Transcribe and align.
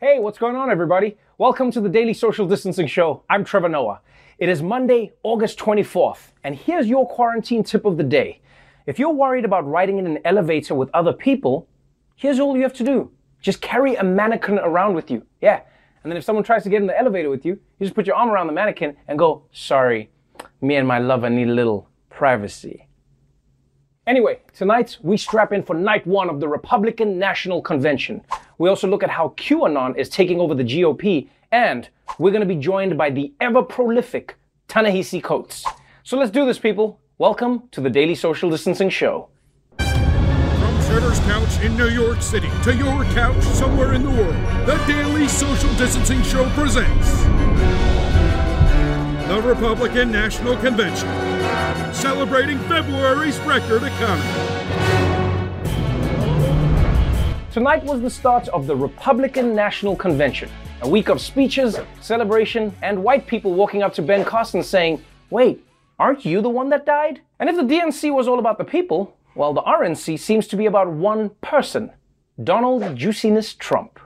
Hey, 0.00 0.20
what's 0.20 0.38
going 0.38 0.54
on, 0.54 0.70
everybody? 0.70 1.16
Welcome 1.38 1.72
to 1.72 1.80
the 1.80 1.88
Daily 1.88 2.14
Social 2.14 2.46
Distancing 2.46 2.86
Show. 2.86 3.24
I'm 3.28 3.42
Trevor 3.42 3.68
Noah. 3.68 4.00
It 4.38 4.48
is 4.48 4.62
Monday, 4.62 5.10
August 5.24 5.58
24th, 5.58 6.34
and 6.44 6.54
here's 6.54 6.86
your 6.86 7.04
quarantine 7.04 7.64
tip 7.64 7.84
of 7.84 7.96
the 7.96 8.04
day. 8.04 8.40
If 8.86 9.00
you're 9.00 9.10
worried 9.10 9.44
about 9.44 9.66
riding 9.66 9.98
in 9.98 10.06
an 10.06 10.20
elevator 10.24 10.76
with 10.76 10.88
other 10.94 11.12
people, 11.12 11.66
here's 12.14 12.38
all 12.38 12.56
you 12.56 12.62
have 12.62 12.74
to 12.74 12.84
do 12.84 13.10
just 13.40 13.60
carry 13.60 13.96
a 13.96 14.04
mannequin 14.04 14.60
around 14.60 14.94
with 14.94 15.10
you. 15.10 15.26
Yeah. 15.40 15.62
And 16.04 16.12
then 16.12 16.16
if 16.16 16.22
someone 16.22 16.44
tries 16.44 16.62
to 16.62 16.68
get 16.68 16.80
in 16.80 16.86
the 16.86 16.96
elevator 16.96 17.28
with 17.28 17.44
you, 17.44 17.54
you 17.80 17.84
just 17.84 17.96
put 17.96 18.06
your 18.06 18.14
arm 18.14 18.30
around 18.30 18.46
the 18.46 18.52
mannequin 18.52 18.96
and 19.08 19.18
go, 19.18 19.46
sorry, 19.50 20.10
me 20.60 20.76
and 20.76 20.86
my 20.86 21.00
lover 21.00 21.28
need 21.28 21.48
a 21.48 21.54
little 21.54 21.90
privacy. 22.08 22.87
Anyway, 24.08 24.38
tonight 24.54 24.96
we 25.02 25.18
strap 25.18 25.52
in 25.52 25.62
for 25.62 25.74
night 25.74 26.06
one 26.06 26.30
of 26.30 26.40
the 26.40 26.48
Republican 26.48 27.18
National 27.18 27.60
Convention. 27.60 28.22
We 28.56 28.70
also 28.70 28.88
look 28.88 29.02
at 29.02 29.10
how 29.10 29.34
QAnon 29.36 29.98
is 29.98 30.08
taking 30.08 30.40
over 30.40 30.54
the 30.54 30.64
GOP, 30.64 31.28
and 31.52 31.86
we're 32.18 32.30
going 32.30 32.40
to 32.40 32.46
be 32.46 32.58
joined 32.58 32.96
by 32.96 33.10
the 33.10 33.34
ever 33.38 33.62
prolific 33.62 34.36
Ta-Nehisi 34.66 35.22
Coates. 35.22 35.62
So 36.04 36.16
let's 36.16 36.30
do 36.30 36.46
this, 36.46 36.58
people. 36.58 36.98
Welcome 37.18 37.64
to 37.70 37.82
the 37.82 37.90
Daily 37.90 38.14
Social 38.14 38.48
Distancing 38.48 38.88
Show. 38.88 39.28
From 39.76 40.78
Shredder's 40.86 41.20
couch 41.20 41.62
in 41.62 41.76
New 41.76 41.90
York 41.90 42.22
City 42.22 42.48
to 42.62 42.74
your 42.74 43.04
couch 43.12 43.42
somewhere 43.42 43.92
in 43.92 44.04
the 44.04 44.10
world, 44.10 44.34
the 44.66 44.82
Daily 44.86 45.28
Social 45.28 45.74
Distancing 45.74 46.22
Show 46.22 46.48
presents 46.52 47.24
the 49.28 49.42
Republican 49.44 50.10
National 50.10 50.56
Convention, 50.56 51.06
celebrating 51.92 52.58
February's 52.60 53.38
record 53.40 53.82
economy. 53.82 54.58
Tonight 57.50 57.82
was 57.84 58.00
the 58.00 58.10
start 58.10 58.48
of 58.48 58.66
the 58.66 58.76
Republican 58.76 59.54
National 59.54 59.96
Convention, 59.96 60.48
a 60.82 60.88
week 60.88 61.08
of 61.08 61.20
speeches, 61.20 61.78
celebration, 62.00 62.74
and 62.82 63.02
white 63.02 63.26
people 63.26 63.54
walking 63.54 63.82
up 63.82 63.92
to 63.94 64.02
Ben 64.02 64.24
Carson 64.24 64.62
saying, 64.62 65.02
Wait, 65.30 65.64
aren't 65.98 66.24
you 66.24 66.40
the 66.40 66.48
one 66.48 66.68
that 66.68 66.86
died? 66.86 67.20
And 67.40 67.48
if 67.48 67.56
the 67.56 67.62
DNC 67.62 68.14
was 68.14 68.28
all 68.28 68.38
about 68.38 68.58
the 68.58 68.64
people, 68.64 69.16
well, 69.34 69.52
the 69.52 69.62
RNC 69.62 70.18
seems 70.18 70.46
to 70.48 70.56
be 70.56 70.66
about 70.66 70.88
one 70.88 71.30
person 71.40 71.90
Donald 72.42 72.94
Juiciness 72.96 73.54
Trump. 73.54 73.97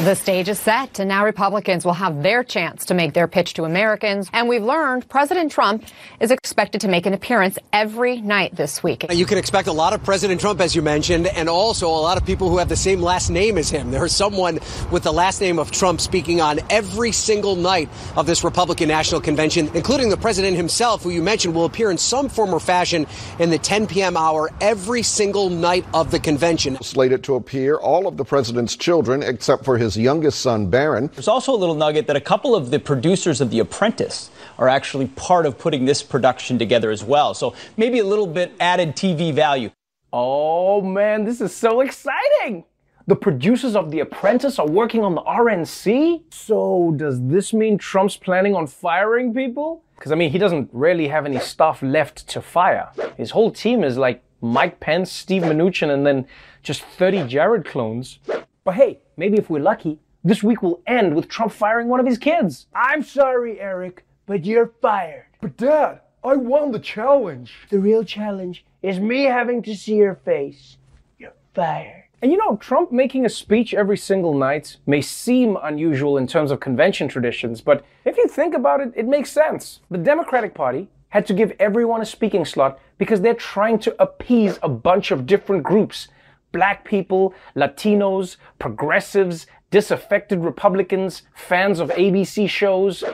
The 0.00 0.14
stage 0.14 0.48
is 0.48 0.58
set, 0.58 0.98
and 0.98 1.10
now 1.10 1.26
Republicans 1.26 1.84
will 1.84 1.92
have 1.92 2.22
their 2.22 2.42
chance 2.42 2.86
to 2.86 2.94
make 2.94 3.12
their 3.12 3.28
pitch 3.28 3.52
to 3.54 3.64
Americans. 3.64 4.30
And 4.32 4.48
we've 4.48 4.62
learned 4.62 5.06
President 5.10 5.52
Trump 5.52 5.84
is 6.20 6.30
expected 6.30 6.80
to 6.80 6.88
make 6.88 7.04
an 7.04 7.12
appearance 7.12 7.58
every 7.70 8.18
night 8.22 8.56
this 8.56 8.82
week. 8.82 9.04
You 9.10 9.26
can 9.26 9.36
expect 9.36 9.68
a 9.68 9.72
lot 9.72 9.92
of 9.92 10.02
President 10.02 10.40
Trump, 10.40 10.62
as 10.62 10.74
you 10.74 10.80
mentioned, 10.80 11.26
and 11.26 11.50
also 11.50 11.86
a 11.86 12.00
lot 12.00 12.16
of 12.16 12.24
people 12.24 12.48
who 12.48 12.56
have 12.56 12.70
the 12.70 12.76
same 12.76 13.02
last 13.02 13.28
name 13.28 13.58
as 13.58 13.68
him. 13.68 13.90
There's 13.90 14.16
someone 14.16 14.58
with 14.90 15.02
the 15.02 15.12
last 15.12 15.38
name 15.38 15.58
of 15.58 15.70
Trump 15.70 16.00
speaking 16.00 16.40
on 16.40 16.60
every 16.70 17.12
single 17.12 17.54
night 17.54 17.90
of 18.16 18.26
this 18.26 18.42
Republican 18.42 18.88
National 18.88 19.20
Convention, 19.20 19.70
including 19.74 20.08
the 20.08 20.16
president 20.16 20.56
himself, 20.56 21.02
who 21.02 21.10
you 21.10 21.22
mentioned 21.22 21.54
will 21.54 21.66
appear 21.66 21.90
in 21.90 21.98
some 21.98 22.30
form 22.30 22.54
or 22.54 22.60
fashion 22.60 23.06
in 23.38 23.50
the 23.50 23.58
10 23.58 23.86
p.m. 23.86 24.16
hour 24.16 24.50
every 24.62 25.02
single 25.02 25.50
night 25.50 25.84
of 25.92 26.10
the 26.10 26.20
convention. 26.20 26.78
Slated 26.82 27.22
to 27.24 27.34
appear 27.34 27.76
all 27.76 28.06
of 28.06 28.16
the 28.16 28.24
president's 28.24 28.76
children, 28.76 29.22
except 29.22 29.62
for 29.62 29.69
his 29.78 29.96
youngest 29.96 30.40
son, 30.40 30.68
Barron. 30.68 31.10
There's 31.14 31.28
also 31.28 31.54
a 31.54 31.56
little 31.56 31.74
nugget 31.74 32.06
that 32.06 32.16
a 32.16 32.20
couple 32.20 32.54
of 32.54 32.70
the 32.70 32.78
producers 32.78 33.40
of 33.40 33.50
The 33.50 33.60
Apprentice 33.60 34.30
are 34.58 34.68
actually 34.68 35.08
part 35.08 35.46
of 35.46 35.58
putting 35.58 35.84
this 35.84 36.02
production 36.02 36.58
together 36.58 36.90
as 36.90 37.02
well. 37.02 37.34
So 37.34 37.54
maybe 37.76 37.98
a 37.98 38.04
little 38.04 38.26
bit 38.26 38.52
added 38.60 38.96
TV 38.96 39.32
value. 39.32 39.70
Oh 40.12 40.82
man, 40.82 41.24
this 41.24 41.40
is 41.40 41.54
so 41.54 41.80
exciting! 41.80 42.64
The 43.06 43.16
producers 43.16 43.74
of 43.74 43.90
The 43.90 44.00
Apprentice 44.00 44.58
are 44.58 44.68
working 44.68 45.02
on 45.02 45.14
the 45.14 45.22
RNC? 45.22 46.32
So, 46.32 46.92
does 46.96 47.20
this 47.26 47.52
mean 47.52 47.78
Trump's 47.78 48.16
planning 48.16 48.54
on 48.54 48.66
firing 48.66 49.34
people? 49.34 49.82
Because, 49.96 50.12
I 50.12 50.14
mean, 50.14 50.30
he 50.30 50.38
doesn't 50.38 50.70
really 50.72 51.08
have 51.08 51.26
any 51.26 51.40
staff 51.40 51.82
left 51.82 52.28
to 52.28 52.40
fire. 52.40 52.90
His 53.16 53.32
whole 53.32 53.50
team 53.50 53.82
is 53.84 53.98
like 53.98 54.22
Mike 54.40 54.80
Pence, 54.80 55.10
Steve 55.10 55.42
Mnuchin, 55.42 55.92
and 55.92 56.06
then 56.06 56.26
just 56.62 56.82
30 56.82 57.26
Jared 57.26 57.64
clones. 57.64 58.18
But 58.64 58.74
hey, 58.74 59.00
maybe 59.20 59.36
if 59.36 59.50
we're 59.50 59.60
lucky, 59.60 59.98
this 60.24 60.42
week 60.42 60.62
will 60.62 60.80
end 60.86 61.14
with 61.14 61.28
Trump 61.28 61.52
firing 61.52 61.88
one 61.88 62.00
of 62.00 62.06
his 62.06 62.16
kids. 62.16 62.66
I'm 62.74 63.02
sorry, 63.02 63.60
Eric, 63.60 64.06
but 64.24 64.46
you're 64.46 64.72
fired. 64.80 65.26
But 65.42 65.58
Dad, 65.58 66.00
I 66.24 66.36
won 66.36 66.72
the 66.72 66.78
challenge. 66.78 67.52
The 67.68 67.80
real 67.80 68.02
challenge 68.02 68.64
is 68.82 68.98
me 68.98 69.24
having 69.24 69.62
to 69.64 69.76
see 69.76 69.96
your 69.96 70.14
face. 70.14 70.78
You're 71.18 71.34
fired. 71.54 72.04
And 72.22 72.32
you 72.32 72.38
know, 72.38 72.56
Trump 72.56 72.92
making 72.92 73.26
a 73.26 73.28
speech 73.28 73.74
every 73.74 73.98
single 73.98 74.32
night 74.32 74.78
may 74.86 75.02
seem 75.02 75.58
unusual 75.62 76.16
in 76.16 76.26
terms 76.26 76.50
of 76.50 76.60
convention 76.60 77.06
traditions, 77.06 77.60
but 77.60 77.84
if 78.06 78.16
you 78.16 78.26
think 78.26 78.54
about 78.54 78.80
it, 78.80 78.92
it 78.96 79.06
makes 79.06 79.30
sense. 79.30 79.80
The 79.90 79.98
Democratic 79.98 80.54
Party 80.54 80.88
had 81.10 81.26
to 81.26 81.34
give 81.34 81.52
everyone 81.58 82.00
a 82.00 82.06
speaking 82.06 82.46
slot 82.46 82.78
because 82.96 83.20
they're 83.20 83.34
trying 83.34 83.78
to 83.80 83.94
appease 84.02 84.58
a 84.62 84.68
bunch 84.68 85.10
of 85.10 85.26
different 85.26 85.62
groups 85.62 86.08
black 86.52 86.84
people, 86.84 87.34
Latinos, 87.56 88.36
progressives, 88.58 89.46
disaffected 89.70 90.40
Republicans, 90.40 91.22
fans 91.34 91.80
of 91.80 91.90
ABC 91.90 92.48
shows. 92.48 93.04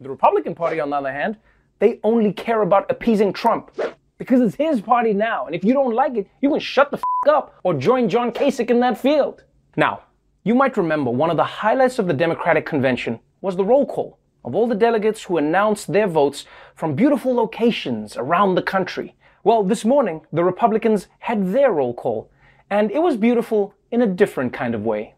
The 0.00 0.08
Republican 0.08 0.54
Party, 0.54 0.80
on 0.80 0.90
the 0.90 0.96
other 0.96 1.12
hand, 1.12 1.36
they 1.78 2.00
only 2.02 2.32
care 2.32 2.62
about 2.62 2.90
appeasing 2.90 3.32
Trump 3.32 3.70
because 4.18 4.40
it's 4.40 4.56
his 4.56 4.80
party 4.80 5.12
now. 5.12 5.46
And 5.46 5.54
if 5.54 5.64
you 5.64 5.72
don't 5.72 5.94
like 5.94 6.16
it, 6.16 6.28
you 6.40 6.50
can 6.50 6.60
shut 6.60 6.90
the 6.90 6.96
f 6.96 7.02
up 7.28 7.54
or 7.64 7.74
join 7.74 8.08
John 8.08 8.32
Kasich 8.32 8.70
in 8.70 8.80
that 8.80 8.98
field. 8.98 9.44
Now, 9.76 10.02
you 10.44 10.54
might 10.54 10.76
remember 10.76 11.10
one 11.10 11.30
of 11.30 11.36
the 11.36 11.44
highlights 11.44 11.98
of 11.98 12.06
the 12.06 12.14
Democratic 12.14 12.64
convention 12.64 13.20
was 13.40 13.56
the 13.56 13.64
roll 13.64 13.84
call 13.84 14.18
of 14.44 14.54
all 14.54 14.68
the 14.68 14.74
delegates 14.74 15.24
who 15.24 15.38
announced 15.38 15.92
their 15.92 16.06
votes 16.06 16.46
from 16.74 16.94
beautiful 16.94 17.34
locations 17.34 18.16
around 18.16 18.54
the 18.54 18.62
country. 18.62 19.14
Well, 19.42 19.64
this 19.64 19.84
morning, 19.84 20.22
the 20.32 20.44
Republicans 20.44 21.08
had 21.18 21.52
their 21.52 21.72
roll 21.72 21.92
call, 21.92 22.30
and 22.70 22.90
it 22.90 23.00
was 23.00 23.16
beautiful 23.16 23.74
in 23.90 24.02
a 24.02 24.06
different 24.06 24.52
kind 24.52 24.74
of 24.74 24.84
way. 24.84 25.14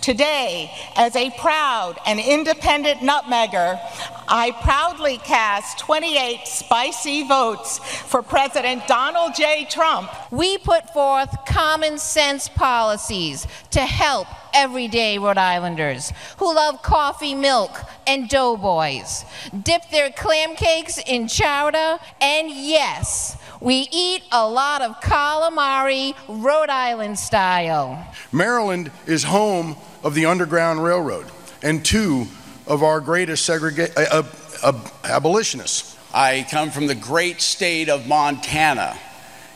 Today, 0.00 0.72
as 0.96 1.14
a 1.14 1.30
proud 1.38 1.96
and 2.06 2.18
independent 2.18 3.00
nutmegger, 3.00 3.78
I 4.26 4.50
proudly 4.62 5.18
cast 5.18 5.78
28 5.78 6.40
spicy 6.46 7.28
votes 7.28 7.78
for 7.78 8.22
President 8.22 8.86
Donald 8.88 9.34
J. 9.34 9.66
Trump. 9.70 10.10
We 10.32 10.58
put 10.58 10.92
forth 10.94 11.44
common 11.46 11.98
sense 11.98 12.48
policies 12.48 13.46
to 13.70 13.80
help 13.80 14.26
everyday 14.54 15.18
Rhode 15.18 15.38
Islanders 15.38 16.12
who 16.38 16.54
love 16.54 16.82
coffee, 16.82 17.34
milk, 17.34 17.78
and 18.06 18.28
doughboys, 18.28 19.24
dip 19.62 19.90
their 19.90 20.10
clam 20.10 20.56
cakes 20.56 20.98
in 21.06 21.28
chowder, 21.28 21.98
and 22.20 22.50
yes, 22.50 23.36
we 23.62 23.88
eat 23.92 24.24
a 24.32 24.48
lot 24.48 24.82
of 24.82 25.00
calamari 25.00 26.14
Rhode 26.28 26.68
Island 26.68 27.16
style. 27.18 28.04
Maryland 28.32 28.90
is 29.06 29.22
home 29.22 29.76
of 30.02 30.14
the 30.14 30.26
Underground 30.26 30.82
Railroad 30.82 31.26
and 31.62 31.84
two 31.84 32.26
of 32.66 32.82
our 32.82 33.00
greatest 33.00 33.48
segrega- 33.48 33.96
uh, 33.96 34.22
uh, 34.62 34.72
uh, 34.72 34.88
abolitionists. 35.04 35.96
I 36.12 36.44
come 36.50 36.70
from 36.70 36.88
the 36.88 36.96
great 36.96 37.40
state 37.40 37.88
of 37.88 38.08
Montana. 38.08 38.98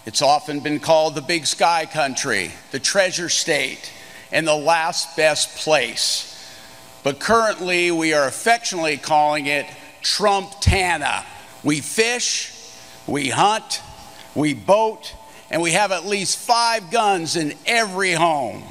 It's 0.07 0.23
often 0.23 0.61
been 0.61 0.79
called 0.79 1.17
the 1.17 1.23
big 1.23 1.45
sky 1.45 1.85
country, 1.85 2.53
the 2.71 2.79
treasure 2.79 3.29
state, 3.29 3.93
and 4.31 4.47
the 4.47 4.55
last 4.55 5.17
best 5.17 5.57
place. 5.59 6.33
But 7.03 7.19
currently, 7.19 7.91
we 7.91 8.15
are 8.15 8.27
affectionately 8.27 8.99
calling 8.99 9.47
it 9.47 9.67
Trump 10.01 10.53
Tana. 10.61 11.25
We 11.65 11.81
fish, 11.81 12.53
we 13.07 13.31
hunt, 13.31 13.83
we 14.37 14.53
boat, 14.53 15.15
and 15.51 15.63
we 15.63 15.73
have 15.73 15.91
at 15.91 16.05
least 16.05 16.39
five 16.39 16.91
guns 16.91 17.37
in 17.37 17.55
every 17.65 18.13
home. 18.13 18.65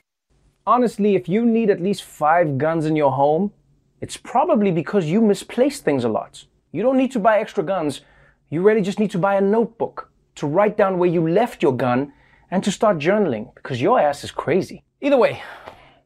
Honestly, 0.68 1.16
if 1.16 1.28
you 1.28 1.44
need 1.44 1.72
at 1.72 1.82
least 1.82 2.04
five 2.04 2.60
guns 2.60 2.86
in 2.86 2.96
your 2.96 3.12
home, 3.12 3.52
it's 4.00 4.16
probably 4.16 4.72
because 4.72 5.06
you 5.06 5.22
misplace 5.22 5.80
things 5.80 6.04
a 6.04 6.10
lot. 6.10 6.46
You 6.72 6.84
don't 6.84 6.98
need 6.98 7.12
to 7.14 7.20
buy 7.20 7.40
extra 7.40 7.64
guns. 7.64 8.02
You 8.50 8.62
really 8.62 8.82
just 8.82 9.00
need 9.00 9.10
to 9.12 9.18
buy 9.18 9.36
a 9.36 9.42
notebook 9.42 10.12
to 10.36 10.46
write 10.46 10.78
down 10.78 11.00
where 11.00 11.10
you 11.10 11.28
left 11.28 11.64
your 11.64 11.76
gun 11.76 12.14
and 12.52 12.64
to 12.64 12.72
start 12.72 13.00
journaling 13.00 13.54
because 13.56 13.82
your 13.82 14.00
ass 14.00 14.24
is 14.24 14.30
crazy. 14.30 14.84
Either 15.02 15.18
way, 15.18 15.42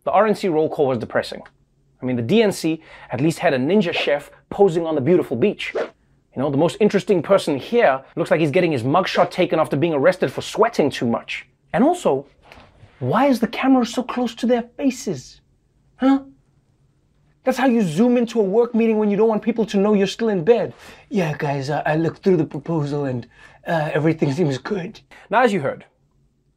the 0.05 0.11
RNC 0.11 0.53
roll 0.53 0.69
call 0.69 0.87
was 0.87 0.99
depressing. 0.99 1.41
I 2.01 2.05
mean, 2.05 2.15
the 2.15 2.23
DNC 2.23 2.81
at 3.11 3.19
least 3.19 3.39
had 3.39 3.53
a 3.53 3.57
ninja 3.57 3.93
chef 3.93 4.31
posing 4.49 4.85
on 4.85 4.95
the 4.95 5.01
beautiful 5.01 5.35
beach. 5.35 5.73
You 6.35 6.41
know, 6.41 6.51
the 6.51 6.57
most 6.57 6.77
interesting 6.79 7.23
person 7.23 7.57
here 7.57 8.03
looks 8.15 8.29
like 8.31 8.39
he's 8.39 8.51
getting 8.51 8.71
his 8.71 8.83
mugshot 8.83 9.31
taken 9.31 9.59
after 9.59 9.75
being 9.75 9.93
arrested 9.93 10.31
for 10.31 10.41
sweating 10.41 10.89
too 10.89 11.07
much. 11.07 11.47
And 11.73 11.83
also, 11.83 12.27
why 12.99 13.25
is 13.25 13.39
the 13.39 13.47
camera 13.47 13.85
so 13.85 14.03
close 14.03 14.35
to 14.35 14.45
their 14.45 14.63
faces? 14.77 15.41
Huh? 15.97 16.23
That's 17.43 17.57
how 17.57 17.67
you 17.67 17.81
zoom 17.81 18.17
into 18.17 18.39
a 18.39 18.43
work 18.43 18.75
meeting 18.75 18.97
when 18.97 19.09
you 19.09 19.17
don't 19.17 19.27
want 19.27 19.41
people 19.41 19.65
to 19.67 19.77
know 19.77 19.93
you're 19.93 20.07
still 20.07 20.29
in 20.29 20.43
bed. 20.43 20.73
Yeah, 21.09 21.35
guys, 21.37 21.69
I, 21.69 21.81
I 21.85 21.95
looked 21.95 22.23
through 22.23 22.37
the 22.37 22.45
proposal 22.45 23.05
and 23.05 23.27
uh, 23.65 23.89
everything 23.93 24.31
seems 24.33 24.57
good. 24.57 24.99
Now, 25.29 25.41
as 25.41 25.53
you 25.53 25.61
heard, 25.61 25.85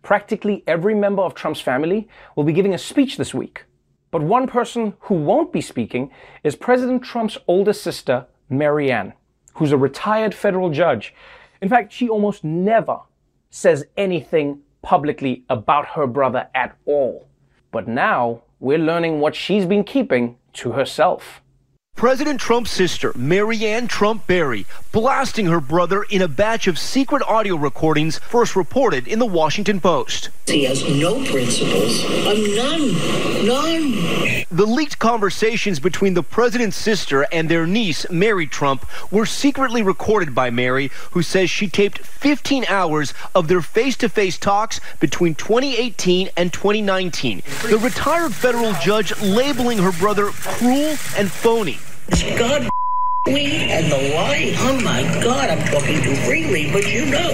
practically 0.03 0.65
every 0.67 0.95
member 0.95 1.23
of 1.23 1.35
Trump's 1.35 1.61
family 1.61 2.09
will 2.37 2.45
be 2.45 2.53
giving 2.53 2.75
a 2.75 2.79
speech 2.79 3.17
this 3.17 3.33
week. 3.33 3.65
But 4.11 4.23
one 4.23 4.47
person 4.47 4.95
who 5.01 5.15
won't 5.15 5.53
be 5.53 5.63
speaking 5.63 6.11
is 6.45 6.57
President 6.57 7.03
Trump's 7.03 7.39
oldest 7.47 7.83
sister, 7.83 8.27
Marianne, 8.51 9.15
who's 9.55 9.73
a 9.73 9.77
retired 9.77 10.35
federal 10.35 10.71
judge. 10.71 11.15
In 11.61 11.69
fact, 11.69 11.93
she 11.93 12.09
almost 12.09 12.45
never 12.45 12.99
says 13.51 13.85
anything 13.97 14.61
publicly 14.81 15.45
about 15.49 15.87
her 15.89 16.07
brother 16.07 16.49
at 16.55 16.77
all. 16.87 17.29
But 17.71 17.87
now 17.87 18.43
we're 18.61 18.79
learning 18.79 19.21
what 19.21 19.35
she's 19.35 19.67
been 19.67 19.85
keeping 19.85 20.37
to 20.55 20.73
herself. 20.73 21.42
President 22.03 22.41
Trump's 22.41 22.73
sister, 22.73 23.13
Marianne 23.15 23.87
Trump 23.87 24.27
Barry, 24.27 24.67
blasting 24.91 25.47
her 25.47 25.61
brother 25.61 26.03
in 26.03 26.21
a 26.21 26.27
batch 26.27 26.67
of 26.67 26.77
secret 26.77 27.23
audio 27.23 27.55
recordings 27.55 28.19
first 28.19 28.57
reported 28.57 29.07
in 29.07 29.21
the 29.21 29.25
Washington 29.25 29.81
Post. 29.81 30.31
He 30.49 30.65
has 30.65 30.83
no 30.83 31.25
principles. 31.25 32.05
I'm 32.27 32.57
none. 32.57 33.47
None. 33.47 34.45
The 34.51 34.67
leaked 34.67 34.99
conversations 34.99 35.79
between 35.79 36.15
the 36.15 36.25
president's 36.25 36.77
sister 36.77 37.23
and 37.31 37.49
their 37.49 37.69
niece, 37.69 38.05
Mary 38.11 38.49
Trump, 38.49 38.85
were 39.13 39.25
secretly 39.25 39.83
recorded 39.83 40.35
by 40.35 40.51
Mary, 40.51 40.91
who 41.13 41.23
says 41.23 41.51
she 41.51 41.69
taped 41.69 41.99
15 41.99 42.65
hours 42.69 43.15
of 43.33 43.47
their 43.47 43.63
face 43.63 43.97
to 43.99 44.09
face 44.09 44.37
talks 44.37 44.81
between 44.99 45.37
2018 45.37 46.31
and 46.37 46.53
2019. 46.53 47.43
The 47.71 47.79
retired 47.79 48.35
federal 48.35 48.73
judge 48.83 49.17
labeling 49.23 49.79
her 49.79 49.93
brother 49.93 50.27
cruel 50.27 50.97
and 51.17 51.31
phony. 51.31 51.79
God 52.39 52.69
we 53.27 53.71
and 53.71 53.91
the 53.91 54.15
lying. 54.15 54.55
Oh 54.59 54.81
my 54.83 55.03
God, 55.23 55.49
I'm 55.49 55.65
talking 55.69 56.03
too 56.03 56.15
freely, 56.17 56.71
but 56.73 56.93
you 56.93 57.07
know, 57.07 57.31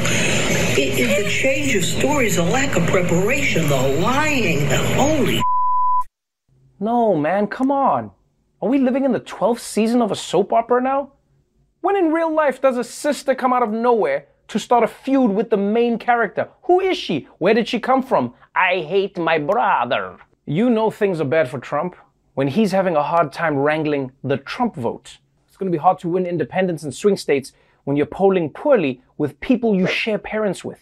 it 0.76 0.98
is 0.98 1.24
the 1.24 1.30
change 1.30 1.74
of 1.74 1.84
stories, 1.84 2.36
the 2.36 2.42
lack 2.42 2.76
of 2.76 2.86
preparation, 2.86 3.68
the 3.68 4.00
lying, 4.00 4.68
the 4.68 4.76
holy. 4.94 5.42
No, 6.78 7.16
man, 7.16 7.46
come 7.46 7.70
on. 7.70 8.12
Are 8.60 8.68
we 8.68 8.78
living 8.78 9.04
in 9.04 9.12
the 9.12 9.20
12th 9.20 9.60
season 9.60 10.02
of 10.02 10.12
a 10.12 10.16
soap 10.16 10.52
opera 10.52 10.82
now? 10.82 11.12
When 11.80 11.96
in 11.96 12.12
real 12.12 12.32
life 12.32 12.60
does 12.60 12.76
a 12.76 12.84
sister 12.84 13.34
come 13.34 13.52
out 13.52 13.62
of 13.62 13.70
nowhere 13.70 14.26
to 14.48 14.58
start 14.58 14.84
a 14.84 14.88
feud 14.88 15.30
with 15.30 15.50
the 15.50 15.56
main 15.56 15.98
character? 15.98 16.48
Who 16.64 16.80
is 16.80 16.96
she? 16.96 17.28
Where 17.38 17.54
did 17.54 17.66
she 17.66 17.80
come 17.80 18.02
from? 18.02 18.34
I 18.54 18.80
hate 18.80 19.18
my 19.18 19.38
brother. 19.38 20.18
You 20.44 20.70
know 20.70 20.90
things 20.90 21.20
are 21.20 21.24
bad 21.24 21.48
for 21.48 21.58
Trump 21.58 21.96
when 22.38 22.46
he's 22.46 22.70
having 22.70 22.94
a 22.94 23.02
hard 23.02 23.32
time 23.32 23.56
wrangling 23.56 24.12
the 24.22 24.36
Trump 24.36 24.76
vote. 24.76 25.18
It's 25.48 25.56
going 25.56 25.72
to 25.72 25.76
be 25.76 25.82
hard 25.82 25.98
to 25.98 26.08
win 26.08 26.24
independents 26.24 26.84
in 26.84 26.92
swing 26.92 27.16
states 27.16 27.52
when 27.82 27.96
you're 27.96 28.06
polling 28.06 28.50
poorly 28.50 29.02
with 29.16 29.40
people 29.40 29.74
you 29.74 29.88
share 29.88 30.18
parents 30.18 30.64
with. 30.64 30.78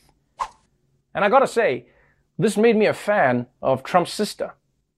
And 1.14 1.24
I 1.24 1.30
gotta 1.30 1.46
say, 1.46 1.86
this 2.38 2.58
made 2.58 2.76
me 2.76 2.84
a 2.84 2.92
fan 2.92 3.46
of 3.62 3.82
Trump's 3.82 4.12
sister. 4.12 4.52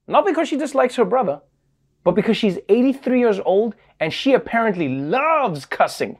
Not 0.05 0.25
because 0.25 0.49
she 0.49 0.57
dislikes 0.57 0.97
her 0.97 1.05
brother, 1.05 1.39
but 2.03 2.11
because 2.13 2.35
she's 2.35 2.59
83 2.67 3.19
years 3.21 3.39
old 3.45 3.75
and 4.01 4.11
she 4.11 4.33
apparently 4.33 4.89
loves 4.89 5.65
cussing. 5.65 6.19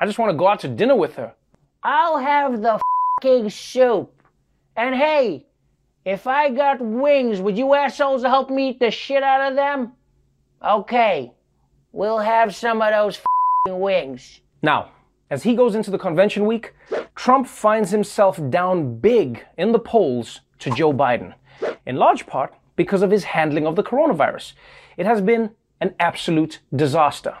I 0.00 0.06
just 0.06 0.18
want 0.18 0.30
to 0.30 0.38
go 0.38 0.48
out 0.48 0.60
to 0.60 0.68
dinner 0.68 0.96
with 0.96 1.16
her. 1.16 1.34
I'll 1.82 2.16
have 2.16 2.62
the 2.62 2.80
fucking 3.20 3.50
soup. 3.50 4.22
And 4.74 4.94
hey, 4.94 5.44
if 6.04 6.26
I 6.26 6.50
got 6.50 6.80
wings, 6.80 7.40
would 7.40 7.58
you 7.58 7.74
assholes 7.74 8.22
help 8.22 8.50
me 8.50 8.70
eat 8.70 8.80
the 8.80 8.90
shit 8.90 9.22
out 9.22 9.50
of 9.50 9.56
them? 9.56 9.92
Okay, 10.62 11.32
we'll 11.92 12.18
have 12.18 12.54
some 12.54 12.80
of 12.80 12.90
those 12.90 13.20
wings. 13.68 14.40
Now, 14.62 14.90
as 15.30 15.42
he 15.42 15.54
goes 15.54 15.74
into 15.74 15.90
the 15.90 15.98
convention 15.98 16.46
week, 16.46 16.74
Trump 17.14 17.46
finds 17.46 17.90
himself 17.90 18.40
down 18.50 18.98
big 18.98 19.44
in 19.58 19.72
the 19.72 19.78
polls 19.78 20.40
to 20.60 20.70
Joe 20.70 20.92
Biden, 20.92 21.34
in 21.86 21.96
large 21.96 22.26
part 22.26 22.54
because 22.76 23.02
of 23.02 23.10
his 23.10 23.24
handling 23.24 23.66
of 23.66 23.76
the 23.76 23.82
coronavirus. 23.82 24.54
It 24.96 25.06
has 25.06 25.20
been 25.20 25.50
an 25.80 25.94
absolute 26.00 26.60
disaster. 26.74 27.36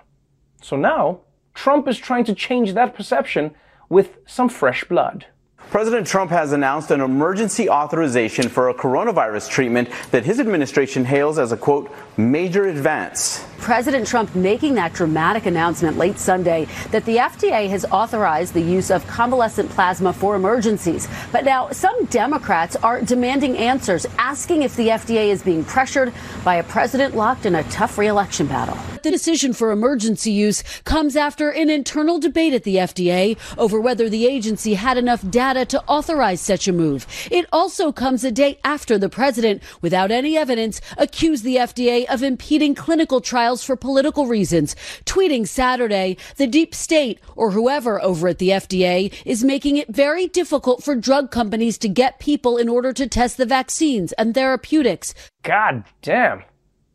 So 0.62 0.76
now, 0.76 1.20
Trump 1.54 1.88
is 1.88 1.98
trying 1.98 2.24
to 2.24 2.34
change 2.34 2.74
that 2.74 2.94
perception 2.94 3.54
with 3.88 4.18
some 4.26 4.48
fresh 4.48 4.84
blood. 4.84 5.26
President 5.70 6.04
Trump 6.04 6.32
has 6.32 6.52
announced 6.52 6.90
an 6.90 7.00
emergency 7.00 7.68
authorization 7.68 8.48
for 8.48 8.70
a 8.70 8.74
coronavirus 8.74 9.48
treatment 9.48 9.88
that 10.10 10.24
his 10.24 10.40
administration 10.40 11.04
hails 11.04 11.38
as 11.38 11.52
a 11.52 11.56
quote, 11.56 11.94
major 12.16 12.66
advance. 12.66 13.46
President 13.58 14.06
Trump 14.06 14.34
making 14.34 14.74
that 14.74 14.92
dramatic 14.94 15.46
announcement 15.46 15.96
late 15.96 16.18
Sunday 16.18 16.66
that 16.90 17.04
the 17.04 17.18
FDA 17.18 17.68
has 17.68 17.84
authorized 17.84 18.54
the 18.54 18.60
use 18.60 18.90
of 18.90 19.06
convalescent 19.06 19.70
plasma 19.70 20.12
for 20.12 20.34
emergencies. 20.34 21.06
But 21.30 21.44
now 21.44 21.70
some 21.70 22.06
Democrats 22.06 22.74
are 22.76 23.02
demanding 23.02 23.56
answers, 23.56 24.06
asking 24.18 24.62
if 24.62 24.74
the 24.74 24.88
FDA 24.88 25.28
is 25.28 25.42
being 25.42 25.62
pressured 25.62 26.12
by 26.42 26.56
a 26.56 26.64
president 26.64 27.14
locked 27.14 27.46
in 27.46 27.54
a 27.54 27.62
tough 27.64 27.96
reelection 27.98 28.46
battle. 28.46 28.78
The 29.02 29.10
decision 29.10 29.52
for 29.52 29.70
emergency 29.70 30.32
use 30.32 30.62
comes 30.84 31.16
after 31.16 31.50
an 31.50 31.70
internal 31.70 32.18
debate 32.18 32.54
at 32.54 32.64
the 32.64 32.76
FDA 32.76 33.38
over 33.56 33.80
whether 33.80 34.08
the 34.08 34.26
agency 34.26 34.74
had 34.74 34.98
enough 34.98 35.28
data 35.30 35.49
to 35.50 35.82
authorize 35.86 36.40
such 36.40 36.68
a 36.68 36.72
move. 36.72 37.06
It 37.30 37.46
also 37.52 37.92
comes 37.92 38.24
a 38.24 38.30
day 38.30 38.58
after 38.64 38.98
the 38.98 39.08
president, 39.08 39.62
without 39.82 40.10
any 40.10 40.36
evidence, 40.36 40.80
accused 40.96 41.44
the 41.44 41.56
FDA 41.56 42.06
of 42.06 42.22
impeding 42.22 42.74
clinical 42.74 43.20
trials 43.20 43.64
for 43.64 43.76
political 43.76 44.26
reasons. 44.26 44.76
Tweeting 45.04 45.46
Saturday, 45.46 46.16
the 46.36 46.46
deep 46.46 46.74
state 46.74 47.20
or 47.36 47.50
whoever 47.50 48.00
over 48.02 48.28
at 48.28 48.38
the 48.38 48.50
FDA 48.50 49.12
is 49.26 49.44
making 49.44 49.76
it 49.76 49.88
very 49.88 50.26
difficult 50.26 50.82
for 50.82 50.94
drug 50.94 51.30
companies 51.30 51.78
to 51.78 51.88
get 51.88 52.20
people 52.20 52.56
in 52.56 52.68
order 52.68 52.92
to 52.92 53.06
test 53.06 53.36
the 53.36 53.46
vaccines 53.46 54.12
and 54.12 54.34
therapeutics. 54.34 55.14
God 55.42 55.84
damn. 56.02 56.44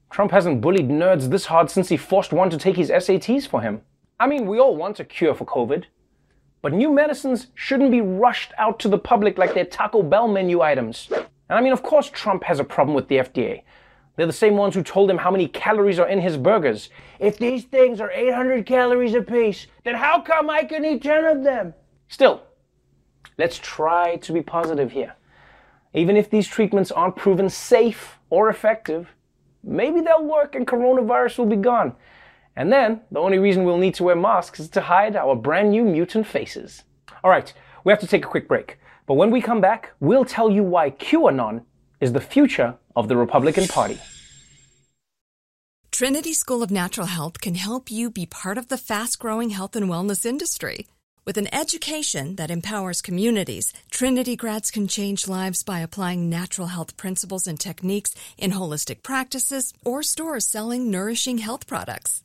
Trump 0.10 0.32
hasn't 0.32 0.62
bullied 0.62 0.88
nerds 0.88 1.30
this 1.30 1.46
hard 1.46 1.70
since 1.70 1.90
he 1.90 1.98
forced 1.98 2.32
one 2.32 2.50
to 2.50 2.58
take 2.58 2.78
his 2.78 2.90
SATs 2.90 3.46
for 3.46 3.62
him. 3.62 3.82
I 4.18 4.28
mean, 4.28 4.48
we 4.48 4.60
all 4.60 4.78
want 4.78 5.02
a 5.02 5.04
cure 5.04 5.36
for 5.36 5.46
COVID. 5.46 5.86
But 6.66 6.74
new 6.74 6.92
medicines 6.92 7.46
shouldn't 7.54 7.92
be 7.92 8.02
rushed 8.02 8.52
out 8.58 8.80
to 8.80 8.88
the 8.88 8.98
public 8.98 9.38
like 9.38 9.54
they're 9.54 9.66
Taco 9.66 10.02
Bell 10.02 10.28
menu 10.28 10.62
items. 10.62 11.08
And 11.12 11.60
I 11.60 11.62
mean, 11.62 11.72
of 11.72 11.84
course, 11.84 12.10
Trump 12.10 12.44
has 12.44 12.60
a 12.60 12.64
problem 12.64 12.96
with 12.96 13.08
the 13.08 13.18
FDA. 13.18 13.62
They're 14.16 14.26
the 14.26 14.34
same 14.34 14.58
ones 14.58 14.74
who 14.74 14.82
told 14.82 15.12
him 15.12 15.20
how 15.20 15.30
many 15.30 15.48
calories 15.48 16.00
are 16.00 16.08
in 16.08 16.20
his 16.20 16.38
burgers. 16.38 16.90
If 17.20 17.38
these 17.38 17.66
things 17.66 18.02
are 18.02 18.10
800 18.10 18.66
calories 18.66 19.14
apiece, 19.14 19.68
then 19.84 19.94
how 19.94 20.22
come 20.22 20.50
I 20.50 20.64
can 20.64 20.84
eat 20.84 21.04
10 21.04 21.26
of 21.26 21.44
them? 21.44 21.76
Still, 22.08 22.42
let's 23.38 23.60
try 23.60 24.16
to 24.16 24.34
be 24.34 24.42
positive 24.42 24.92
here. 24.92 25.14
Even 25.94 26.18
if 26.18 26.32
these 26.32 26.48
treatments 26.48 26.92
aren't 26.92 27.16
proven 27.16 27.48
safe 27.48 28.18
or 28.32 28.50
effective, 28.50 29.14
maybe 29.64 30.02
they'll 30.02 30.26
work 30.26 30.56
and 30.56 30.66
coronavirus 30.66 31.38
will 31.38 31.46
be 31.46 31.58
gone. 31.58 31.96
And 32.56 32.72
then, 32.72 33.02
the 33.12 33.20
only 33.20 33.38
reason 33.38 33.64
we'll 33.64 33.78
need 33.78 33.96
to 33.96 34.04
wear 34.04 34.16
masks 34.16 34.60
is 34.60 34.70
to 34.70 34.82
hide 34.82 35.16
our 35.16 35.36
brand 35.36 35.72
new 35.72 35.84
mutant 35.84 36.26
faces. 36.26 36.84
All 37.24 37.32
right, 37.32 37.52
we 37.84 37.92
have 37.92 38.00
to 38.00 38.08
take 38.08 38.24
a 38.24 38.30
quick 38.30 38.48
break. 38.48 38.80
But 39.08 39.16
when 39.16 39.30
we 39.30 39.42
come 39.42 39.62
back, 39.62 39.92
we'll 40.00 40.26
tell 40.26 40.50
you 40.50 40.64
why 40.64 40.92
QAnon 40.92 41.64
is 42.00 42.14
the 42.14 42.22
future 42.22 42.76
of 42.96 43.08
the 43.08 43.18
Republican 43.18 43.68
Party. 43.68 44.00
Trinity 45.92 46.34
School 46.34 46.62
of 46.62 46.72
Natural 46.72 47.08
Health 47.08 47.40
can 47.40 47.56
help 47.56 47.90
you 47.90 48.10
be 48.10 48.26
part 48.26 48.58
of 48.58 48.68
the 48.68 48.78
fast 48.78 49.18
growing 49.18 49.52
health 49.52 49.76
and 49.76 49.90
wellness 49.90 50.26
industry. 50.26 50.88
With 51.24 51.38
an 51.38 51.54
education 51.54 52.36
that 52.36 52.52
empowers 52.52 53.02
communities, 53.02 53.74
Trinity 53.90 54.36
grads 54.36 54.72
can 54.72 54.88
change 54.88 55.28
lives 55.28 55.64
by 55.64 55.80
applying 55.80 56.30
natural 56.30 56.68
health 56.68 56.98
principles 56.98 57.48
and 57.48 57.60
techniques 57.60 58.14
in 58.38 58.52
holistic 58.52 59.04
practices 59.04 59.74
or 59.84 60.04
stores 60.04 60.46
selling 60.46 60.92
nourishing 60.92 61.38
health 61.38 61.66
products. 61.66 62.25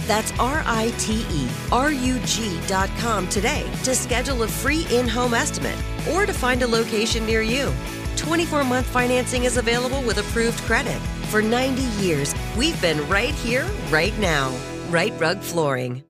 That's 0.11 0.33
R 0.39 0.61
I 0.65 0.93
T 0.97 1.25
E 1.31 1.47
R 1.71 1.89
U 1.89 2.19
G 2.25 2.59
dot 2.67 2.89
com 2.97 3.29
today 3.29 3.65
to 3.85 3.95
schedule 3.95 4.43
a 4.43 4.47
free 4.49 4.85
in 4.91 5.07
home 5.07 5.33
estimate 5.33 5.77
or 6.11 6.25
to 6.25 6.33
find 6.33 6.61
a 6.63 6.67
location 6.67 7.25
near 7.25 7.41
you. 7.41 7.73
24 8.17 8.65
month 8.65 8.87
financing 8.87 9.45
is 9.45 9.55
available 9.55 10.01
with 10.01 10.17
approved 10.17 10.59
credit. 10.63 10.99
For 11.31 11.41
90 11.41 11.83
years, 12.03 12.35
we've 12.57 12.79
been 12.81 13.07
right 13.07 13.33
here, 13.35 13.65
right 13.89 14.13
now. 14.19 14.53
Right 14.89 15.13
Rug 15.17 15.39
Flooring. 15.39 16.03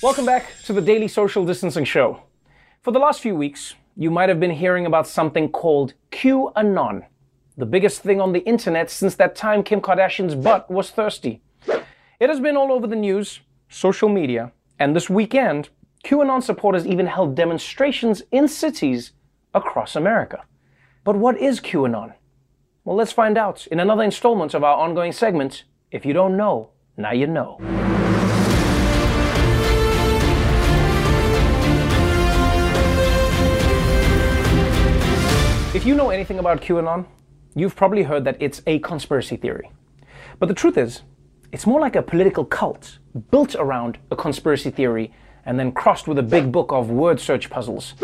Welcome 0.00 0.24
back 0.24 0.52
to 0.66 0.72
the 0.72 0.80
Daily 0.80 1.08
Social 1.08 1.44
Distancing 1.44 1.86
Show. 1.86 2.22
For 2.82 2.92
the 2.92 3.00
last 3.00 3.20
few 3.20 3.34
weeks, 3.34 3.74
you 3.96 4.12
might 4.12 4.28
have 4.28 4.38
been 4.38 4.52
hearing 4.52 4.86
about 4.86 5.08
something 5.08 5.48
called 5.48 5.94
QAnon, 6.12 7.04
the 7.56 7.66
biggest 7.66 8.00
thing 8.00 8.20
on 8.20 8.32
the 8.32 8.44
internet 8.46 8.92
since 8.92 9.16
that 9.16 9.34
time 9.34 9.64
Kim 9.64 9.80
Kardashian's 9.80 10.36
butt 10.36 10.70
was 10.70 10.90
thirsty. 10.92 11.42
It 12.20 12.28
has 12.30 12.40
been 12.40 12.56
all 12.56 12.72
over 12.72 12.88
the 12.88 12.96
news, 12.96 13.38
social 13.68 14.08
media, 14.08 14.50
and 14.76 14.96
this 14.96 15.08
weekend, 15.08 15.68
QAnon 16.04 16.42
supporters 16.42 16.84
even 16.84 17.06
held 17.06 17.36
demonstrations 17.36 18.24
in 18.32 18.48
cities 18.48 19.12
across 19.54 19.94
America. 19.94 20.42
But 21.04 21.14
what 21.14 21.38
is 21.38 21.60
QAnon? 21.60 22.14
Well, 22.84 22.96
let's 22.96 23.12
find 23.12 23.38
out 23.38 23.68
in 23.68 23.78
another 23.78 24.02
installment 24.02 24.52
of 24.52 24.64
our 24.64 24.76
ongoing 24.78 25.12
segment. 25.12 25.62
If 25.92 26.04
you 26.04 26.12
don't 26.12 26.36
know, 26.36 26.70
now 26.96 27.12
you 27.12 27.28
know. 27.28 27.58
If 35.72 35.86
you 35.86 35.94
know 35.94 36.10
anything 36.10 36.40
about 36.40 36.62
QAnon, 36.62 37.06
you've 37.54 37.76
probably 37.76 38.02
heard 38.02 38.24
that 38.24 38.38
it's 38.40 38.60
a 38.66 38.80
conspiracy 38.80 39.36
theory. 39.36 39.70
But 40.40 40.48
the 40.48 40.54
truth 40.54 40.76
is, 40.76 41.02
it's 41.52 41.66
more 41.66 41.80
like 41.80 41.96
a 41.96 42.02
political 42.02 42.44
cult 42.44 42.98
built 43.30 43.54
around 43.54 43.98
a 44.10 44.16
conspiracy 44.16 44.70
theory 44.70 45.12
and 45.46 45.58
then 45.58 45.72
crossed 45.72 46.06
with 46.06 46.18
a 46.18 46.22
big 46.22 46.52
book 46.52 46.72
of 46.72 46.90
word 46.90 47.18
search 47.18 47.48
puzzles. 47.48 47.94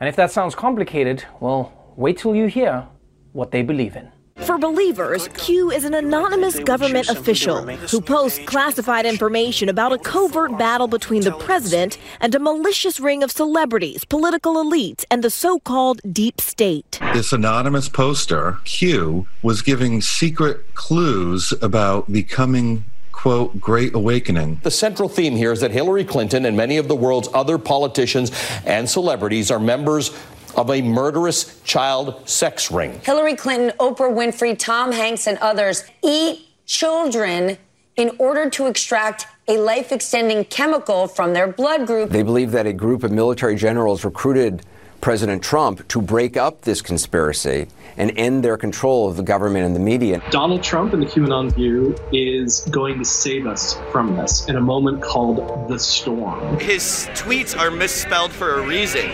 And 0.00 0.08
if 0.08 0.16
that 0.16 0.32
sounds 0.32 0.54
complicated, 0.54 1.24
well, 1.40 1.92
wait 1.96 2.18
till 2.18 2.34
you 2.34 2.46
hear 2.46 2.88
what 3.32 3.52
they 3.52 3.62
believe 3.62 3.94
in. 3.94 4.10
For 4.42 4.58
believers, 4.58 5.28
Q 5.28 5.70
is 5.70 5.84
an 5.84 5.94
anonymous 5.94 6.58
government 6.58 7.08
official 7.08 7.62
who 7.66 8.00
posts 8.00 8.40
classified 8.46 9.06
information 9.06 9.68
about 9.68 9.92
a 9.92 9.98
covert 9.98 10.56
battle 10.58 10.88
between 10.88 11.22
the 11.22 11.32
president 11.32 11.98
and 12.20 12.34
a 12.34 12.38
malicious 12.38 12.98
ring 13.00 13.22
of 13.22 13.30
celebrities, 13.30 14.04
political 14.04 14.54
elites, 14.54 15.04
and 15.10 15.22
the 15.22 15.30
so 15.30 15.58
called 15.60 16.00
deep 16.10 16.40
state. 16.40 16.98
This 17.12 17.32
anonymous 17.32 17.88
poster, 17.88 18.58
Q, 18.64 19.26
was 19.42 19.62
giving 19.62 20.00
secret 20.00 20.74
clues 20.74 21.52
about 21.60 22.10
the 22.10 22.22
coming 22.22 22.84
quote, 23.12 23.60
great 23.60 23.94
awakening. 23.94 24.58
The 24.62 24.70
central 24.70 25.06
theme 25.06 25.36
here 25.36 25.52
is 25.52 25.60
that 25.60 25.72
Hillary 25.72 26.04
Clinton 26.04 26.46
and 26.46 26.56
many 26.56 26.78
of 26.78 26.88
the 26.88 26.96
world's 26.96 27.28
other 27.34 27.58
politicians 27.58 28.32
and 28.64 28.88
celebrities 28.88 29.50
are 29.50 29.58
members 29.58 30.10
of 30.56 30.70
a 30.70 30.82
murderous 30.82 31.60
child 31.62 32.28
sex 32.28 32.70
ring. 32.70 33.00
Hillary 33.00 33.36
Clinton, 33.36 33.72
Oprah 33.78 34.12
Winfrey, 34.12 34.58
Tom 34.58 34.92
Hanks, 34.92 35.26
and 35.26 35.38
others 35.38 35.84
eat 36.02 36.46
children 36.66 37.58
in 37.96 38.12
order 38.18 38.48
to 38.50 38.66
extract 38.66 39.26
a 39.48 39.58
life 39.58 39.92
extending 39.92 40.44
chemical 40.44 41.06
from 41.08 41.32
their 41.32 41.48
blood 41.48 41.86
group. 41.86 42.10
They 42.10 42.22
believe 42.22 42.52
that 42.52 42.66
a 42.66 42.72
group 42.72 43.02
of 43.02 43.10
military 43.10 43.56
generals 43.56 44.04
recruited 44.04 44.62
President 45.00 45.42
Trump 45.42 45.86
to 45.88 46.00
break 46.00 46.36
up 46.36 46.60
this 46.62 46.82
conspiracy 46.82 47.66
and 47.96 48.12
end 48.16 48.44
their 48.44 48.56
control 48.56 49.08
of 49.08 49.16
the 49.16 49.22
government 49.22 49.64
and 49.64 49.74
the 49.74 49.80
media. 49.80 50.22
Donald 50.30 50.62
Trump 50.62 50.92
in 50.94 51.00
the 51.00 51.06
QAnon 51.06 51.52
view 51.54 51.96
is 52.12 52.60
going 52.70 52.98
to 52.98 53.04
save 53.04 53.46
us 53.46 53.78
from 53.90 54.16
this 54.16 54.46
in 54.46 54.56
a 54.56 54.60
moment 54.60 55.02
called 55.02 55.68
the 55.68 55.78
storm. 55.78 56.58
His 56.58 57.08
tweets 57.14 57.58
are 57.58 57.70
misspelled 57.70 58.30
for 58.30 58.60
a 58.60 58.66
reason. 58.66 59.10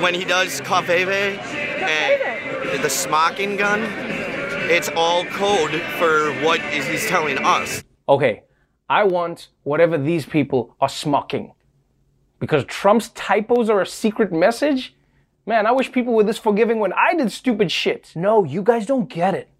When 0.00 0.14
he 0.14 0.24
does 0.24 0.62
covfefe 0.62 1.38
and 1.38 2.82
the 2.82 2.88
smocking 2.88 3.56
gun, 3.56 3.80
it's 4.70 4.88
all 4.96 5.26
code 5.26 5.72
for 5.98 6.32
what 6.42 6.58
is 6.72 6.86
he's 6.86 7.06
telling 7.06 7.36
us. 7.38 7.84
Okay, 8.08 8.44
I 8.88 9.04
want 9.04 9.48
whatever 9.62 9.98
these 9.98 10.24
people 10.24 10.74
are 10.80 10.88
smocking. 10.88 11.52
Because 12.38 12.64
Trump's 12.64 13.10
typos 13.10 13.68
are 13.68 13.82
a 13.82 13.86
secret 13.86 14.32
message? 14.32 14.96
Man, 15.44 15.66
I 15.66 15.72
wish 15.72 15.92
people 15.92 16.14
were 16.14 16.24
this 16.24 16.38
forgiving 16.38 16.78
when 16.78 16.94
I 16.94 17.14
did 17.14 17.30
stupid 17.30 17.70
shit. 17.70 18.12
No, 18.14 18.42
you 18.42 18.62
guys 18.62 18.86
don't 18.86 19.08
get 19.08 19.34
it. 19.34 19.50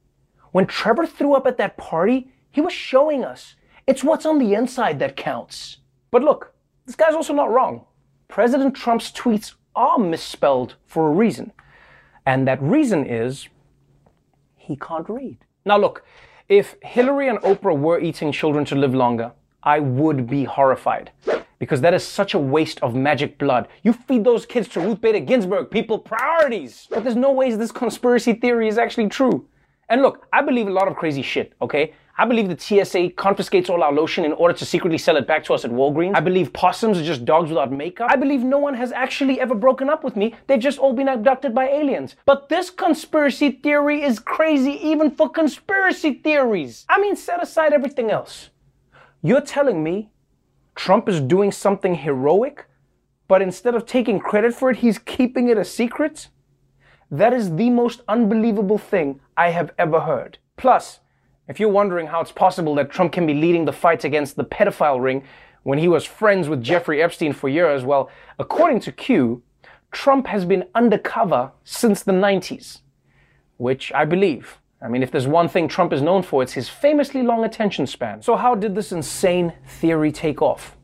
When 0.53 0.67
Trevor 0.67 1.07
threw 1.07 1.35
up 1.35 1.47
at 1.47 1.59
that 1.59 1.77
party, 1.77 2.33
he 2.51 2.63
was 2.63 2.73
showing 2.73 3.25
us 3.25 3.57
it's 3.87 4.03
what's 4.03 4.25
on 4.25 4.39
the 4.39 4.55
inside 4.55 5.01
that 5.01 5.17
counts. 5.17 5.79
But 6.11 6.23
look, 6.23 6.55
this 6.87 6.97
guy's 6.97 7.15
also 7.15 7.35
not 7.35 7.51
wrong. 7.51 7.85
President 8.29 8.75
Trump's 8.75 9.13
tweets 9.13 9.55
are 9.75 9.99
misspelled 9.99 10.75
for 10.87 11.09
a 11.09 11.11
reason. 11.11 11.53
And 12.27 12.47
that 12.47 12.63
reason 12.63 13.07
is 13.07 13.49
he 14.57 14.77
can't 14.77 15.09
read. 15.09 15.39
Now, 15.65 15.79
look, 15.79 16.05
if 16.49 16.77
Hillary 16.83 17.29
and 17.29 17.39
Oprah 17.41 17.79
were 17.79 18.01
eating 18.01 18.33
children 18.33 18.65
to 18.67 18.75
live 18.75 18.95
longer, 18.95 19.33
I 19.63 19.79
would 19.81 20.29
be 20.29 20.45
horrified 20.45 21.11
because 21.59 21.83
that 21.83 21.95
is 21.95 22.03
such 22.03 22.35
a 22.35 22.39
waste 22.39 22.81
of 22.81 22.95
magic 22.95 23.39
blood. 23.39 23.69
You 23.83 23.93
feed 23.93 24.25
those 24.25 24.47
kids 24.47 24.67
to 24.69 24.81
Ruth 24.81 25.01
Bader 25.01 25.21
Ginsburg, 25.21 25.71
people, 25.71 25.99
priorities. 25.99 26.89
But 26.91 27.05
there's 27.05 27.17
no 27.17 27.33
ways 27.33 27.59
this 27.59 27.71
conspiracy 27.71 28.33
theory 28.33 28.67
is 28.67 28.79
actually 28.79 29.09
true. 29.09 29.47
And 29.91 30.03
look, 30.03 30.27
I 30.33 30.41
believe 30.41 30.67
a 30.69 30.73
lot 30.73 30.89
of 30.89 30.97
crazy 30.97 31.23
shit, 31.23 31.53
okay? 31.61 31.93
I 32.21 32.27
believe 32.27 32.51
the 32.51 32.85
TSA 32.85 33.13
confiscates 33.17 33.71
all 33.71 33.83
our 33.83 33.95
lotion 33.95 34.27
in 34.27 34.35
order 34.35 34.53
to 34.53 34.67
secretly 34.67 34.99
sell 34.99 35.17
it 35.17 35.27
back 35.27 35.43
to 35.45 35.55
us 35.55 35.65
at 35.65 35.71
Walgreens. 35.71 36.15
I 36.15 36.21
believe 36.21 36.53
possums 36.53 36.99
are 36.99 37.03
just 37.03 37.25
dogs 37.25 37.49
without 37.49 37.73
makeup. 37.73 38.11
I 38.11 38.17
believe 38.17 38.43
no 38.43 38.59
one 38.59 38.75
has 38.75 38.93
actually 38.93 39.41
ever 39.41 39.55
broken 39.55 39.89
up 39.89 40.05
with 40.05 40.17
me. 40.17 40.35
They've 40.47 40.61
just 40.61 40.79
all 40.79 40.93
been 40.93 41.09
abducted 41.09 41.55
by 41.55 41.69
aliens. 41.69 42.17
But 42.27 42.51
this 42.51 42.69
conspiracy 42.69 43.53
theory 43.53 44.03
is 44.03 44.19
crazy 44.19 44.73
even 44.87 45.11
for 45.11 45.31
conspiracy 45.31 46.13
theories. 46.13 46.85
I 46.91 47.01
mean, 47.01 47.17
set 47.17 47.43
aside 47.43 47.73
everything 47.73 48.11
else. 48.11 48.51
You're 49.23 49.41
telling 49.41 49.83
me 49.83 50.11
Trump 50.75 51.09
is 51.09 51.23
doing 51.23 51.51
something 51.51 51.95
heroic, 51.95 52.67
but 53.29 53.41
instead 53.41 53.75
of 53.75 53.87
taking 53.87 54.21
credit 54.21 54.53
for 54.53 54.69
it, 54.69 54.77
he's 54.77 54.99
keeping 54.99 55.49
it 55.49 55.57
a 55.57 55.65
secret? 55.65 56.29
That 57.11 57.33
is 57.33 57.57
the 57.57 57.71
most 57.71 58.03
unbelievable 58.09 58.77
thing 58.77 59.21
I 59.39 59.53
have 59.53 59.73
ever 59.79 60.01
heard. 60.01 60.37
Plus, 60.59 61.01
if 61.51 61.59
you're 61.59 61.69
wondering 61.69 62.07
how 62.07 62.21
it's 62.21 62.31
possible 62.31 62.77
that 62.77 62.93
Trump 62.93 63.11
can 63.11 63.27
be 63.27 63.35
leading 63.35 63.65
the 63.65 63.73
fight 63.73 64.05
against 64.05 64.37
the 64.37 64.45
pedophile 64.45 65.03
ring 65.03 65.25
when 65.65 65.81
he 65.81 65.89
was 65.89 66.05
friends 66.05 66.49
with 66.49 66.63
Jeffrey 66.63 67.03
Epstein 67.03 67.33
for 67.33 67.49
years, 67.49 67.83
well, 67.83 68.09
according 68.39 68.79
to 68.81 68.93
Q, 68.93 69.43
Trump 69.91 70.29
has 70.29 70.45
been 70.45 70.65
undercover 70.77 71.51
since 71.65 72.05
the 72.05 72.13
90s, 72.13 72.83
which 73.57 73.93
I 73.93 74.05
believe. 74.05 74.59
I 74.81 74.87
mean, 74.87 75.03
if 75.03 75.11
there's 75.11 75.27
one 75.27 75.49
thing 75.49 75.67
Trump 75.67 75.93
is 75.93 76.01
known 76.01 76.23
for, 76.23 76.41
it's 76.41 76.53
his 76.53 76.69
famously 76.69 77.25
long 77.25 77.45
attention 77.45 77.85
span. 77.85 78.23
So, 78.23 78.37
how 78.37 78.55
did 78.55 78.77
this 78.77 78.93
insane 78.93 79.53
theory 79.67 80.13
take 80.13 80.41
off? 80.41 80.77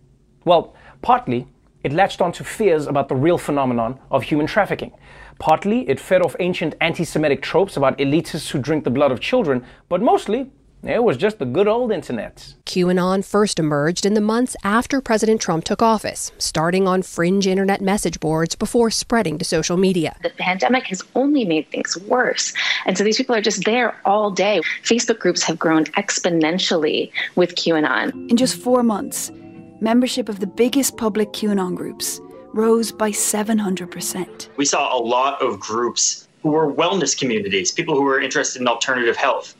Well, 0.45 0.75
partly, 1.01 1.47
it 1.85 1.93
latched 1.93 2.21
onto 2.21 2.43
fears 2.43 2.89
about 2.89 3.09
the 3.09 3.15
real 3.15 3.39
phenomenon 3.39 4.01
of 4.11 4.25
human 4.25 4.49
trafficking. 4.49 4.91
Partly, 5.39 5.89
it 5.89 6.01
fed 6.01 6.23
off 6.23 6.37
ancient 6.41 6.75
anti 6.81 7.05
Semitic 7.05 7.43
tropes 7.43 7.77
about 7.77 7.99
elitists 7.99 8.51
who 8.51 8.59
drink 8.59 8.85
the 8.85 8.91
blood 8.91 9.13
of 9.13 9.21
children, 9.21 9.65
but 9.89 10.01
mostly, 10.01 10.51
it 10.83 11.03
was 11.03 11.17
just 11.17 11.39
the 11.39 11.45
good 11.45 11.67
old 11.67 11.91
internet. 11.91 12.55
QAnon 12.65 13.25
first 13.25 13.59
emerged 13.59 14.07
in 14.07 14.15
the 14.15 14.21
months 14.21 14.57
after 14.63 15.01
President 15.01 15.41
Trump 15.41 15.65
took 15.65 15.83
office, 15.83 16.31
starting 16.39 16.87
on 16.87 17.03
fringe 17.03 17.47
internet 17.47 17.81
message 17.81 18.21
boards 18.21 18.55
before 18.55 18.91
spreading 18.91 19.37
to 19.39 19.45
social 19.45 19.77
media. 19.77 20.17
The 20.23 20.31
pandemic 20.31 20.85
has 20.87 21.03
only 21.15 21.45
made 21.45 21.69
things 21.71 21.99
worse. 22.03 22.53
And 22.85 22.97
so 22.97 23.03
these 23.03 23.17
people 23.17 23.35
are 23.35 23.41
just 23.41 23.65
there 23.65 23.97
all 24.05 24.31
day. 24.31 24.61
Facebook 24.85 25.19
groups 25.19 25.43
have 25.43 25.59
grown 25.59 25.87
exponentially 25.97 27.11
with 27.35 27.57
QAnon. 27.57 28.31
In 28.31 28.37
just 28.37 28.57
four 28.57 28.83
months, 28.83 29.33
membership 29.81 30.29
of 30.29 30.41
the 30.41 30.47
biggest 30.47 30.97
public 30.97 31.33
QAnon 31.33 31.75
groups 31.75 32.21
rose 32.57 32.91
by 32.91 33.11
700%. 33.11 34.49
We 34.57 34.65
saw 34.65 34.97
a 34.97 35.01
lot 35.01 35.41
of 35.43 35.61
groups 35.61 36.27
who 36.43 36.51
were 36.51 36.73
wellness 36.73 37.17
communities, 37.17 37.71
people 37.71 37.95
who 37.95 38.03
were 38.03 38.21
interested 38.21 38.61
in 38.63 38.69
alternative 38.69 39.17
health. 39.17 39.55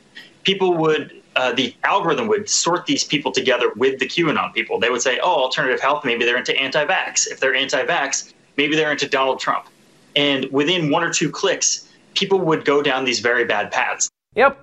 People 0.45 0.75
would, 0.75 1.23
uh, 1.37 1.53
the 1.53 1.75
algorithm 1.85 2.27
would 2.29 2.49
sort 2.49 2.87
these 2.87 3.05
people 3.05 3.33
together 3.33 3.73
with 3.77 3.99
the 3.99 4.07
QAnon 4.07 4.55
people. 4.55 4.81
They 4.81 4.91
would 4.91 5.03
say, 5.03 5.19
oh, 5.23 5.43
alternative 5.43 5.81
health, 5.81 6.05
maybe 6.05 6.25
they're 6.25 6.39
into 6.39 6.57
anti 6.57 6.85
vax. 6.85 7.27
If 7.27 7.41
they're 7.41 7.55
anti 7.55 7.85
vax, 7.85 8.33
maybe 8.57 8.77
they're 8.77 8.93
into 8.93 9.09
Donald 9.09 9.41
Trump. 9.41 9.67
And 10.15 10.47
within 10.51 10.91
one 10.91 11.03
or 11.03 11.13
two 11.13 11.31
clicks, 11.31 11.89
people 12.15 12.39
would 12.41 12.65
go 12.65 12.83
down 12.83 13.05
these 13.05 13.21
very 13.21 13.45
bad 13.45 13.71
paths. 13.71 14.09
Yep. 14.35 14.63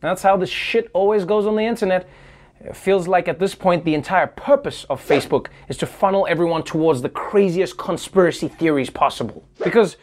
That's 0.00 0.22
how 0.22 0.36
this 0.36 0.50
shit 0.50 0.90
always 0.92 1.24
goes 1.24 1.46
on 1.46 1.56
the 1.56 1.62
internet. 1.62 2.08
It 2.60 2.76
feels 2.76 3.06
like 3.08 3.28
at 3.28 3.38
this 3.38 3.54
point 3.54 3.84
the 3.84 3.94
entire 3.94 4.26
purpose 4.26 4.84
of 4.84 5.06
Facebook 5.06 5.48
is 5.68 5.76
to 5.78 5.86
funnel 5.86 6.26
everyone 6.28 6.62
towards 6.62 7.02
the 7.02 7.08
craziest 7.08 7.76
conspiracy 7.76 8.48
theories 8.48 8.90
possible. 8.90 9.44
Because 9.62 9.96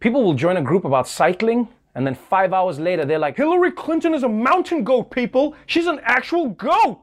people 0.00 0.22
will 0.22 0.34
join 0.34 0.56
a 0.56 0.62
group 0.62 0.84
about 0.84 1.08
cycling, 1.08 1.68
and 1.94 2.06
then 2.06 2.14
five 2.14 2.52
hours 2.52 2.78
later 2.78 3.04
they're 3.04 3.18
like, 3.18 3.36
Hillary 3.36 3.72
Clinton 3.72 4.14
is 4.14 4.22
a 4.22 4.28
mountain 4.28 4.84
goat, 4.84 5.10
people! 5.10 5.54
She's 5.66 5.86
an 5.86 6.00
actual 6.04 6.48
goat! 6.48 7.00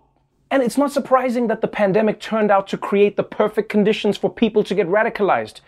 And 0.51 0.63
it's 0.63 0.77
not 0.77 0.91
surprising 0.91 1.47
that 1.47 1.61
the 1.61 1.67
pandemic 1.67 2.19
turned 2.19 2.49
out 2.49 2.67
to 2.69 2.77
create 2.77 3.15
the 3.15 3.23
perfect 3.23 3.69
conditions 3.69 4.17
for 4.17 4.29
people 4.29 4.63
to 4.63 4.75
get 4.75 4.87
radicalized. 4.87 5.61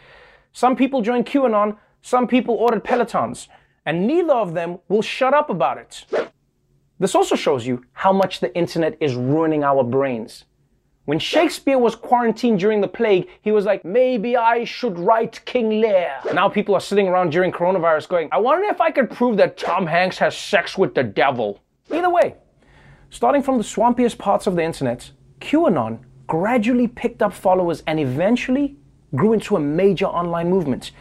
Some 0.54 0.76
people 0.76 1.02
joined 1.02 1.28
QAnon, 1.28 1.78
some 2.02 2.28
people 2.28 2.56
ordered 2.56 2.84
Pelotons, 2.84 3.48
and 3.86 4.08
neither 4.08 4.34
of 4.34 4.54
them 4.54 4.80
will 4.88 5.02
shut 5.02 5.34
up 5.34 5.50
about 5.50 5.78
it. 5.78 6.06
This 7.02 7.16
also 7.16 7.36
shows 7.36 7.66
you 7.66 7.84
how 7.94 8.14
much 8.14 8.42
the 8.42 8.56
internet 8.56 8.96
is 9.00 9.16
ruining 9.16 9.64
our 9.64 9.84
brains. 9.84 10.46
When 11.06 11.18
Shakespeare 11.18 11.80
was 11.80 11.96
quarantined 11.96 12.60
during 12.60 12.80
the 12.80 12.88
plague, 12.88 13.28
he 13.42 13.52
was 13.52 13.66
like, 13.66 13.84
maybe 13.84 14.38
I 14.38 14.66
should 14.66 15.00
write 15.00 15.44
King 15.46 15.82
Lear. 15.82 16.14
Now 16.32 16.48
people 16.48 16.76
are 16.76 16.80
sitting 16.80 17.08
around 17.08 17.32
during 17.32 17.52
coronavirus 17.52 18.08
going, 18.08 18.30
I 18.32 18.38
wonder 18.38 18.68
if 18.68 18.80
I 18.80 18.92
could 18.92 19.10
prove 19.10 19.36
that 19.38 19.58
Tom 19.58 19.88
Hanks 19.88 20.20
has 20.20 20.38
sex 20.38 20.78
with 20.78 20.94
the 20.94 21.02
devil. 21.02 21.64
Either 21.92 22.12
way, 22.12 22.36
starting 23.10 23.42
from 23.42 23.58
the 23.58 23.64
swampiest 23.64 24.20
parts 24.20 24.46
of 24.46 24.56
the 24.56 24.62
internet, 24.62 25.10
QAnon 25.40 26.02
gradually 26.28 26.88
picked 26.88 27.24
up 27.24 27.34
followers 27.34 27.82
and 27.88 28.00
eventually 28.00 28.78
grew 29.16 29.34
into 29.34 29.56
a 29.56 29.60
major 29.60 30.06
online 30.06 30.52
movement. 30.52 30.92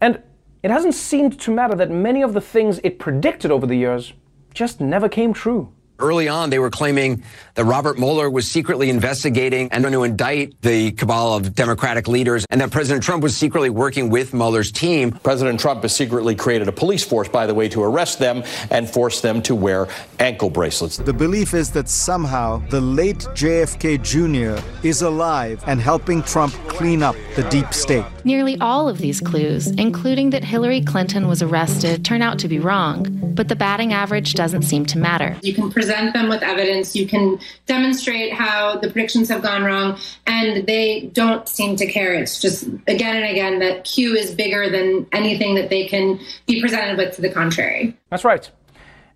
And 0.00 0.22
it 0.62 0.70
hasn't 0.70 0.94
seemed 0.94 1.38
to 1.40 1.50
matter 1.50 1.74
that 1.74 1.90
many 1.90 2.22
of 2.22 2.32
the 2.32 2.40
things 2.40 2.80
it 2.82 2.98
predicted 2.98 3.50
over 3.50 3.66
the 3.66 3.76
years 3.76 4.14
just 4.56 4.80
never 4.80 5.08
came 5.08 5.34
true. 5.34 5.68
Early 5.98 6.28
on, 6.28 6.50
they 6.50 6.58
were 6.58 6.70
claiming 6.70 7.22
that 7.54 7.64
Robert 7.64 7.98
Mueller 7.98 8.28
was 8.28 8.50
secretly 8.50 8.90
investigating 8.90 9.70
and 9.72 9.82
going 9.82 9.94
to 9.94 10.04
indict 10.04 10.60
the 10.60 10.92
cabal 10.92 11.34
of 11.34 11.54
Democratic 11.54 12.06
leaders, 12.06 12.44
and 12.50 12.60
that 12.60 12.70
President 12.70 13.02
Trump 13.02 13.22
was 13.22 13.36
secretly 13.36 13.70
working 13.70 14.10
with 14.10 14.34
Mueller's 14.34 14.70
team. 14.70 15.10
President 15.10 15.58
Trump 15.58 15.82
has 15.82 15.94
secretly 15.94 16.34
created 16.34 16.68
a 16.68 16.72
police 16.72 17.02
force, 17.02 17.28
by 17.28 17.46
the 17.46 17.54
way, 17.54 17.68
to 17.68 17.82
arrest 17.82 18.18
them 18.18 18.42
and 18.70 18.88
force 18.88 19.22
them 19.22 19.40
to 19.42 19.54
wear 19.54 19.88
ankle 20.18 20.50
bracelets. 20.50 20.98
The 20.98 21.12
belief 21.12 21.54
is 21.54 21.70
that 21.72 21.88
somehow 21.88 22.62
the 22.68 22.80
late 22.80 23.20
JFK 23.34 24.02
Jr. 24.02 24.62
is 24.86 25.00
alive 25.02 25.62
and 25.66 25.80
helping 25.80 26.22
Trump 26.22 26.52
clean 26.68 27.02
up 27.02 27.16
the 27.36 27.42
deep 27.44 27.72
state. 27.72 28.04
Nearly 28.24 28.58
all 28.60 28.88
of 28.88 28.98
these 28.98 29.20
clues, 29.20 29.68
including 29.68 30.30
that 30.30 30.44
Hillary 30.44 30.82
Clinton 30.82 31.28
was 31.28 31.42
arrested, 31.42 32.04
turn 32.04 32.22
out 32.22 32.38
to 32.40 32.48
be 32.48 32.58
wrong, 32.58 33.06
but 33.34 33.48
the 33.48 33.56
batting 33.56 33.92
average 33.92 34.34
doesn't 34.34 34.62
seem 34.62 34.84
to 34.86 34.98
matter. 34.98 35.36
You 35.42 35.54
can 35.54 35.70
present 35.86 36.12
them 36.14 36.28
with 36.28 36.42
evidence, 36.42 36.96
you 36.96 37.06
can 37.06 37.38
demonstrate 37.66 38.32
how 38.32 38.76
the 38.76 38.90
predictions 38.90 39.28
have 39.28 39.40
gone 39.40 39.62
wrong, 39.62 39.98
and 40.26 40.66
they 40.66 41.10
don't 41.12 41.48
seem 41.48 41.76
to 41.76 41.86
care. 41.86 42.12
It's 42.12 42.40
just 42.40 42.64
again 42.88 43.16
and 43.16 43.24
again 43.24 43.60
that 43.60 43.84
Q 43.84 44.16
is 44.16 44.34
bigger 44.34 44.68
than 44.68 45.06
anything 45.12 45.54
that 45.54 45.70
they 45.70 45.86
can 45.86 46.18
be 46.46 46.60
presented 46.60 46.96
with 46.98 47.14
to 47.16 47.22
the 47.22 47.30
contrary. 47.30 47.96
That's 48.10 48.24
right. 48.24 48.50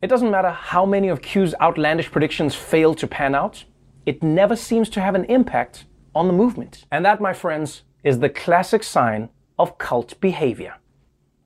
It 0.00 0.06
doesn't 0.06 0.30
matter 0.30 0.50
how 0.50 0.86
many 0.86 1.08
of 1.08 1.22
Q's 1.22 1.54
outlandish 1.60 2.10
predictions 2.10 2.54
fail 2.54 2.94
to 2.94 3.06
pan 3.06 3.34
out, 3.34 3.64
it 4.06 4.22
never 4.22 4.56
seems 4.56 4.88
to 4.90 5.00
have 5.00 5.14
an 5.14 5.24
impact 5.24 5.84
on 6.14 6.26
the 6.26 6.32
movement. 6.32 6.84
And 6.90 7.04
that, 7.04 7.20
my 7.20 7.32
friends, 7.32 7.82
is 8.04 8.20
the 8.20 8.30
classic 8.30 8.82
sign 8.82 9.28
of 9.58 9.76
cult 9.76 10.18
behavior. 10.20 10.74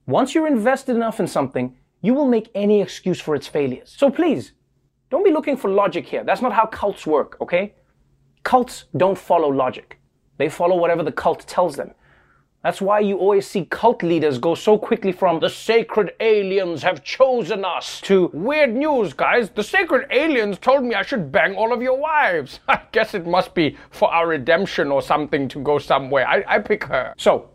Once 0.07 0.35
you're 0.35 0.47
invested 0.47 0.95
enough 0.95 1.19
in 1.19 1.27
something, 1.27 1.75
you 2.03 2.13
will 2.15 2.29
make 2.29 2.51
any 2.55 2.83
excuse 2.83 3.21
for 3.21 3.35
its 3.35 3.49
failures. 3.49 3.93
So 3.97 4.11
please, 4.11 4.53
don't 5.15 5.23
be 5.23 5.31
looking 5.31 5.57
for 5.57 5.71
logic 5.71 6.05
here. 6.05 6.25
That's 6.25 6.43
not 6.43 6.53
how 6.53 6.67
cults 6.67 7.07
work, 7.07 7.37
okay? 7.41 7.75
Cults 8.43 8.87
don't 8.97 9.17
follow 9.17 9.49
logic. 9.49 10.01
They 10.39 10.49
follow 10.49 10.77
whatever 10.77 11.05
the 11.05 11.13
cult 11.13 11.47
tells 11.47 11.77
them. 11.77 11.95
That's 12.65 12.81
why 12.81 12.99
you 12.99 13.17
always 13.19 13.47
see 13.47 13.65
cult 13.67 14.03
leaders 14.03 14.39
go 14.39 14.57
so 14.57 14.77
quickly 14.77 15.13
from 15.13 15.39
the 15.39 15.49
sacred 15.49 16.15
aliens 16.19 16.83
have 16.83 17.05
chosen 17.05 17.65
us 17.65 18.01
to 18.01 18.29
weird 18.35 18.75
news, 18.75 19.13
guys. 19.13 19.51
The 19.51 19.63
sacred 19.63 20.09
aliens 20.11 20.59
told 20.59 20.83
me 20.83 20.97
I 20.97 21.03
should 21.03 21.31
bang 21.31 21.55
all 21.55 21.73
of 21.73 21.81
your 21.81 21.97
wives. 21.97 22.59
I 22.69 22.81
guess 22.91 23.15
it 23.15 23.25
must 23.25 23.55
be 23.55 23.77
for 23.91 24.13
our 24.13 24.27
redemption 24.27 24.91
or 24.91 25.01
something 25.01 25.47
to 25.47 25.61
go 25.61 25.79
somewhere. 25.79 26.27
I, 26.27 26.43
I 26.49 26.59
pick 26.59 26.83
her. 26.85 27.15
So, 27.19 27.51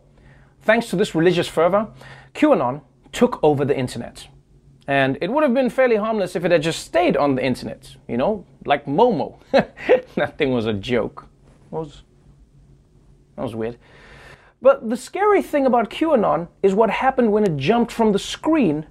thanks 0.61 0.89
to 0.91 0.95
this 0.95 1.13
religious 1.13 1.49
fervor, 1.49 1.89
QAnon 2.33 2.83
took 3.11 3.43
over 3.43 3.65
the 3.65 3.77
internet. 3.77 4.29
And 4.89 5.19
it 5.21 5.29
would 5.29 5.43
have 5.43 5.53
been 5.53 5.69
fairly 5.69 5.97
harmless 5.97 6.35
if 6.35 6.43
it 6.43 6.49
had 6.49 6.63
just 6.63 6.83
stayed 6.83 7.15
on 7.15 7.35
the 7.35 7.45
internet, 7.45 7.95
you 8.07 8.17
know, 8.17 8.43
like 8.65 8.87
Momo. 8.87 9.37
that 9.51 10.35
thing 10.39 10.51
was 10.51 10.65
a 10.65 10.73
joke. 10.73 11.27
Was, 11.69 12.01
that 13.35 13.43
was 13.43 13.53
weird. 13.53 13.77
But 14.63 14.89
the 14.89 14.97
scary 14.97 15.43
thing 15.43 15.67
about 15.67 15.91
QAnon 15.91 16.47
is 16.63 16.73
what 16.73 16.89
happened 16.89 17.31
when 17.31 17.43
it 17.43 17.55
jumped 17.55 17.91
from 17.91 18.13
the 18.13 18.17
screen 18.17 18.87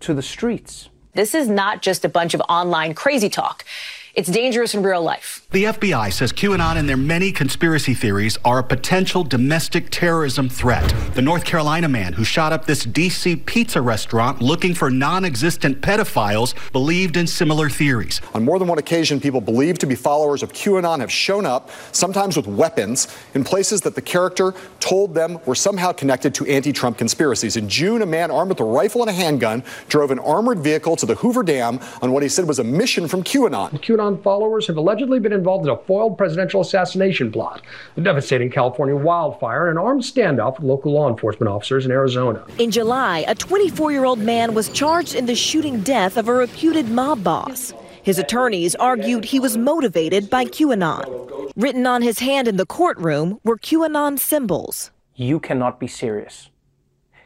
to 0.00 0.14
the 0.14 0.22
streets. 0.22 0.88
This 1.12 1.34
is 1.34 1.50
not 1.50 1.82
just 1.82 2.02
a 2.06 2.08
bunch 2.08 2.32
of 2.32 2.40
online 2.48 2.94
crazy 2.94 3.28
talk. 3.28 3.66
It's 4.14 4.28
dangerous 4.28 4.74
in 4.74 4.82
real 4.82 5.02
life. 5.02 5.46
The 5.52 5.64
FBI 5.64 6.12
says 6.12 6.34
QAnon 6.34 6.76
and 6.76 6.86
their 6.86 6.98
many 6.98 7.32
conspiracy 7.32 7.94
theories 7.94 8.38
are 8.44 8.58
a 8.58 8.62
potential 8.62 9.24
domestic 9.24 9.88
terrorism 9.88 10.50
threat. 10.50 10.94
The 11.14 11.22
North 11.22 11.46
Carolina 11.46 11.88
man 11.88 12.12
who 12.12 12.22
shot 12.22 12.52
up 12.52 12.66
this 12.66 12.84
D.C. 12.84 13.36
pizza 13.36 13.80
restaurant 13.80 14.42
looking 14.42 14.74
for 14.74 14.90
non 14.90 15.24
existent 15.24 15.80
pedophiles 15.80 16.54
believed 16.72 17.16
in 17.16 17.26
similar 17.26 17.70
theories. 17.70 18.20
On 18.34 18.44
more 18.44 18.58
than 18.58 18.68
one 18.68 18.78
occasion, 18.78 19.18
people 19.18 19.40
believed 19.40 19.80
to 19.80 19.86
be 19.86 19.94
followers 19.94 20.42
of 20.42 20.52
QAnon 20.52 21.00
have 21.00 21.10
shown 21.10 21.46
up, 21.46 21.70
sometimes 21.92 22.36
with 22.36 22.46
weapons, 22.46 23.08
in 23.32 23.44
places 23.44 23.80
that 23.80 23.94
the 23.94 24.02
character 24.02 24.52
told 24.78 25.14
them 25.14 25.38
were 25.46 25.54
somehow 25.54 25.90
connected 25.90 26.34
to 26.34 26.44
anti 26.44 26.72
Trump 26.72 26.98
conspiracies. 26.98 27.56
In 27.56 27.66
June, 27.66 28.02
a 28.02 28.06
man 28.06 28.30
armed 28.30 28.50
with 28.50 28.60
a 28.60 28.64
rifle 28.64 29.00
and 29.00 29.08
a 29.08 29.14
handgun 29.14 29.64
drove 29.88 30.10
an 30.10 30.18
armored 30.18 30.58
vehicle 30.58 30.96
to 30.96 31.06
the 31.06 31.14
Hoover 31.14 31.42
Dam 31.42 31.80
on 32.02 32.12
what 32.12 32.22
he 32.22 32.28
said 32.28 32.46
was 32.46 32.58
a 32.58 32.64
mission 32.64 33.08
from 33.08 33.22
QAnon. 33.22 33.70
QAnon 33.80 34.01
followers 34.22 34.66
have 34.66 34.76
allegedly 34.76 35.20
been 35.20 35.32
involved 35.32 35.64
in 35.64 35.70
a 35.70 35.76
foiled 35.76 36.18
presidential 36.18 36.60
assassination 36.60 37.30
plot, 37.30 37.62
the 37.94 38.00
devastating 38.00 38.50
California 38.50 38.96
wildfire, 38.96 39.68
and 39.68 39.78
an 39.78 39.84
armed 39.84 40.02
standoff 40.02 40.58
with 40.58 40.64
local 40.64 40.92
law 40.92 41.08
enforcement 41.08 41.48
officers 41.48 41.86
in 41.86 41.92
Arizona. 41.92 42.44
In 42.58 42.70
July, 42.70 43.24
a 43.28 43.34
24 43.34 43.92
year 43.92 44.04
old 44.04 44.18
man 44.18 44.54
was 44.54 44.68
charged 44.70 45.14
in 45.14 45.26
the 45.26 45.34
shooting 45.34 45.80
death 45.80 46.16
of 46.16 46.28
a 46.28 46.32
reputed 46.32 46.88
mob 46.88 47.22
boss. 47.22 47.72
His 48.02 48.18
attorneys 48.18 48.74
argued 48.74 49.24
he 49.24 49.38
was 49.38 49.56
motivated 49.56 50.28
by 50.28 50.46
QAnon. 50.46 51.52
Written 51.54 51.86
on 51.86 52.02
his 52.02 52.18
hand 52.18 52.48
in 52.48 52.56
the 52.56 52.66
courtroom 52.66 53.38
were 53.44 53.56
QAnon 53.56 54.18
symbols. 54.18 54.90
You 55.14 55.38
cannot 55.38 55.78
be 55.78 55.86
serious. 55.86 56.50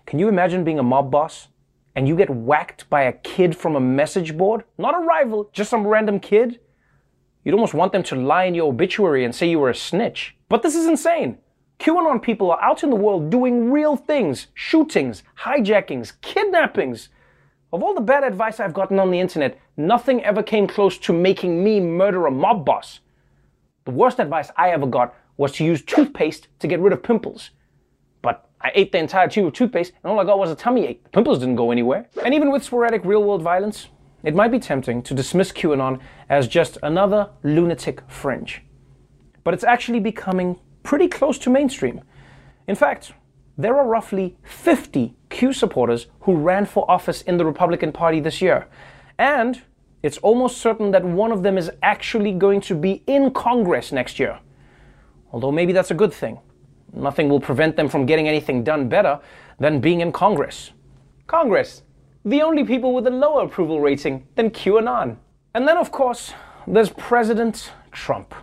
Can 0.04 0.18
you 0.18 0.28
imagine 0.28 0.64
being 0.64 0.78
a 0.78 0.82
mob 0.82 1.10
boss 1.10 1.48
and 1.94 2.06
you 2.06 2.14
get 2.14 2.28
whacked 2.28 2.88
by 2.90 3.02
a 3.02 3.12
kid 3.12 3.56
from 3.56 3.74
a 3.74 3.80
message 3.80 4.36
board? 4.36 4.64
Not 4.76 4.94
a 4.94 5.04
rival, 5.04 5.48
just 5.52 5.70
some 5.70 5.86
random 5.86 6.20
kid? 6.20 6.60
You'd 7.46 7.54
almost 7.54 7.74
want 7.74 7.92
them 7.92 8.02
to 8.02 8.16
lie 8.16 8.42
in 8.42 8.56
your 8.56 8.66
obituary 8.66 9.24
and 9.24 9.32
say 9.32 9.48
you 9.48 9.60
were 9.60 9.70
a 9.70 9.74
snitch. 9.74 10.34
But 10.48 10.64
this 10.64 10.74
is 10.74 10.86
insane. 10.86 11.38
QAnon 11.78 12.20
people 12.20 12.50
are 12.50 12.60
out 12.60 12.82
in 12.82 12.90
the 12.90 12.96
world 12.96 13.30
doing 13.30 13.70
real 13.70 13.94
things 13.96 14.48
shootings, 14.54 15.22
hijackings, 15.38 16.14
kidnappings. 16.22 17.08
Of 17.72 17.84
all 17.84 17.94
the 17.94 18.00
bad 18.00 18.24
advice 18.24 18.58
I've 18.58 18.74
gotten 18.74 18.98
on 18.98 19.12
the 19.12 19.20
internet, 19.20 19.60
nothing 19.76 20.24
ever 20.24 20.42
came 20.42 20.66
close 20.66 20.98
to 20.98 21.12
making 21.12 21.62
me 21.62 21.78
murder 21.78 22.26
a 22.26 22.32
mob 22.32 22.64
boss. 22.64 22.98
The 23.84 23.92
worst 23.92 24.18
advice 24.18 24.50
I 24.56 24.70
ever 24.70 24.86
got 24.86 25.14
was 25.36 25.52
to 25.52 25.64
use 25.64 25.84
toothpaste 25.84 26.48
to 26.58 26.66
get 26.66 26.80
rid 26.80 26.92
of 26.92 27.04
pimples. 27.04 27.50
But 28.22 28.50
I 28.60 28.72
ate 28.74 28.90
the 28.90 28.98
entire 28.98 29.28
tube 29.28 29.46
of 29.46 29.52
toothpaste 29.52 29.92
and 30.02 30.10
all 30.10 30.18
I 30.18 30.24
got 30.24 30.40
was 30.40 30.50
a 30.50 30.56
tummy 30.56 30.84
ache. 30.84 31.04
The 31.04 31.10
pimples 31.10 31.38
didn't 31.38 31.54
go 31.54 31.70
anywhere. 31.70 32.08
And 32.24 32.34
even 32.34 32.50
with 32.50 32.64
sporadic 32.64 33.04
real 33.04 33.22
world 33.22 33.42
violence, 33.42 33.86
it 34.26 34.34
might 34.34 34.50
be 34.50 34.58
tempting 34.58 35.02
to 35.04 35.14
dismiss 35.14 35.52
QAnon 35.52 36.00
as 36.28 36.48
just 36.48 36.78
another 36.82 37.30
lunatic 37.44 38.02
fringe. 38.08 38.60
But 39.44 39.54
it's 39.54 39.62
actually 39.62 40.00
becoming 40.00 40.58
pretty 40.82 41.06
close 41.06 41.38
to 41.38 41.50
mainstream. 41.50 42.00
In 42.66 42.74
fact, 42.74 43.12
there 43.56 43.78
are 43.78 43.86
roughly 43.86 44.36
50 44.42 45.14
Q 45.30 45.52
supporters 45.52 46.08
who 46.22 46.34
ran 46.34 46.66
for 46.66 46.90
office 46.90 47.22
in 47.22 47.36
the 47.36 47.44
Republican 47.44 47.92
Party 47.92 48.18
this 48.18 48.42
year. 48.42 48.66
And 49.16 49.62
it's 50.02 50.18
almost 50.18 50.56
certain 50.56 50.90
that 50.90 51.04
one 51.04 51.30
of 51.30 51.44
them 51.44 51.56
is 51.56 51.70
actually 51.80 52.32
going 52.32 52.60
to 52.62 52.74
be 52.74 53.04
in 53.06 53.30
Congress 53.30 53.92
next 53.92 54.18
year. 54.18 54.40
Although 55.32 55.52
maybe 55.52 55.72
that's 55.72 55.92
a 55.92 55.94
good 55.94 56.12
thing. 56.12 56.40
Nothing 56.92 57.28
will 57.28 57.40
prevent 57.40 57.76
them 57.76 57.88
from 57.88 58.06
getting 58.06 58.26
anything 58.26 58.64
done 58.64 58.88
better 58.88 59.20
than 59.60 59.78
being 59.80 60.00
in 60.00 60.10
Congress. 60.10 60.72
Congress, 61.28 61.82
the 62.26 62.42
only 62.42 62.64
people 62.64 62.92
with 62.92 63.06
a 63.06 63.10
lower 63.10 63.44
approval 63.44 63.80
rating 63.80 64.26
than 64.34 64.50
QAnon. 64.50 65.16
And 65.54 65.66
then, 65.66 65.76
of 65.76 65.92
course, 65.92 66.32
there's 66.66 66.90
President 66.90 67.72
Trump. 67.92 68.34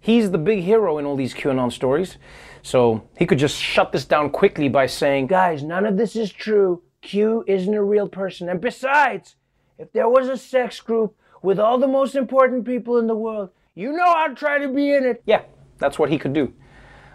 He's 0.00 0.32
the 0.32 0.38
big 0.38 0.64
hero 0.64 0.98
in 0.98 1.06
all 1.06 1.14
these 1.14 1.32
QAnon 1.32 1.70
stories. 1.70 2.18
So 2.60 3.08
he 3.16 3.24
could 3.24 3.38
just 3.38 3.56
shut 3.56 3.92
this 3.92 4.04
down 4.04 4.30
quickly 4.30 4.68
by 4.68 4.86
saying, 4.86 5.28
guys, 5.28 5.62
none 5.62 5.86
of 5.86 5.96
this 5.96 6.16
is 6.16 6.32
true. 6.32 6.82
Q 7.02 7.44
isn't 7.46 7.72
a 7.72 7.82
real 7.82 8.08
person. 8.08 8.48
And 8.48 8.60
besides, 8.60 9.36
if 9.78 9.92
there 9.92 10.08
was 10.08 10.28
a 10.28 10.36
sex 10.36 10.80
group 10.80 11.14
with 11.40 11.60
all 11.60 11.78
the 11.78 11.86
most 11.86 12.16
important 12.16 12.64
people 12.64 12.98
in 12.98 13.06
the 13.06 13.14
world, 13.14 13.50
you 13.76 13.92
know 13.92 14.06
I'd 14.06 14.36
try 14.36 14.58
to 14.58 14.68
be 14.68 14.92
in 14.92 15.04
it. 15.04 15.22
Yeah, 15.24 15.42
that's 15.78 16.00
what 16.00 16.10
he 16.10 16.18
could 16.18 16.32
do. 16.32 16.52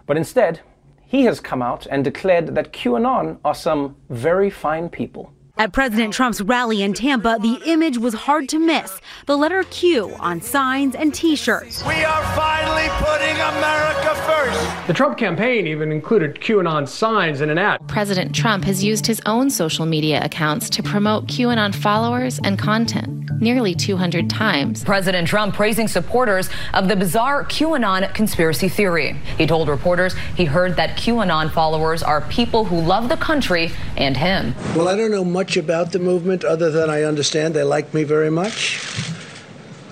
But 0.06 0.16
instead, 0.16 0.62
he 1.06 1.26
has 1.26 1.42
come 1.42 1.62
out 1.62 1.86
and 1.92 2.06
declared 2.06 2.56
that 2.56 2.72
QAnon 2.72 3.40
are 3.44 3.56
some 3.56 3.98
very 4.10 4.50
fine 4.50 4.88
people. 4.88 5.34
At 5.60 5.74
President 5.74 6.14
Trump's 6.14 6.40
rally 6.40 6.84
in 6.84 6.94
Tampa, 6.94 7.40
the 7.42 7.60
image 7.66 7.98
was 7.98 8.14
hard 8.14 8.48
to 8.50 8.60
miss 8.60 9.02
the 9.26 9.36
letter 9.36 9.64
Q 9.64 10.16
on 10.20 10.40
signs 10.40 10.94
and 10.94 11.12
t 11.12 11.36
shirts. 11.36 11.84
We 11.84 12.04
are 12.04 12.24
finally 12.36 12.88
putting 13.04 13.36
America 13.36 14.14
first. 14.28 14.88
The 14.88 14.94
Trump 14.94 15.18
campaign 15.18 15.66
even 15.66 15.92
included 15.92 16.36
QAnon 16.36 16.88
signs 16.88 17.42
in 17.42 17.50
an 17.50 17.58
ad. 17.58 17.80
President 17.88 18.36
Trump 18.36 18.66
has 18.66 18.84
used 18.84 19.08
his 19.08 19.20
own 19.26 19.50
social 19.50 19.88
media 19.88 20.24
accounts 20.24 20.70
to 20.70 20.84
promote 20.84 21.26
QAnon 21.26 21.74
followers 21.74 22.40
and 22.44 22.60
content 22.60 23.18
nearly 23.40 23.76
200 23.76 24.30
times. 24.30 24.84
President 24.84 25.28
Trump 25.28 25.54
praising 25.54 25.88
supporters 25.88 26.50
of 26.74 26.88
the 26.88 26.96
bizarre 26.96 27.44
QAnon 27.44 28.14
conspiracy 28.14 28.70
theory. 28.70 29.14
He 29.38 29.46
told 29.46 29.70
reporters 29.70 30.16
he 30.36 30.46
heard 30.46 30.76
that 30.78 30.98
QAnon 30.98 31.52
followers 31.52 32.04
are 32.04 32.22
people 32.22 32.66
who 32.66 32.80
love 32.80 33.10
the 33.10 33.18
country 33.18 33.72
and 33.96 34.18
him. 34.18 34.56
Well, 34.76 34.88
I 34.88 34.96
don't 34.96 35.12
know 35.12 35.24
much 35.24 35.47
about 35.56 35.94
the 35.94 36.00
movement 36.00 36.44
other 36.44 36.70
than 36.70 36.90
I 36.90 37.04
understand 37.04 37.54
they 37.54 37.64
like 37.64 37.94
me 37.94 38.04
very 38.04 38.30
much, 38.30 38.82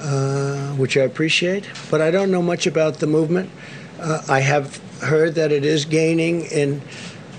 uh, 0.02 0.74
which 0.74 0.98
I 0.98 1.02
appreciate, 1.02 1.70
but 1.90 2.02
I 2.02 2.12
don't 2.12 2.32
know 2.32 2.42
much 2.42 2.68
about 2.68 2.96
the 2.96 3.08
movement. 3.08 3.50
Uh, 4.00 4.22
I 4.28 4.42
have 4.42 4.82
heard 5.02 5.36
that 5.36 5.52
it 5.52 5.64
is 5.64 5.86
gaining 5.86 6.42
in 6.46 6.82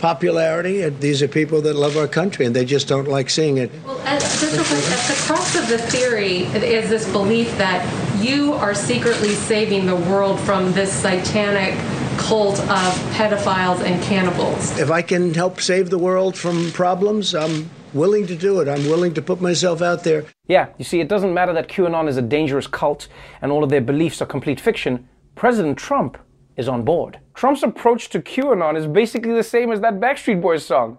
popularity. 0.00 0.88
These 0.88 1.22
are 1.22 1.28
people 1.28 1.60
that 1.62 1.74
love 1.74 1.96
our 1.96 2.08
country, 2.08 2.46
and 2.46 2.54
they 2.54 2.64
just 2.64 2.88
don't 2.88 3.08
like 3.08 3.28
seeing 3.30 3.58
it. 3.58 3.70
Well, 3.84 3.98
at, 4.00 4.22
at 4.22 4.40
the 4.40 5.22
crux 5.26 5.56
of 5.56 5.68
the 5.68 5.78
theory 5.78 6.44
is 6.44 6.88
this 6.88 7.10
belief 7.12 7.56
that 7.58 7.84
you 8.22 8.54
are 8.54 8.74
secretly 8.74 9.34
saving 9.34 9.86
the 9.86 9.96
world 9.96 10.38
from 10.40 10.72
this 10.72 10.92
satanic 10.92 11.74
cult 12.18 12.58
of 12.60 12.92
pedophiles 13.14 13.80
and 13.80 14.02
cannibals. 14.02 14.78
If 14.78 14.90
I 14.90 15.02
can 15.02 15.34
help 15.34 15.60
save 15.60 15.90
the 15.90 15.98
world 15.98 16.36
from 16.36 16.70
problems, 16.72 17.34
I'm 17.34 17.70
willing 17.96 18.26
to 18.26 18.36
do 18.36 18.60
it. 18.60 18.68
I'm 18.68 18.84
willing 18.86 19.14
to 19.14 19.22
put 19.22 19.40
myself 19.40 19.82
out 19.82 20.04
there. 20.04 20.26
Yeah, 20.46 20.68
you 20.78 20.84
see, 20.84 21.00
it 21.00 21.08
doesn't 21.08 21.34
matter 21.34 21.52
that 21.54 21.68
QAnon 21.68 22.08
is 22.08 22.16
a 22.16 22.22
dangerous 22.22 22.66
cult 22.66 23.08
and 23.40 23.50
all 23.50 23.64
of 23.64 23.70
their 23.70 23.80
beliefs 23.80 24.20
are 24.22 24.26
complete 24.26 24.60
fiction. 24.60 25.08
President 25.34 25.78
Trump 25.78 26.18
is 26.56 26.68
on 26.68 26.84
board. 26.84 27.18
Trump's 27.34 27.62
approach 27.62 28.08
to 28.10 28.20
QAnon 28.20 28.76
is 28.76 28.86
basically 28.86 29.32
the 29.32 29.42
same 29.42 29.72
as 29.72 29.80
that 29.80 30.00
Backstreet 30.00 30.40
Boys 30.40 30.64
song. 30.64 30.98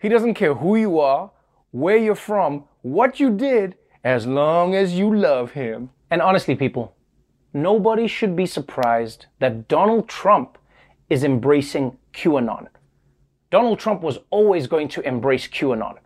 He 0.00 0.08
doesn't 0.08 0.34
care 0.34 0.54
who 0.54 0.76
you 0.76 0.98
are, 0.98 1.30
where 1.70 1.96
you're 1.96 2.14
from, 2.14 2.64
what 2.82 3.20
you 3.20 3.30
did, 3.30 3.76
as 4.04 4.26
long 4.26 4.74
as 4.74 4.98
you 4.98 5.14
love 5.14 5.52
him. 5.52 5.90
And 6.10 6.22
honestly, 6.22 6.54
people, 6.54 6.94
nobody 7.52 8.06
should 8.06 8.36
be 8.36 8.46
surprised 8.46 9.26
that 9.38 9.68
Donald 9.68 10.08
Trump 10.08 10.58
is 11.10 11.24
embracing 11.24 11.96
QAnon. 12.12 12.68
Donald 13.50 13.78
Trump 13.78 14.02
was 14.02 14.18
always 14.30 14.66
going 14.66 14.88
to 14.88 15.00
embrace 15.06 15.48
QAnon. 15.48 15.98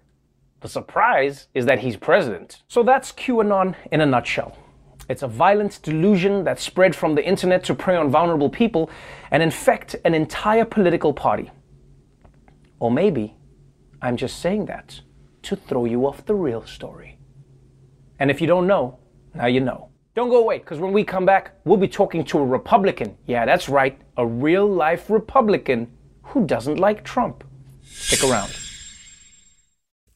The 0.63 0.69
surprise 0.69 1.49
is 1.55 1.67
that 1.67 1.81
he's 1.81 1.97
president. 1.97 2.63
So 2.69 2.85
that's 2.85 3.11
QAnon 3.13 3.75
in 3.91 4.01
a 4.01 4.07
nutshell. 4.07 4.57
It's 5.09 5.25
a 5.25 5.29
violent 5.29 5.81
delusion 5.83 6.45
that 6.45 6.61
spread 6.61 6.95
from 6.95 7.17
the 7.17 7.27
internet 7.27 7.65
to 7.65 7.75
prey 7.75 7.97
on 7.97 8.11
vulnerable 8.11 8.49
people 8.49 8.89
and 9.33 9.43
infect 9.43 9.97
an 10.05 10.15
entire 10.15 10.65
political 10.65 11.13
party. 11.13 11.51
Or 12.79 12.93
maybe 12.93 13.37
I'm 14.01 14.17
just 14.17 14.39
saying 14.39 14.67
that 14.67 15.01
to 15.43 15.57
throw 15.57 15.85
you 15.85 16.07
off 16.07 16.25
the 16.25 16.35
real 16.37 16.65
story. 16.65 17.19
And 18.21 18.31
if 18.31 18.41
you 18.41 18.47
don't 18.47 18.69
know, 18.69 19.01
now 19.35 19.47
you 19.47 19.61
know. 19.61 19.89
Don't 20.15 20.29
go 20.29 20.39
away, 20.39 20.59
because 20.59 20.79
when 20.79 20.93
we 20.93 21.03
come 21.03 21.27
back, 21.27 21.57
we'll 21.65 21.77
be 21.79 21.89
talking 21.89 22.23
to 22.27 22.39
a 22.39 22.45
Republican. 22.45 23.17
Yeah, 23.27 23.45
that's 23.47 23.69
right, 23.69 24.01
a 24.17 24.27
real 24.27 24.69
life 24.69 25.11
Republican 25.11 25.91
who 26.23 26.47
doesn't 26.47 26.79
like 26.79 27.03
Trump. 27.03 27.43
Stick 27.83 28.31
around. 28.31 28.62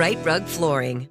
Right 0.00 0.16
Rug 0.24 0.46
Flooring. 0.46 1.10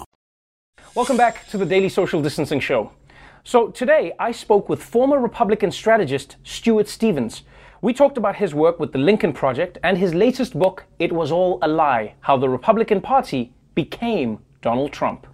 Welcome 0.93 1.15
back 1.15 1.47
to 1.47 1.57
the 1.57 1.65
Daily 1.65 1.87
Social 1.87 2.21
Distancing 2.21 2.59
Show. 2.59 2.91
So, 3.45 3.69
today 3.69 4.11
I 4.19 4.33
spoke 4.33 4.67
with 4.67 4.83
former 4.83 5.19
Republican 5.19 5.71
strategist 5.71 6.35
Stuart 6.43 6.89
Stevens. 6.89 7.43
We 7.81 7.93
talked 7.93 8.17
about 8.17 8.35
his 8.35 8.53
work 8.53 8.77
with 8.77 8.91
the 8.91 8.97
Lincoln 8.97 9.31
Project 9.31 9.77
and 9.83 9.97
his 9.97 10.13
latest 10.13 10.59
book, 10.59 10.83
It 10.99 11.13
Was 11.13 11.31
All 11.31 11.59
a 11.61 11.67
Lie 11.69 12.15
How 12.19 12.35
the 12.35 12.49
Republican 12.49 12.99
Party 12.99 13.53
Became 13.73 14.39
Donald 14.61 14.91
Trump. 14.91 15.27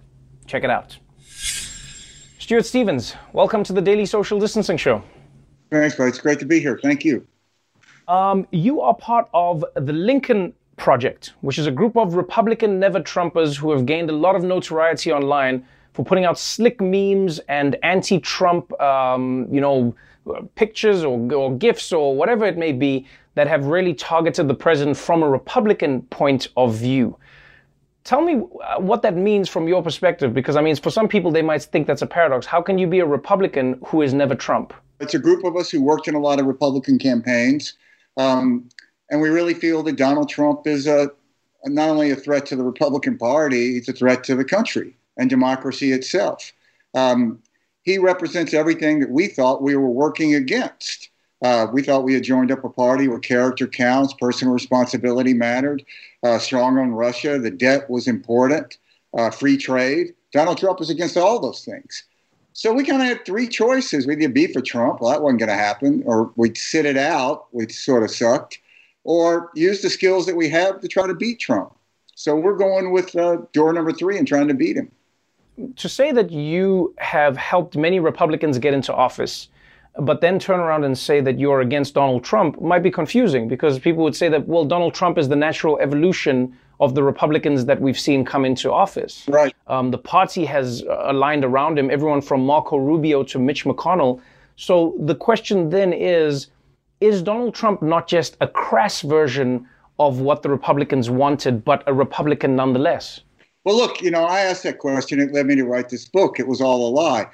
Check 0.46 0.62
it 0.62 0.70
out. 0.70 0.96
Stuart 2.38 2.64
Stevens, 2.64 3.16
welcome 3.32 3.64
to 3.64 3.72
the 3.72 3.82
Daily 3.82 4.06
Social 4.06 4.38
Distancing 4.38 4.76
Show. 4.76 5.02
Thanks. 5.72 5.98
It's 5.98 6.20
great 6.20 6.38
to 6.38 6.46
be 6.46 6.60
here. 6.60 6.78
Thank 6.80 7.04
you. 7.04 7.26
Um, 8.06 8.46
you 8.52 8.80
are 8.80 8.94
part 8.94 9.28
of 9.34 9.64
the 9.74 9.92
Lincoln 9.92 10.54
Project, 10.78 11.34
which 11.42 11.58
is 11.58 11.66
a 11.66 11.70
group 11.70 11.96
of 11.96 12.14
Republican 12.14 12.78
never 12.78 13.00
Trumpers 13.00 13.56
who 13.56 13.70
have 13.72 13.84
gained 13.84 14.08
a 14.08 14.12
lot 14.14 14.34
of 14.36 14.42
notoriety 14.42 15.12
online 15.12 15.64
for 15.92 16.04
putting 16.04 16.24
out 16.24 16.38
slick 16.38 16.80
memes 16.80 17.40
and 17.48 17.76
anti-Trump, 17.82 18.80
um, 18.80 19.48
you 19.50 19.60
know, 19.60 19.94
pictures 20.54 21.04
or, 21.04 21.18
or 21.32 21.58
or 21.92 22.16
whatever 22.16 22.44
it 22.46 22.56
may 22.56 22.72
be 22.72 23.06
that 23.34 23.46
have 23.46 23.66
really 23.66 23.94
targeted 23.94 24.48
the 24.48 24.54
president 24.54 24.96
from 24.96 25.22
a 25.22 25.28
Republican 25.28 26.02
point 26.02 26.48
of 26.56 26.74
view. 26.74 27.16
Tell 28.04 28.20
me 28.20 28.34
uh, 28.36 28.80
what 28.80 29.02
that 29.02 29.16
means 29.16 29.48
from 29.48 29.68
your 29.68 29.82
perspective, 29.82 30.32
because 30.32 30.56
I 30.56 30.62
mean, 30.62 30.76
for 30.76 30.90
some 30.90 31.08
people, 31.08 31.30
they 31.30 31.42
might 31.42 31.62
think 31.62 31.86
that's 31.86 32.02
a 32.02 32.06
paradox. 32.06 32.46
How 32.46 32.62
can 32.62 32.78
you 32.78 32.86
be 32.86 33.00
a 33.00 33.06
Republican 33.06 33.78
who 33.86 34.02
is 34.02 34.14
never 34.14 34.34
Trump? 34.34 34.72
It's 35.00 35.14
a 35.14 35.18
group 35.18 35.44
of 35.44 35.56
us 35.56 35.70
who 35.70 35.82
worked 35.82 36.08
in 36.08 36.14
a 36.14 36.20
lot 36.20 36.40
of 36.40 36.46
Republican 36.46 36.98
campaigns. 36.98 37.74
Um, 38.16 38.68
and 39.10 39.20
we 39.20 39.28
really 39.28 39.54
feel 39.54 39.82
that 39.84 39.96
Donald 39.96 40.28
Trump 40.28 40.66
is 40.66 40.86
a, 40.86 41.10
not 41.64 41.88
only 41.90 42.10
a 42.10 42.16
threat 42.16 42.46
to 42.46 42.56
the 42.56 42.64
Republican 42.64 43.18
Party, 43.18 43.76
it's 43.76 43.88
a 43.88 43.92
threat 43.92 44.24
to 44.24 44.34
the 44.34 44.44
country. 44.44 44.94
and 45.18 45.28
democracy 45.28 45.92
itself. 45.92 46.52
Um, 46.94 47.42
he 47.82 47.98
represents 47.98 48.54
everything 48.54 49.00
that 49.00 49.10
we 49.10 49.26
thought 49.26 49.62
we 49.62 49.76
were 49.76 49.90
working 49.90 50.34
against. 50.34 51.10
Uh, 51.42 51.66
we 51.72 51.82
thought 51.82 52.04
we 52.04 52.14
had 52.14 52.24
joined 52.24 52.50
up 52.50 52.64
a 52.64 52.68
party 52.68 53.08
where 53.08 53.18
character 53.18 53.66
counts, 53.66 54.14
personal 54.14 54.54
responsibility 54.54 55.34
mattered, 55.34 55.84
uh, 56.22 56.38
strong 56.38 56.78
on 56.78 56.92
Russia, 56.92 57.38
the 57.38 57.50
debt 57.50 57.88
was 57.90 58.08
important, 58.08 58.78
uh, 59.16 59.30
free 59.30 59.56
trade. 59.56 60.14
Donald 60.32 60.58
Trump 60.58 60.78
was 60.78 60.90
against 60.90 61.16
all 61.16 61.38
those 61.38 61.64
things. 61.64 62.04
So 62.52 62.72
we 62.72 62.84
kind 62.84 63.00
of 63.00 63.08
had 63.08 63.24
three 63.24 63.46
choices. 63.46 64.06
We'd 64.06 64.20
either 64.20 64.32
be 64.32 64.52
for 64.52 64.60
Trump, 64.60 65.00
well, 65.00 65.10
that 65.12 65.22
wasn't 65.22 65.38
going 65.40 65.48
to 65.48 65.54
happen, 65.54 66.02
or 66.06 66.32
we'd 66.34 66.58
sit 66.58 66.86
it 66.86 66.96
out, 66.96 67.46
which 67.52 67.72
sort 67.72 68.02
of 68.02 68.10
sucked, 68.10 68.58
or 69.08 69.50
use 69.54 69.80
the 69.80 69.88
skills 69.88 70.26
that 70.26 70.36
we 70.36 70.50
have 70.50 70.82
to 70.82 70.86
try 70.86 71.06
to 71.06 71.14
beat 71.14 71.40
Trump. 71.40 71.74
So 72.14 72.36
we're 72.36 72.58
going 72.58 72.92
with 72.92 73.16
uh, 73.16 73.38
door 73.54 73.72
number 73.72 73.90
three 73.90 74.18
and 74.18 74.28
trying 74.28 74.48
to 74.48 74.54
beat 74.54 74.76
him. 74.76 74.92
To 75.76 75.88
say 75.88 76.12
that 76.12 76.30
you 76.30 76.94
have 76.98 77.34
helped 77.34 77.74
many 77.74 78.00
Republicans 78.00 78.58
get 78.58 78.74
into 78.74 78.92
office, 78.92 79.48
but 79.98 80.20
then 80.20 80.38
turn 80.38 80.60
around 80.60 80.84
and 80.84 80.96
say 80.96 81.22
that 81.22 81.38
you're 81.38 81.62
against 81.62 81.94
Donald 81.94 82.22
Trump 82.22 82.60
might 82.60 82.82
be 82.82 82.90
confusing 82.90 83.48
because 83.48 83.78
people 83.78 84.04
would 84.04 84.14
say 84.14 84.28
that, 84.28 84.46
well, 84.46 84.66
Donald 84.66 84.92
Trump 84.92 85.16
is 85.16 85.26
the 85.26 85.36
natural 85.36 85.78
evolution 85.78 86.54
of 86.78 86.94
the 86.94 87.02
Republicans 87.02 87.64
that 87.64 87.80
we've 87.80 87.98
seen 87.98 88.26
come 88.26 88.44
into 88.44 88.70
office. 88.70 89.24
Right. 89.26 89.56
Um, 89.68 89.90
the 89.90 89.98
party 89.98 90.44
has 90.44 90.82
uh, 90.82 91.04
aligned 91.06 91.46
around 91.46 91.78
him, 91.78 91.90
everyone 91.90 92.20
from 92.20 92.44
Marco 92.44 92.76
Rubio 92.76 93.22
to 93.22 93.38
Mitch 93.38 93.64
McConnell. 93.64 94.20
So 94.56 94.94
the 94.98 95.14
question 95.14 95.70
then 95.70 95.94
is 95.94 96.48
is 97.00 97.22
Donald 97.22 97.54
Trump 97.54 97.82
not 97.82 98.08
just 98.08 98.36
a 98.40 98.48
crass 98.48 99.02
version 99.02 99.66
of 99.98 100.20
what 100.20 100.42
the 100.42 100.48
Republicans 100.48 101.10
wanted, 101.10 101.64
but 101.64 101.82
a 101.86 101.94
Republican 101.94 102.56
nonetheless? 102.56 103.20
Well, 103.64 103.76
look, 103.76 104.00
you 104.00 104.10
know, 104.10 104.24
I 104.24 104.40
asked 104.40 104.62
that 104.62 104.78
question. 104.78 105.20
It 105.20 105.32
led 105.32 105.46
me 105.46 105.54
to 105.56 105.64
write 105.64 105.88
this 105.88 106.08
book. 106.08 106.38
It 106.38 106.46
was 106.46 106.60
all 106.60 106.88
a 106.88 106.90
lie. 106.90 107.26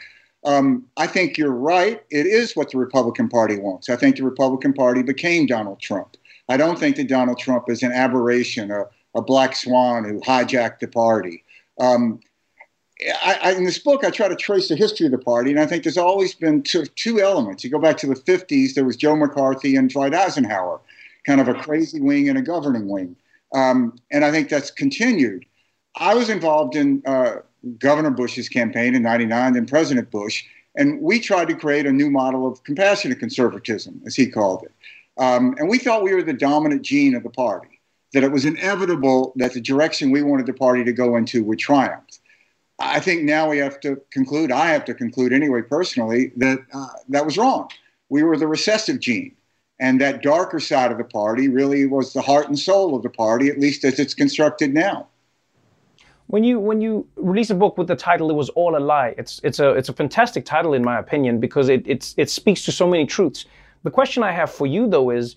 Um, 0.44 0.84
I 0.96 1.06
think 1.06 1.38
you're 1.38 1.52
right. 1.52 2.02
It 2.10 2.26
is 2.26 2.54
what 2.54 2.70
the 2.70 2.78
Republican 2.78 3.28
Party 3.28 3.58
wants. 3.58 3.88
I 3.88 3.96
think 3.96 4.16
the 4.16 4.24
Republican 4.24 4.72
Party 4.72 5.02
became 5.02 5.46
Donald 5.46 5.80
Trump. 5.80 6.16
I 6.48 6.56
don't 6.56 6.78
think 6.78 6.96
that 6.96 7.08
Donald 7.08 7.38
Trump 7.38 7.70
is 7.70 7.82
an 7.82 7.92
aberration, 7.92 8.70
a, 8.70 8.84
a 9.14 9.22
black 9.22 9.56
swan 9.56 10.04
who 10.04 10.20
hijacked 10.20 10.80
the 10.80 10.88
party. 10.88 11.44
Um, 11.80 12.20
I, 13.02 13.38
I, 13.42 13.52
in 13.52 13.64
this 13.64 13.78
book, 13.78 14.04
I 14.04 14.10
try 14.10 14.28
to 14.28 14.36
trace 14.36 14.68
the 14.68 14.76
history 14.76 15.06
of 15.06 15.12
the 15.12 15.18
party, 15.18 15.50
and 15.50 15.58
I 15.58 15.66
think 15.66 15.82
there's 15.82 15.98
always 15.98 16.34
been 16.34 16.62
two, 16.62 16.86
two 16.86 17.20
elements. 17.20 17.64
You 17.64 17.70
go 17.70 17.78
back 17.78 17.96
to 17.98 18.06
the 18.06 18.14
50s, 18.14 18.74
there 18.74 18.84
was 18.84 18.96
Joe 18.96 19.16
McCarthy 19.16 19.76
and 19.76 19.90
Dwight 19.90 20.14
Eisenhower, 20.14 20.80
kind 21.26 21.40
of 21.40 21.48
a 21.48 21.54
crazy 21.54 22.00
wing 22.00 22.28
and 22.28 22.38
a 22.38 22.42
governing 22.42 22.88
wing. 22.88 23.16
Um, 23.52 23.96
and 24.12 24.24
I 24.24 24.30
think 24.30 24.48
that's 24.48 24.70
continued. 24.70 25.44
I 25.96 26.14
was 26.14 26.28
involved 26.28 26.76
in 26.76 27.02
uh, 27.06 27.36
Governor 27.78 28.10
Bush's 28.10 28.48
campaign 28.48 28.94
in 28.94 29.02
99, 29.02 29.52
then 29.52 29.66
President 29.66 30.10
Bush, 30.10 30.44
and 30.76 31.00
we 31.00 31.20
tried 31.20 31.48
to 31.48 31.54
create 31.54 31.86
a 31.86 31.92
new 31.92 32.10
model 32.10 32.46
of 32.46 32.62
compassionate 32.64 33.18
conservatism, 33.18 34.00
as 34.06 34.14
he 34.14 34.28
called 34.28 34.64
it. 34.64 34.72
Um, 35.16 35.54
and 35.58 35.68
we 35.68 35.78
thought 35.78 36.02
we 36.02 36.14
were 36.14 36.22
the 36.22 36.32
dominant 36.32 36.82
gene 36.82 37.14
of 37.14 37.22
the 37.22 37.30
party, 37.30 37.80
that 38.12 38.24
it 38.24 38.32
was 38.32 38.44
inevitable 38.44 39.32
that 39.36 39.52
the 39.52 39.60
direction 39.60 40.10
we 40.10 40.22
wanted 40.22 40.46
the 40.46 40.52
party 40.52 40.84
to 40.84 40.92
go 40.92 41.16
into 41.16 41.44
would 41.44 41.58
triumph. 41.58 42.04
I 42.84 43.00
think 43.00 43.22
now 43.22 43.48
we 43.50 43.58
have 43.58 43.80
to 43.80 44.00
conclude, 44.10 44.52
I 44.52 44.66
have 44.66 44.84
to 44.84 44.94
conclude 44.94 45.32
anyway, 45.32 45.62
personally, 45.62 46.32
that 46.36 46.58
uh, 46.72 46.86
that 47.08 47.24
was 47.24 47.38
wrong. 47.38 47.70
We 48.10 48.22
were 48.22 48.36
the 48.36 48.46
recessive 48.46 49.00
gene. 49.00 49.34
And 49.80 50.00
that 50.00 50.22
darker 50.22 50.60
side 50.60 50.92
of 50.92 50.98
the 50.98 51.04
party 51.04 51.48
really 51.48 51.84
was 51.86 52.12
the 52.12 52.22
heart 52.22 52.46
and 52.46 52.56
soul 52.56 52.94
of 52.94 53.02
the 53.02 53.10
party, 53.10 53.48
at 53.48 53.58
least 53.58 53.84
as 53.84 53.98
it's 53.98 54.14
constructed 54.14 54.72
now. 54.72 55.08
When 56.28 56.44
you 56.44 56.60
when 56.60 56.80
you 56.80 57.06
release 57.16 57.50
a 57.50 57.54
book 57.54 57.76
with 57.76 57.88
the 57.88 57.96
title 57.96 58.30
"It 58.30 58.34
Was 58.34 58.50
All 58.50 58.76
a 58.76 58.82
Lie," 58.92 59.14
it's 59.18 59.40
it's 59.42 59.58
a 59.58 59.70
it's 59.70 59.88
a 59.88 59.92
fantastic 59.92 60.44
title 60.44 60.74
in 60.74 60.84
my 60.84 60.98
opinion 60.98 61.40
because 61.40 61.68
it 61.68 61.82
it's, 61.86 62.14
it 62.16 62.30
speaks 62.30 62.64
to 62.66 62.72
so 62.72 62.88
many 62.88 63.04
truths. 63.04 63.46
The 63.82 63.90
question 63.90 64.22
I 64.22 64.32
have 64.32 64.50
for 64.50 64.66
you 64.66 64.88
though 64.88 65.10
is, 65.10 65.36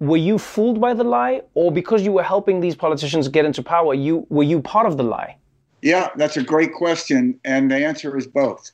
were 0.00 0.16
you 0.16 0.38
fooled 0.38 0.80
by 0.80 0.94
the 0.94 1.04
lie, 1.04 1.42
or 1.54 1.70
because 1.70 2.02
you 2.02 2.12
were 2.12 2.22
helping 2.22 2.60
these 2.60 2.74
politicians 2.74 3.28
get 3.28 3.44
into 3.44 3.62
power, 3.62 3.94
you 3.94 4.26
were 4.28 4.42
you 4.42 4.60
part 4.60 4.86
of 4.86 4.96
the 4.96 5.04
lie? 5.04 5.36
Yeah, 5.84 6.08
that's 6.16 6.38
a 6.38 6.42
great 6.42 6.72
question, 6.72 7.38
and 7.44 7.70
the 7.70 7.76
answer 7.76 8.16
is 8.16 8.26
both. 8.26 8.72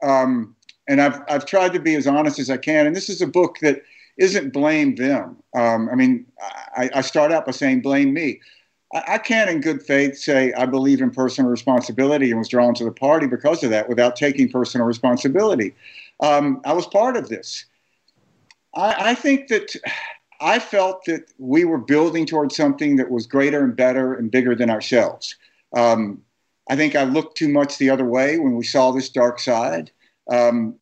Um, 0.00 0.54
and 0.88 1.02
I've 1.02 1.20
I've 1.28 1.44
tried 1.44 1.72
to 1.72 1.80
be 1.80 1.96
as 1.96 2.06
honest 2.06 2.38
as 2.38 2.50
I 2.50 2.56
can, 2.56 2.86
and 2.86 2.94
this 2.94 3.08
is 3.08 3.20
a 3.20 3.26
book 3.26 3.58
that 3.62 3.82
isn't 4.16 4.52
blame 4.52 4.94
them. 4.94 5.42
Um, 5.56 5.88
I 5.90 5.96
mean, 5.96 6.24
I, 6.76 6.88
I, 6.94 7.00
start 7.00 7.32
out 7.32 7.46
by 7.46 7.52
saying 7.52 7.80
blame 7.80 8.14
me. 8.14 8.40
I, 8.94 9.14
I, 9.14 9.18
can't, 9.18 9.50
in 9.50 9.60
good 9.60 9.82
faith, 9.82 10.16
say 10.16 10.52
I 10.52 10.66
believe 10.66 11.00
in 11.00 11.10
personal 11.10 11.50
responsibility 11.50 12.30
and 12.30 12.38
was 12.38 12.48
drawn 12.48 12.74
to 12.74 12.84
the 12.84 12.92
party 12.92 13.26
because 13.26 13.64
of 13.64 13.70
that 13.70 13.88
without 13.88 14.14
taking 14.14 14.48
personal 14.48 14.86
responsibility. 14.86 15.74
Um, 16.20 16.60
I 16.64 16.74
was 16.74 16.86
part 16.86 17.16
of 17.16 17.28
this. 17.28 17.64
I, 18.76 19.10
I 19.10 19.14
think 19.16 19.48
that 19.48 19.74
I 20.40 20.60
felt 20.60 21.06
that 21.06 21.24
we 21.38 21.64
were 21.64 21.78
building 21.78 22.24
towards 22.24 22.54
something 22.54 22.96
that 22.96 23.10
was 23.10 23.26
greater 23.26 23.64
and 23.64 23.74
better 23.74 24.14
and 24.14 24.30
bigger 24.30 24.54
than 24.54 24.70
ourselves. 24.70 25.34
Um, 25.74 26.22
I 26.68 26.76
think 26.76 26.94
I 26.94 27.04
looked 27.04 27.36
too 27.36 27.48
much 27.48 27.78
the 27.78 27.90
other 27.90 28.04
way 28.04 28.38
when 28.38 28.56
we 28.56 28.64
saw 28.64 28.90
this 28.90 29.08
dark 29.08 29.40
side. 29.40 29.90
Um, 30.30 30.76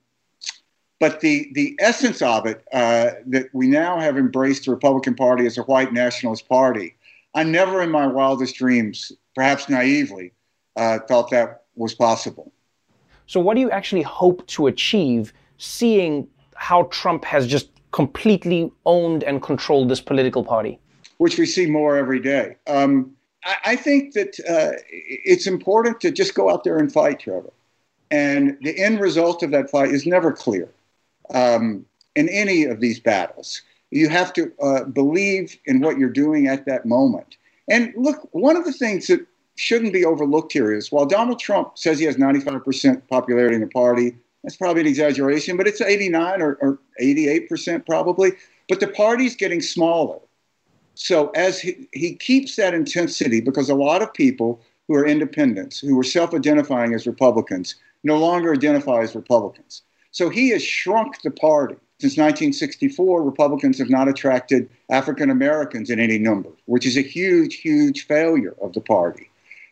but 0.99 1.21
the, 1.21 1.51
the 1.55 1.77
essence 1.81 2.21
of 2.21 2.45
it, 2.47 2.63
uh, 2.73 3.13
that 3.27 3.47
we 3.55 3.67
now 3.67 3.99
have 3.99 4.19
embraced 4.19 4.67
the 4.67 4.71
Republican 4.71 5.15
Party 5.15 5.47
as 5.47 5.57
a 5.57 5.63
white 5.63 5.93
nationalist 5.93 6.47
party, 6.49 6.95
I 7.35 7.45
never 7.45 7.81
in 7.83 7.91
my 7.91 8.07
wildest 8.07 8.57
dreams, 8.57 9.11
perhaps 9.35 9.69
naively, 9.69 10.33
uh, 10.77 10.99
thought 11.09 11.31
that 11.31 11.63
was 11.75 11.95
possible. 11.95 12.53
So, 13.27 13.41
what 13.41 13.55
do 13.55 13.61
you 13.61 13.71
actually 13.71 14.03
hope 14.03 14.47
to 14.49 14.67
achieve 14.67 15.33
seeing 15.57 16.29
how 16.55 16.85
Trump 16.85 17.25
has 17.25 17.47
just 17.47 17.71
completely 17.93 18.71
owned 18.85 19.25
and 19.25 19.43
controlled 19.43 19.89
this 19.89 20.01
political 20.01 20.45
party? 20.45 20.79
Which 21.19 21.39
we 21.39 21.47
see 21.47 21.67
more 21.67 21.97
every 21.97 22.21
day. 22.21 22.57
Um, 22.67 23.15
I, 23.45 23.77
think 23.77 24.13
that 24.15 24.39
uh, 24.41 24.77
it's 24.91 25.47
important 25.47 26.01
to 26.03 26.11
just 26.11 26.35
go 26.35 26.51
out 26.51 26.65
there 26.65 26.79
and 26.79 26.93
fight, 26.93 27.21
Trevor. 27.21 27.53
And 28.11 28.59
the 28.61 28.79
end 28.79 29.01
result 29.01 29.43
of 29.43 29.51
that 29.53 29.71
fight 29.71 29.91
is 29.91 30.07
never 30.07 30.33
clear 30.33 30.69
um, 31.33 31.87
in 32.17 32.29
any 32.29 32.65
of 32.65 32.81
these 32.81 33.01
battles. 33.01 33.63
You 33.91 34.09
have 34.09 34.33
to 34.35 34.53
uh, 34.63 34.85
believe 34.85 35.57
in 35.65 35.81
what 35.81 35.99
you're 35.99 36.11
doing 36.11 36.49
at 36.49 36.67
that 36.67 36.87
moment. 36.87 37.37
And 37.69 37.93
look, 37.97 38.29
one 38.33 38.57
of 38.57 38.65
the 38.65 38.73
things 38.73 39.07
that 39.07 39.25
shouldn't 39.57 39.93
be 39.93 40.05
overlooked 40.05 40.53
here 40.53 40.73
is 40.73 40.91
while 40.91 41.07
Donald 41.07 41.39
Trump 41.39 41.79
says 41.79 41.99
he 41.99 42.05
has 42.07 42.17
95% 42.17 43.03
popularity 43.09 43.55
in 43.55 43.61
the 43.61 43.69
party, 43.69 44.17
that's 44.43 44.57
probably 44.57 44.83
an 44.83 44.87
exaggeration, 44.87 45.57
but 45.57 45.67
it's 45.67 45.81
89 45.81 46.43
or, 46.43 46.55
or 46.61 46.79
88% 47.01 47.85
probably. 47.87 48.33
But 48.69 48.81
the 48.81 48.89
party's 48.89 49.37
getting 49.37 49.61
smaller. 49.61 50.19
So 51.03 51.31
as 51.31 51.59
he, 51.59 51.89
he 51.93 52.15
keeps 52.15 52.57
that 52.57 52.75
intensity, 52.75 53.41
because 53.41 53.71
a 53.71 53.75
lot 53.75 54.03
of 54.03 54.13
people 54.13 54.61
who 54.87 54.95
are 54.97 55.07
independents, 55.07 55.81
who 55.81 55.99
are 55.99 56.05
self 56.05 56.35
identifying 56.35 56.93
as 56.93 57.07
Republicans, 57.07 57.77
no 58.05 58.19
longer 58.19 58.53
identify 58.53 59.01
as 59.01 59.15
Republicans. 59.15 59.81
So 60.11 60.29
he 60.29 60.51
has 60.51 60.63
shrunk 60.63 61.23
the 61.23 61.31
party. 61.31 61.77
Since 62.01 62.19
1964, 62.19 63.23
Republicans 63.23 63.79
have 63.79 63.89
not 63.89 64.09
attracted 64.09 64.69
African 64.91 65.31
Americans 65.31 65.89
in 65.89 65.99
any 66.01 66.19
number, 66.19 66.51
which 66.67 66.85
is 66.85 66.99
a 66.99 67.03
huge, 67.03 67.57
huge 67.57 68.07
failure 68.07 68.55
of 68.61 68.75
the 68.75 68.83
party. 68.83 69.31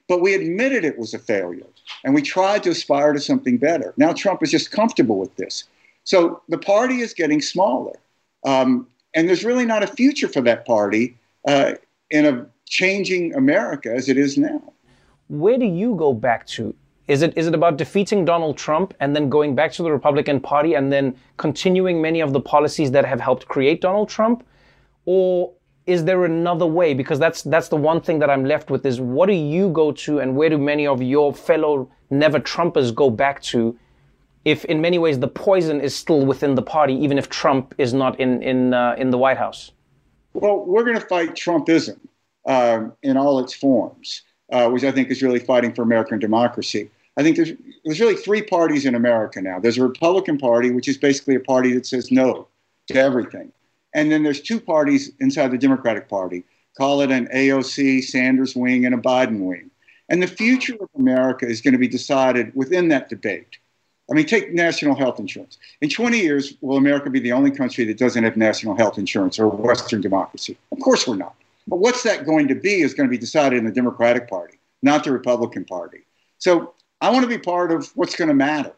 But 0.09 0.23
we 0.23 0.33
admitted 0.33 0.83
it 0.83 0.99
was 0.99 1.13
a 1.13 1.19
failure, 1.19 1.67
and 2.05 2.15
we 2.15 2.23
tried 2.23 2.63
to 2.63 2.71
aspire 2.71 3.13
to 3.13 3.21
something 3.21 3.59
better. 3.59 3.93
Now 3.99 4.15
Trump 4.15 4.43
is 4.43 4.51
just 4.51 4.71
comfortable 4.71 5.19
with 5.19 5.37
this. 5.37 5.65
So 6.05 6.41
the 6.49 6.57
party 6.57 7.01
is 7.01 7.13
getting 7.13 7.43
smaller. 7.43 7.99
Um, 8.47 8.87
and 9.15 9.29
there's 9.29 9.45
really 9.45 9.67
not 9.67 9.83
a 9.83 9.87
future 9.87 10.29
for 10.29 10.41
that 10.43 10.67
party 10.67 11.18
uh, 11.47 11.75
in 12.11 12.27
a 12.27 12.47
changing 12.69 13.35
America 13.35 13.93
as 13.95 14.09
it 14.09 14.17
is 14.17 14.37
now. 14.37 14.73
Where 15.29 15.59
do 15.59 15.67
you 15.67 15.95
go 15.95 16.13
back 16.13 16.47
to 16.49 16.75
is 17.09 17.23
it 17.23 17.33
is 17.37 17.47
it 17.47 17.55
about 17.55 17.79
defeating 17.79 18.27
Donald 18.27 18.59
Trump 18.59 18.95
and 19.01 19.17
then 19.17 19.31
going 19.31 19.55
back 19.55 19.73
to 19.73 19.83
the 19.83 19.91
Republican 19.91 20.41
Party 20.41 20.75
and 20.75 20.93
then 20.93 21.17
continuing 21.39 22.03
many 22.03 22.21
of 22.21 22.35
the 22.35 22.41
policies 22.41 22.91
that 22.91 23.07
have 23.07 23.19
helped 23.19 23.49
create 23.49 23.81
Donald 23.81 24.11
Trump? 24.11 24.47
Or 25.07 25.55
is 25.87 26.05
there 26.05 26.27
another 26.27 26.67
way? 26.67 26.93
Because 26.93 27.19
that's 27.19 27.43
that's 27.43 27.69
the 27.69 27.77
one 27.77 28.03
thing 28.03 28.19
that 28.19 28.29
I'm 28.29 28.45
left 28.45 28.71
with 28.71 28.85
is 28.85 29.01
what 29.01 29.27
do 29.27 29.33
you 29.33 29.71
go 29.71 29.91
to 29.91 30.19
and 30.21 30.37
where 30.37 30.51
do 30.51 30.59
many 30.59 30.87
of 30.87 31.01
your 31.01 31.33
fellow 31.33 31.91
never 32.11 32.39
Trumpers 32.39 32.95
go 32.95 33.09
back 33.09 33.41
to 33.45 33.77
if 34.45 34.67
in 34.67 34.81
many 34.83 34.99
ways 34.99 35.19
the 35.19 35.29
poison 35.29 35.81
is 35.81 35.97
still 35.97 36.27
within 36.27 36.55
the 36.55 36.63
party, 36.63 36.95
even 36.95 37.17
if 37.17 37.31
Trump 37.31 37.75
is 37.79 37.95
not 37.95 38.21
in 38.21 38.43
in 38.43 38.75
uh, 38.75 38.95
in 38.99 39.09
the 39.09 39.19
White 39.19 39.39
House? 39.39 39.73
Well, 40.35 40.65
we're 40.65 40.85
going 40.85 40.99
to 40.99 41.07
fight 41.07 41.35
Trumpism 41.35 41.99
uh, 42.47 42.89
in 43.03 43.17
all 43.17 43.39
its 43.39 43.55
forms, 43.55 44.23
uh, 44.53 44.69
which 44.69 44.85
I 44.85 44.93
think 44.93 45.11
is 45.11 45.23
really 45.23 45.39
fighting 45.39 45.73
for 45.73 45.83
American 45.83 46.19
democracy. 46.19 46.91
I 47.17 47.23
think 47.23 47.37
there's 47.37 47.53
there's 47.85 48.01
really 48.01 48.15
three 48.15 48.43
parties 48.43 48.87
in 48.87 48.95
America 48.95 49.41
now. 49.41 49.59
There's 49.59 49.79
a 49.79 49.83
Republican 49.83 50.39
Party, 50.39 50.71
which 50.71 50.87
is 50.89 50.97
basically 50.97 51.35
a 51.35 51.41
party 51.41 51.73
that 51.73 51.87
says 51.87 52.13
no 52.13 52.47
to 52.87 52.95
everything, 52.95 53.53
and 53.95 54.13
then 54.13 54.23
there's 54.23 54.41
two 54.41 54.61
parties 54.61 55.11
inside 55.19 55.51
the 55.51 55.59
Democratic 55.59 56.09
Party. 56.09 56.45
Call 56.77 57.01
it 57.01 57.11
an 57.11 57.27
AOC 57.35 58.05
Sanders 58.05 58.55
wing 58.55 58.87
and 58.87 58.95
a 58.95 58.99
Biden 58.99 59.41
wing. 59.41 59.71
And 60.09 60.23
the 60.23 60.29
future 60.29 60.77
of 60.81 60.89
America 60.97 61.45
is 61.45 61.61
going 61.61 61.73
to 61.73 61.79
be 61.79 61.89
decided 61.89 62.55
within 62.55 62.89
that 62.89 63.09
debate. 63.09 63.59
I 64.11 64.15
mean, 64.15 64.27
take 64.27 64.53
national 64.55 64.95
health 64.95 65.19
insurance. 65.19 65.59
In 65.83 65.91
20 65.91 66.19
years, 66.19 66.55
will 66.63 66.79
America 66.79 67.11
be 67.11 67.21
the 67.21 67.33
only 67.33 67.51
country 67.51 67.85
that 67.85 67.99
doesn't 67.99 68.25
have 68.25 68.37
national 68.37 68.77
health 68.77 68.99
insurance 68.99 69.39
or 69.39 69.49
Western 69.49 70.01
democracy? 70.01 70.57
Of 70.73 70.81
course 70.81 71.07
we're 71.07 71.17
not. 71.17 71.35
But 71.67 71.81
what's 71.81 72.03
that 72.05 72.25
going 72.25 72.49
to 72.49 72.55
be 72.55 72.81
is 72.81 72.95
going 72.95 73.07
to 73.07 73.11
be 73.11 73.19
decided 73.19 73.59
in 73.59 73.67
the 73.67 73.71
Democratic 73.71 74.29
Party, 74.29 74.59
not 74.83 75.05
the 75.05 75.13
Republican 75.13 75.67
Party. 75.67 75.99
So 76.39 76.73
I 77.03 77.11
want 77.11 77.25
to 77.25 77.29
be 77.29 77.39
part 77.39 77.71
of 77.71 77.91
what's 77.95 78.17
going 78.17 78.29
to 78.29 78.35
matter. 78.35 78.73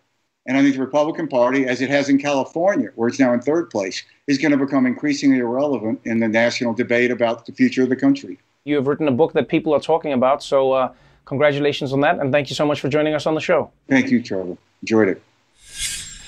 And 0.47 0.57
I 0.57 0.63
think 0.63 0.75
the 0.75 0.81
Republican 0.81 1.29
Party, 1.29 1.67
as 1.67 1.81
it 1.81 1.91
has 1.91 2.09
in 2.09 2.19
California, 2.19 2.91
where 2.97 3.09
it's 3.09 3.21
now 3.21 3.33
in 3.33 3.41
third 3.41 3.71
place, 3.71 4.03
is 4.27 4.39
going 4.39 4.51
to 4.51 4.57
become 4.57 4.87
increasingly 4.87 5.39
irrelevant 5.39 6.01
in 6.05 6.19
the 6.19 6.29
national 6.29 6.75
debate 6.75 7.11
about 7.11 7.47
the 7.47 7.53
future 7.53 7.85
of 7.85 7.89
the 7.89 7.97
country. 7.97 8.39
You 8.65 8.77
have 8.77 8.87
written 8.87 9.07
a 9.07 9.13
book 9.13 9.33
that 9.35 9.49
people 9.49 9.73
are 9.75 9.81
talking 9.81 10.13
about, 10.13 10.43
so 10.43 10.73
uh, 10.73 10.93
congratulations 11.31 11.93
on 11.93 12.01
that, 12.01 12.19
and 12.19 12.33
thank 12.33 12.51
you 12.51 12.57
so 12.57 12.67
much 12.67 12.81
for 12.81 12.89
joining 12.89 13.15
us 13.15 13.25
on 13.25 13.35
the 13.37 13.41
show. 13.41 13.71
Thank 13.89 14.11
you, 14.11 14.21
Trevor. 14.21 14.57
Enjoyed 14.83 15.09
it. 15.09 15.23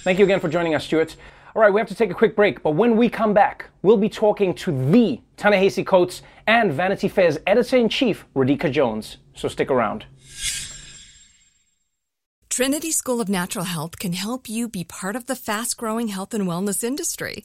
Thank 0.04 0.20
you 0.20 0.24
again 0.24 0.38
for 0.38 0.48
joining 0.48 0.76
us, 0.76 0.84
Stuart. 0.84 1.16
All 1.56 1.60
right, 1.60 1.72
we 1.72 1.80
have 1.80 1.88
to 1.88 1.94
take 1.94 2.12
a 2.12 2.14
quick 2.14 2.36
break, 2.36 2.62
but 2.62 2.70
when 2.70 2.96
we 2.96 3.08
come 3.08 3.34
back, 3.34 3.68
we'll 3.82 3.96
be 3.96 4.08
talking 4.08 4.54
to 4.54 4.70
the 4.92 5.20
Ta-Nehisi 5.36 5.84
Coates 5.84 6.22
and 6.46 6.72
Vanity 6.72 7.08
Fair's 7.08 7.36
editor 7.48 7.76
in 7.76 7.88
chief, 7.88 8.24
Radhika 8.36 8.70
Jones. 8.70 9.16
So 9.34 9.48
stick 9.48 9.72
around. 9.72 10.06
Trinity 12.48 12.92
School 12.92 13.20
of 13.20 13.28
Natural 13.28 13.64
Health 13.64 13.98
can 13.98 14.12
help 14.12 14.48
you 14.48 14.68
be 14.68 14.84
part 14.84 15.16
of 15.16 15.26
the 15.26 15.34
fast 15.34 15.76
growing 15.76 16.08
health 16.08 16.32
and 16.32 16.46
wellness 16.46 16.84
industry. 16.84 17.44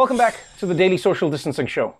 Welcome 0.00 0.16
back 0.16 0.40
to 0.58 0.64
the 0.64 0.72
Daily 0.72 0.96
Social 0.96 1.28
Distancing 1.28 1.66
Show. 1.66 1.94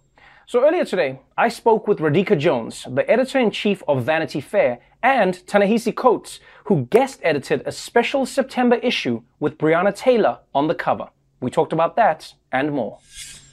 So 0.47 0.67
earlier 0.67 0.87
today, 0.87 1.21
I 1.37 1.51
spoke 1.51 1.87
with 1.87 1.99
Radhika 1.99 2.39
Jones, 2.39 2.87
the 2.91 3.07
editor-in-chief 3.11 3.83
of 3.87 4.05
Vanity 4.05 4.41
Fair, 4.41 4.79
and 5.03 5.47
Ta-Nehisi 5.47 5.95
Coates, 5.95 6.41
who 6.65 6.87
guest 6.87 7.21
edited 7.23 7.63
a 7.67 7.73
special 7.73 8.25
September 8.25 8.77
issue 8.77 9.21
with 9.39 9.59
Breonna 9.59 9.95
Taylor 9.95 10.39
on 10.55 10.67
the 10.67 10.75
cover. 10.75 11.11
We 11.43 11.51
talked 11.51 11.75
about 11.75 11.95
that 11.97 12.33
and 12.53 12.73
more. 12.73 12.99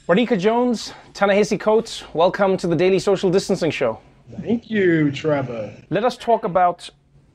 Radhika 0.08 0.38
Jones, 0.38 0.94
Ta-Nehisi 1.12 1.60
Coates, 1.60 2.04
welcome 2.14 2.56
to 2.56 2.66
the 2.66 2.74
Daily 2.74 3.00
Social 3.00 3.30
Distancing 3.30 3.70
Show. 3.70 4.00
Thank 4.40 4.70
you, 4.70 5.12
Trevor. 5.12 5.74
Let 5.90 6.06
us 6.06 6.16
talk 6.16 6.44
about 6.44 6.88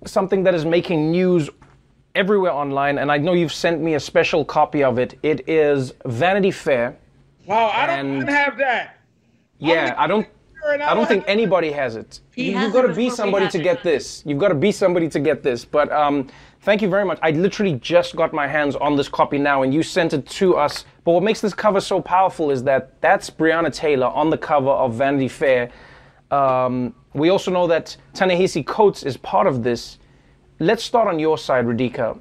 something 0.08 0.42
that 0.46 0.56
is 0.56 0.66
making 0.66 1.12
news 1.12 1.48
everywhere 2.16 2.54
online, 2.54 2.98
and 2.98 3.12
I 3.12 3.20
know 3.20 3.34
you've 3.34 3.54
sent 3.54 3.82
me 3.82 3.94
a 3.94 4.00
special 4.00 4.44
copy 4.44 4.84
of 4.84 4.98
it. 4.98 5.20
It 5.22 5.48
is 5.48 5.94
Vanity 6.06 6.50
Fair. 6.50 6.98
Wow, 7.46 7.72
I 7.74 7.86
don't 7.86 8.16
even 8.16 8.28
have 8.28 8.58
that. 8.58 8.98
Yeah, 9.60 9.96
I 9.98 10.08
don't. 10.08 10.28
I 10.66 10.94
don't 10.94 11.08
think 11.08 11.26
anybody 11.28 11.72
has 11.72 11.98
it. 11.98 12.22
He 12.34 12.52
You, 12.52 12.60
you've 12.60 12.72
got 12.72 12.84
to 12.84 12.94
be 12.94 13.10
somebody 13.10 13.46
had 13.46 13.52
to 13.52 13.60
it. 13.60 13.64
get 13.64 13.84
this. 13.84 14.24
You've 14.26 14.40
got 14.40 14.48
to 14.48 14.56
be 14.56 14.72
somebody 14.72 15.10
to 15.10 15.20
get 15.20 15.44
this. 15.44 15.66
But 15.66 15.92
um, 15.92 16.30
thank 16.62 16.82
you 16.82 16.88
very 16.88 17.04
much. 17.04 17.20
I 17.22 17.32
literally 17.32 17.74
just 17.74 18.16
got 18.16 18.32
my 18.32 18.48
hands 18.48 18.78
on 18.78 18.96
this 18.96 19.10
copy 19.10 19.38
now, 19.38 19.64
and 19.64 19.74
you 19.74 19.84
sent 19.84 20.14
it 20.14 20.26
to 20.28 20.56
us. 20.56 20.86
But 21.04 21.12
what 21.12 21.24
makes 21.24 21.42
this 21.42 21.54
cover 21.54 21.82
so 21.82 22.00
powerful 22.00 22.50
is 22.50 22.64
that 22.64 23.02
that's 23.02 23.30
Breonna 23.30 23.74
Taylor 23.74 24.08
on 24.08 24.30
the 24.30 24.38
cover 24.38 24.70
of 24.70 24.94
Vanity 24.94 25.28
Fair. 25.28 25.70
Um, 26.32 26.96
we 27.14 27.30
also 27.30 27.52
know 27.52 27.68
that 27.68 27.98
Ta-Nehisi 28.14 28.66
Coates 28.66 29.04
is 29.04 29.18
part 29.18 29.48
of 29.48 29.64
this. 29.64 30.00
Let's 30.60 30.84
start 30.84 31.10
on 31.10 31.20
your 31.20 31.38
side, 31.38 31.66
Radhika. 31.66 32.20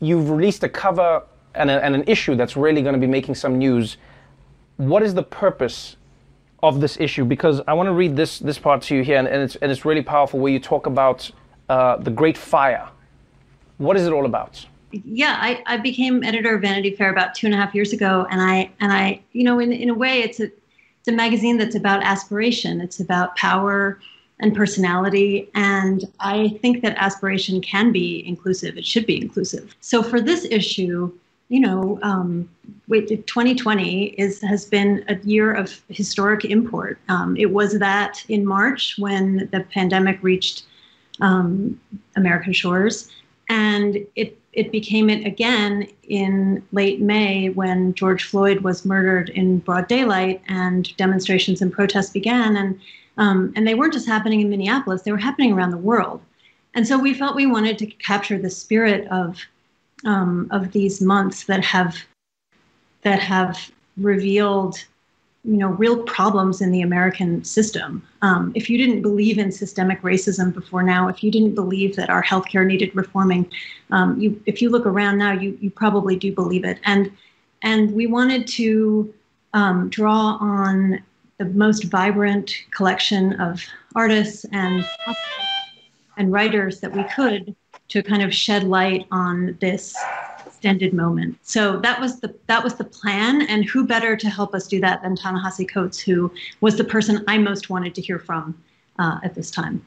You've 0.00 0.28
released 0.28 0.64
a 0.64 0.68
cover 0.68 1.22
and, 1.54 1.70
a, 1.70 1.84
and 1.84 1.94
an 1.94 2.02
issue 2.08 2.34
that's 2.34 2.56
really 2.56 2.82
going 2.82 2.94
to 2.94 3.00
be 3.00 3.06
making 3.06 3.36
some 3.36 3.58
news. 3.58 3.96
What 4.76 5.02
is 5.02 5.14
the 5.14 5.22
purpose 5.22 5.96
of 6.62 6.80
this 6.80 6.98
issue? 6.98 7.24
Because 7.24 7.60
I 7.66 7.74
want 7.74 7.86
to 7.88 7.92
read 7.92 8.16
this 8.16 8.38
this 8.38 8.58
part 8.58 8.82
to 8.82 8.96
you 8.96 9.02
here, 9.02 9.18
and, 9.18 9.28
and 9.28 9.42
it's 9.42 9.56
and 9.56 9.70
it's 9.72 9.84
really 9.84 10.02
powerful. 10.02 10.40
Where 10.40 10.52
you 10.52 10.60
talk 10.60 10.86
about 10.86 11.30
uh, 11.68 11.96
the 11.96 12.10
Great 12.10 12.36
Fire. 12.36 12.88
What 13.78 13.96
is 13.96 14.06
it 14.06 14.12
all 14.12 14.26
about? 14.26 14.66
yeah, 15.04 15.36
I, 15.40 15.62
I 15.66 15.76
became 15.76 16.22
editor 16.22 16.54
of 16.54 16.62
Vanity 16.62 16.94
Fair 16.94 17.10
about 17.10 17.34
two 17.34 17.46
and 17.46 17.54
a 17.54 17.58
half 17.58 17.74
years 17.74 17.92
ago, 17.92 18.26
and 18.30 18.40
I 18.40 18.70
and 18.80 18.92
I, 18.92 19.20
you 19.32 19.44
know, 19.44 19.58
in 19.58 19.72
in 19.72 19.88
a 19.88 19.94
way, 19.94 20.20
it's 20.20 20.40
a 20.40 20.44
it's 20.44 21.08
a 21.08 21.12
magazine 21.12 21.58
that's 21.58 21.74
about 21.74 22.02
aspiration. 22.02 22.80
It's 22.80 23.00
about 23.00 23.36
power 23.36 24.00
and 24.40 24.54
personality, 24.54 25.48
and 25.54 26.04
I 26.20 26.58
think 26.60 26.82
that 26.82 26.96
aspiration 26.98 27.60
can 27.60 27.92
be 27.92 28.26
inclusive. 28.26 28.76
It 28.76 28.86
should 28.86 29.06
be 29.06 29.20
inclusive. 29.20 29.74
So 29.80 30.02
for 30.02 30.20
this 30.20 30.46
issue, 30.50 31.12
you 31.48 31.60
know, 31.60 31.98
um, 32.02 32.48
wait, 32.88 33.08
2020 33.08 34.06
is 34.06 34.40
has 34.42 34.64
been 34.64 35.04
a 35.08 35.16
year 35.18 35.52
of 35.52 35.80
historic 35.88 36.44
import. 36.44 36.98
Um, 37.08 37.36
it 37.36 37.52
was 37.52 37.78
that 37.78 38.24
in 38.28 38.44
March 38.44 38.96
when 38.98 39.48
the 39.52 39.60
pandemic 39.72 40.18
reached 40.22 40.64
um, 41.20 41.80
American 42.16 42.52
shores, 42.52 43.10
and 43.48 44.04
it 44.16 44.38
it 44.52 44.72
became 44.72 45.08
it 45.08 45.24
again 45.24 45.86
in 46.08 46.62
late 46.72 47.00
May 47.00 47.50
when 47.50 47.94
George 47.94 48.24
Floyd 48.24 48.60
was 48.60 48.84
murdered 48.84 49.28
in 49.30 49.58
broad 49.58 49.86
daylight, 49.86 50.42
and 50.48 50.96
demonstrations 50.96 51.62
and 51.62 51.72
protests 51.72 52.10
began, 52.10 52.56
and 52.56 52.80
um, 53.18 53.52
and 53.54 53.68
they 53.68 53.74
weren't 53.74 53.92
just 53.92 54.08
happening 54.08 54.40
in 54.40 54.50
Minneapolis; 54.50 55.02
they 55.02 55.12
were 55.12 55.18
happening 55.18 55.52
around 55.52 55.70
the 55.70 55.76
world. 55.76 56.20
And 56.74 56.86
so 56.86 56.98
we 56.98 57.14
felt 57.14 57.36
we 57.36 57.46
wanted 57.46 57.78
to 57.78 57.86
capture 57.86 58.36
the 58.36 58.50
spirit 58.50 59.06
of 59.08 59.38
um, 60.04 60.48
of 60.50 60.72
these 60.72 61.00
months 61.00 61.44
that 61.44 61.64
have 61.64 61.96
that 63.02 63.20
have 63.20 63.70
revealed 63.96 64.84
you 65.44 65.56
know 65.56 65.68
real 65.68 66.02
problems 66.02 66.60
in 66.60 66.72
the 66.72 66.82
American 66.82 67.44
system. 67.44 68.02
Um, 68.20 68.52
if 68.54 68.68
you 68.68 68.76
didn't 68.76 69.02
believe 69.02 69.38
in 69.38 69.52
systemic 69.52 70.02
racism 70.02 70.52
before 70.52 70.82
now, 70.82 71.08
if 71.08 71.22
you 71.22 71.30
didn't 71.30 71.54
believe 71.54 71.94
that 71.96 72.10
our 72.10 72.22
healthcare 72.22 72.66
needed 72.66 72.94
reforming, 72.94 73.50
um, 73.90 74.20
you 74.20 74.42
if 74.46 74.60
you 74.60 74.70
look 74.70 74.86
around 74.86 75.18
now, 75.18 75.32
you 75.32 75.56
you 75.60 75.70
probably 75.70 76.16
do 76.16 76.32
believe 76.32 76.64
it. 76.64 76.80
And 76.84 77.12
and 77.62 77.92
we 77.92 78.06
wanted 78.06 78.46
to 78.48 79.14
um, 79.54 79.88
draw 79.88 80.36
on 80.40 81.02
the 81.38 81.46
most 81.46 81.84
vibrant 81.84 82.52
collection 82.72 83.40
of 83.40 83.62
artists 83.94 84.44
and 84.52 84.88
and 86.16 86.32
writers 86.32 86.80
that 86.80 86.92
we 86.92 87.04
could 87.04 87.54
to 87.88 88.02
kind 88.02 88.22
of 88.22 88.34
shed 88.34 88.64
light 88.64 89.06
on 89.10 89.56
this 89.60 89.96
extended 90.44 90.92
moment. 90.92 91.38
So 91.42 91.78
that 91.80 92.00
was 92.00 92.20
the 92.20 92.34
that 92.46 92.64
was 92.64 92.74
the 92.74 92.84
plan, 92.84 93.42
and 93.42 93.64
who 93.64 93.86
better 93.86 94.16
to 94.16 94.28
help 94.28 94.54
us 94.54 94.66
do 94.66 94.80
that 94.80 95.02
than 95.02 95.14
Ta-Nehisi 95.14 95.68
Coates, 95.68 95.98
who 96.00 96.32
was 96.60 96.76
the 96.76 96.84
person 96.84 97.22
I 97.28 97.38
most 97.38 97.70
wanted 97.70 97.94
to 97.94 98.00
hear 98.02 98.18
from 98.18 98.60
uh, 98.98 99.20
at 99.22 99.34
this 99.34 99.50
time. 99.50 99.84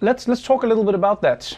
Let's 0.00 0.28
let's 0.28 0.42
talk 0.42 0.64
a 0.64 0.66
little 0.66 0.84
bit 0.84 0.94
about 0.94 1.22
that. 1.22 1.56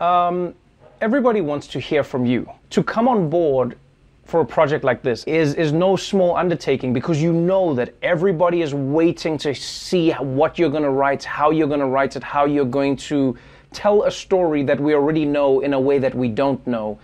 Um, 0.00 0.54
everybody 1.00 1.40
wants 1.40 1.66
to 1.68 1.80
hear 1.80 2.02
from 2.04 2.26
you. 2.26 2.50
To 2.70 2.82
come 2.82 3.08
on 3.08 3.30
board 3.30 3.76
for 4.24 4.40
a 4.40 4.46
project 4.46 4.84
like 4.84 5.02
this 5.02 5.24
is 5.24 5.54
is 5.54 5.72
no 5.72 5.96
small 5.96 6.36
undertaking 6.36 6.92
because 6.92 7.22
you 7.22 7.32
know 7.32 7.74
that 7.74 7.94
everybody 8.02 8.62
is 8.62 8.74
waiting 8.74 9.38
to 9.38 9.54
see 9.54 10.10
what 10.12 10.58
you're 10.58 10.70
going 10.70 10.82
to 10.82 10.90
write, 10.90 11.24
how 11.24 11.50
you're 11.50 11.68
going 11.68 11.80
to 11.80 11.86
write 11.86 12.16
it, 12.16 12.22
how 12.22 12.44
you're 12.44 12.64
going 12.64 12.96
to 12.96 13.36
tell 13.72 14.04
a 14.04 14.10
story 14.10 14.62
that 14.64 14.80
we 14.80 14.94
already 14.94 15.24
know 15.24 15.60
in 15.60 15.72
a 15.72 15.80
way 15.80 15.98
that 15.98 16.14
we 16.14 16.28
don't 16.28 16.64
know. 16.66 16.98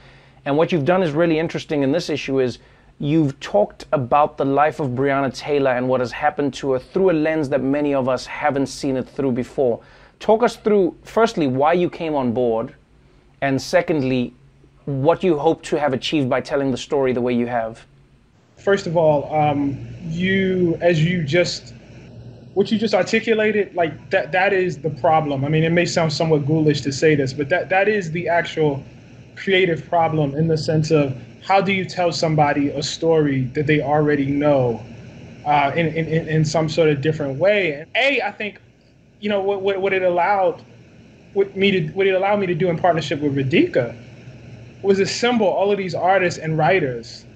And 0.44 0.56
what 0.56 0.72
you've 0.72 0.84
done 0.84 1.02
is 1.02 1.12
really 1.12 1.38
interesting 1.38 1.82
in 1.82 1.92
this 1.92 2.08
issue 2.08 2.40
is 2.40 2.58
you've 2.98 3.38
talked 3.40 3.86
about 3.92 4.36
the 4.36 4.44
life 4.44 4.80
of 4.80 4.90
Breonna 4.90 5.34
Taylor 5.34 5.72
and 5.72 5.88
what 5.88 6.00
has 6.00 6.12
happened 6.12 6.54
to 6.54 6.72
her 6.72 6.78
through 6.78 7.10
a 7.10 7.12
lens 7.12 7.48
that 7.50 7.62
many 7.62 7.94
of 7.94 8.08
us 8.08 8.26
haven't 8.26 8.66
seen 8.66 8.96
it 8.96 9.08
through 9.08 9.32
before. 9.32 9.80
Talk 10.18 10.42
us 10.42 10.56
through 10.56 10.96
firstly 11.02 11.46
why 11.46 11.74
you 11.74 11.90
came 11.90 12.14
on 12.14 12.32
board 12.32 12.74
and 13.42 13.60
secondly 13.60 14.34
what 14.86 15.22
you 15.22 15.36
hope 15.36 15.62
to 15.64 15.78
have 15.78 15.92
achieved 15.92 16.30
by 16.30 16.40
telling 16.40 16.70
the 16.70 16.76
story 16.76 17.12
the 17.12 17.20
way 17.20 17.34
you 17.34 17.46
have. 17.46 17.84
First 18.56 18.86
of 18.86 18.96
all, 18.96 19.32
um, 19.34 19.86
you, 20.08 20.78
as 20.80 21.04
you 21.04 21.22
just, 21.22 21.74
what 22.56 22.72
you 22.72 22.78
just 22.78 22.94
articulated, 22.94 23.74
like 23.74 24.08
that, 24.08 24.32
that 24.32 24.54
is 24.54 24.78
the 24.78 24.88
problem. 24.88 25.44
I 25.44 25.48
mean, 25.50 25.62
it 25.62 25.72
may 25.72 25.84
sound 25.84 26.10
somewhat 26.10 26.46
ghoulish 26.46 26.80
to 26.80 26.90
say 26.90 27.14
this, 27.14 27.34
but 27.34 27.50
that, 27.50 27.68
that 27.68 27.86
is 27.86 28.12
the 28.12 28.30
actual 28.30 28.82
creative 29.36 29.86
problem 29.90 30.34
in 30.34 30.48
the 30.48 30.56
sense 30.56 30.90
of 30.90 31.14
how 31.44 31.60
do 31.60 31.70
you 31.70 31.84
tell 31.84 32.12
somebody 32.12 32.70
a 32.70 32.82
story 32.82 33.42
that 33.52 33.66
they 33.66 33.82
already 33.82 34.24
know 34.24 34.82
uh, 35.44 35.70
in, 35.76 35.88
in, 35.88 36.28
in 36.28 36.46
some 36.46 36.66
sort 36.70 36.88
of 36.88 37.02
different 37.02 37.38
way? 37.38 37.72
And 37.74 37.90
A, 37.94 38.22
I 38.22 38.32
think, 38.32 38.58
you 39.20 39.28
know, 39.28 39.42
what, 39.42 39.60
what, 39.60 39.82
what 39.82 39.92
it 39.92 40.02
allowed 40.02 40.64
what 41.34 41.54
me 41.54 41.70
to 41.72 41.88
what 41.88 42.06
it 42.06 42.12
allowed 42.12 42.40
me 42.40 42.46
to 42.46 42.54
do 42.54 42.70
in 42.70 42.78
partnership 42.78 43.20
with 43.20 43.36
Radhika 43.36 43.94
was 44.80 44.98
assemble 44.98 45.46
all 45.46 45.70
of 45.70 45.76
these 45.76 45.94
artists 45.94 46.40
and 46.40 46.56
writers. 46.56 47.26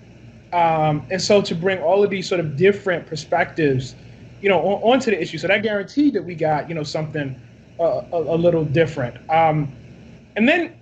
Um, 0.54 1.06
and 1.10 1.20
so 1.20 1.42
to 1.42 1.54
bring 1.54 1.78
all 1.82 2.02
of 2.02 2.08
these 2.08 2.26
sort 2.26 2.40
of 2.40 2.56
different 2.56 3.06
perspectives, 3.06 3.94
you 4.40 4.48
know, 4.48 4.60
on, 4.60 4.94
onto 4.94 5.10
the 5.10 5.20
issue. 5.20 5.38
So 5.38 5.48
that 5.48 5.62
guaranteed 5.62 6.14
that 6.14 6.24
we 6.24 6.34
got, 6.34 6.68
you 6.68 6.74
know, 6.74 6.82
something 6.82 7.40
uh, 7.78 8.04
a, 8.12 8.16
a, 8.16 8.36
little 8.36 8.64
different. 8.64 9.16
Um, 9.30 9.72
and 10.36 10.48
then, 10.48 10.74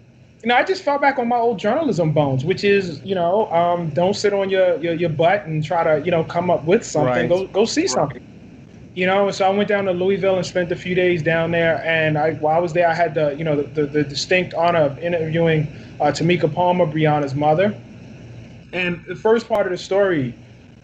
you 0.42 0.48
know, 0.48 0.56
I 0.56 0.64
just 0.64 0.82
fell 0.82 0.98
back 0.98 1.18
on 1.18 1.28
my 1.28 1.36
old 1.36 1.58
journalism 1.58 2.12
bones, 2.12 2.44
which 2.44 2.64
is, 2.64 3.00
you 3.02 3.14
know, 3.14 3.50
um, 3.52 3.90
don't 3.90 4.14
sit 4.14 4.32
on 4.32 4.50
your, 4.50 4.76
your, 4.78 4.94
your 4.94 5.10
butt 5.10 5.46
and 5.46 5.64
try 5.64 5.82
to, 5.84 6.04
you 6.04 6.10
know, 6.10 6.24
come 6.24 6.50
up 6.50 6.64
with 6.64 6.84
something. 6.84 7.12
Right. 7.12 7.28
Go 7.28 7.46
go 7.48 7.64
see 7.64 7.82
right. 7.82 7.90
something. 7.90 8.24
You 8.94 9.06
know, 9.06 9.30
so 9.30 9.46
I 9.46 9.50
went 9.50 9.68
down 9.68 9.84
to 9.84 9.92
Louisville 9.92 10.36
and 10.36 10.44
spent 10.44 10.72
a 10.72 10.76
few 10.76 10.94
days 10.94 11.22
down 11.22 11.52
there. 11.52 11.84
And 11.84 12.18
I, 12.18 12.34
while 12.34 12.56
I 12.56 12.58
was 12.58 12.72
there, 12.72 12.88
I 12.88 12.94
had 12.94 13.14
the, 13.14 13.30
you 13.36 13.44
know, 13.44 13.62
the, 13.62 13.82
the, 13.82 13.86
the 13.86 14.02
distinct 14.02 14.54
honor 14.54 14.80
of 14.80 14.98
interviewing 14.98 15.68
uh, 16.00 16.06
Tamika 16.06 16.52
Palmer, 16.52 16.84
Breonna's 16.84 17.34
mother. 17.34 17.80
And 18.72 19.04
the 19.06 19.14
first 19.14 19.48
part 19.48 19.66
of 19.66 19.72
the 19.72 19.78
story, 19.78 20.34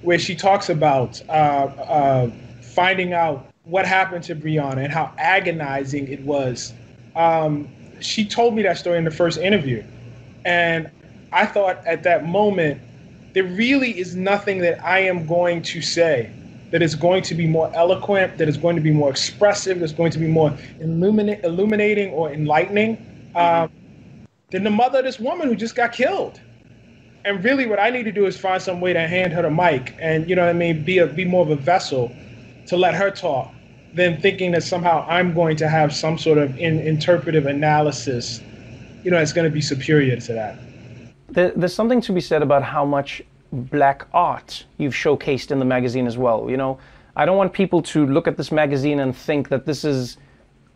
where 0.02 0.18
she 0.18 0.36
talks 0.36 0.68
about 0.68 1.20
uh, 1.28 1.32
uh, 1.32 2.30
finding 2.74 3.12
out 3.12 3.46
what 3.64 3.86
happened 3.86 4.24
to 4.24 4.34
Breonna 4.34 4.84
and 4.84 4.92
how 4.92 5.12
agonizing 5.18 6.08
it 6.08 6.20
was, 6.20 6.72
um, 7.16 7.68
she 8.00 8.26
told 8.26 8.54
me 8.54 8.62
that 8.62 8.76
story 8.76 8.98
in 8.98 9.04
the 9.04 9.10
first 9.10 9.38
interview. 9.38 9.82
And 10.44 10.90
I 11.32 11.46
thought 11.46 11.84
at 11.86 12.02
that 12.02 12.26
moment, 12.26 12.80
there 13.32 13.44
really 13.44 13.98
is 13.98 14.14
nothing 14.14 14.58
that 14.58 14.84
I 14.84 15.00
am 15.00 15.26
going 15.26 15.62
to 15.62 15.80
say 15.80 16.30
that 16.70 16.82
is 16.82 16.94
going 16.94 17.22
to 17.22 17.34
be 17.34 17.46
more 17.46 17.72
eloquent, 17.74 18.36
that 18.38 18.48
is 18.48 18.56
going 18.56 18.76
to 18.76 18.82
be 18.82 18.90
more 18.90 19.10
expressive, 19.10 19.80
that's 19.80 19.92
going 19.92 20.10
to 20.10 20.18
be 20.18 20.26
more 20.26 20.56
illuminating 20.80 22.10
or 22.12 22.32
enlightening. 22.32 23.32
Um, 23.34 23.70
than 24.50 24.62
the 24.62 24.70
mother 24.70 24.98
of 24.98 25.04
this 25.04 25.18
woman 25.18 25.48
who 25.48 25.56
just 25.56 25.74
got 25.74 25.92
killed. 25.92 26.40
And 27.24 27.42
really, 27.42 27.66
what 27.66 27.80
I 27.80 27.90
need 27.90 28.04
to 28.04 28.12
do 28.12 28.26
is 28.26 28.38
find 28.38 28.62
some 28.62 28.80
way 28.80 28.92
to 28.92 29.00
hand 29.08 29.32
her 29.32 29.42
the 29.42 29.50
mic 29.50 29.96
and, 29.98 30.28
you 30.28 30.36
know 30.36 30.42
what 30.42 30.50
I 30.50 30.52
mean, 30.52 30.84
be, 30.84 30.98
a, 30.98 31.06
be 31.06 31.24
more 31.24 31.42
of 31.42 31.50
a 31.50 31.56
vessel 31.56 32.14
to 32.66 32.76
let 32.76 32.94
her 32.94 33.10
talk 33.10 33.52
than 33.94 34.20
thinking 34.20 34.50
that 34.52 34.62
somehow 34.62 35.06
I'm 35.08 35.34
going 35.34 35.56
to 35.58 35.68
have 35.68 35.94
some 35.94 36.18
sort 36.18 36.38
of 36.38 36.56
in, 36.58 36.80
interpretive 36.80 37.46
analysis, 37.46 38.40
you 39.04 39.10
know, 39.10 39.18
that's 39.18 39.32
going 39.32 39.48
to 39.48 39.54
be 39.54 39.60
superior 39.60 40.16
to 40.16 40.32
that. 40.32 40.58
There, 41.28 41.52
there's 41.54 41.74
something 41.74 42.00
to 42.02 42.12
be 42.12 42.20
said 42.20 42.42
about 42.42 42.62
how 42.62 42.84
much 42.84 43.22
black 43.52 44.06
art 44.12 44.64
you've 44.78 44.94
showcased 44.94 45.50
in 45.50 45.58
the 45.58 45.64
magazine 45.64 46.06
as 46.06 46.18
well. 46.18 46.50
You 46.50 46.56
know, 46.56 46.78
I 47.16 47.24
don't 47.24 47.36
want 47.36 47.52
people 47.52 47.82
to 47.82 48.06
look 48.06 48.26
at 48.26 48.36
this 48.36 48.50
magazine 48.50 49.00
and 49.00 49.16
think 49.16 49.48
that 49.48 49.64
this 49.64 49.84
is 49.84 50.16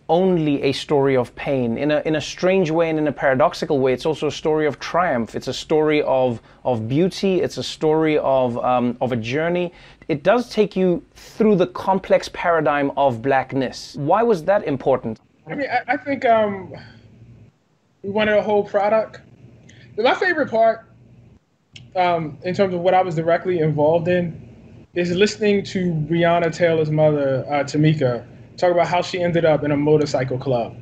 only 0.08 0.62
a 0.62 0.72
story 0.72 1.16
of 1.16 1.34
pain. 1.34 1.76
In 1.76 1.90
a, 1.90 2.00
in 2.06 2.16
a 2.16 2.20
strange 2.20 2.70
way 2.70 2.88
and 2.88 2.98
in 2.98 3.08
a 3.08 3.12
paradoxical 3.12 3.78
way, 3.78 3.92
it's 3.92 4.06
also 4.06 4.28
a 4.28 4.32
story 4.32 4.66
of 4.66 4.78
triumph. 4.78 5.34
It's 5.34 5.48
a 5.48 5.52
story 5.52 6.02
of, 6.02 6.40
of 6.64 6.88
beauty. 6.88 7.40
It's 7.40 7.58
a 7.58 7.62
story 7.62 8.18
of, 8.18 8.56
um, 8.58 8.96
of 9.00 9.12
a 9.12 9.16
journey. 9.16 9.72
It 10.08 10.22
does 10.22 10.48
take 10.48 10.74
you 10.76 11.04
through 11.14 11.56
the 11.56 11.66
complex 11.66 12.30
paradigm 12.32 12.90
of 12.96 13.20
blackness. 13.20 13.96
Why 13.96 14.22
was 14.22 14.44
that 14.44 14.64
important? 14.64 15.20
I 15.46 15.54
mean, 15.54 15.68
I, 15.70 15.94
I 15.94 15.96
think 15.96 16.24
um, 16.24 16.74
we 18.02 18.10
wanted 18.10 18.36
a 18.36 18.42
whole 18.42 18.64
product. 18.64 19.20
My 19.98 20.14
favorite 20.14 20.50
part, 20.50 20.86
um, 21.96 22.38
in 22.44 22.54
terms 22.54 22.72
of 22.74 22.80
what 22.80 22.94
I 22.94 23.02
was 23.02 23.14
directly 23.14 23.58
involved 23.58 24.08
in, 24.08 24.86
is 24.94 25.10
listening 25.12 25.62
to 25.64 25.92
Breonna 25.92 26.54
Taylor's 26.54 26.90
mother, 26.90 27.44
uh, 27.48 27.64
Tamika, 27.64 28.26
talk 28.58 28.72
about 28.72 28.88
how 28.88 29.00
she 29.00 29.20
ended 29.20 29.44
up 29.44 29.64
in 29.64 29.70
a 29.70 29.76
motorcycle 29.76 30.38
club 30.38 30.76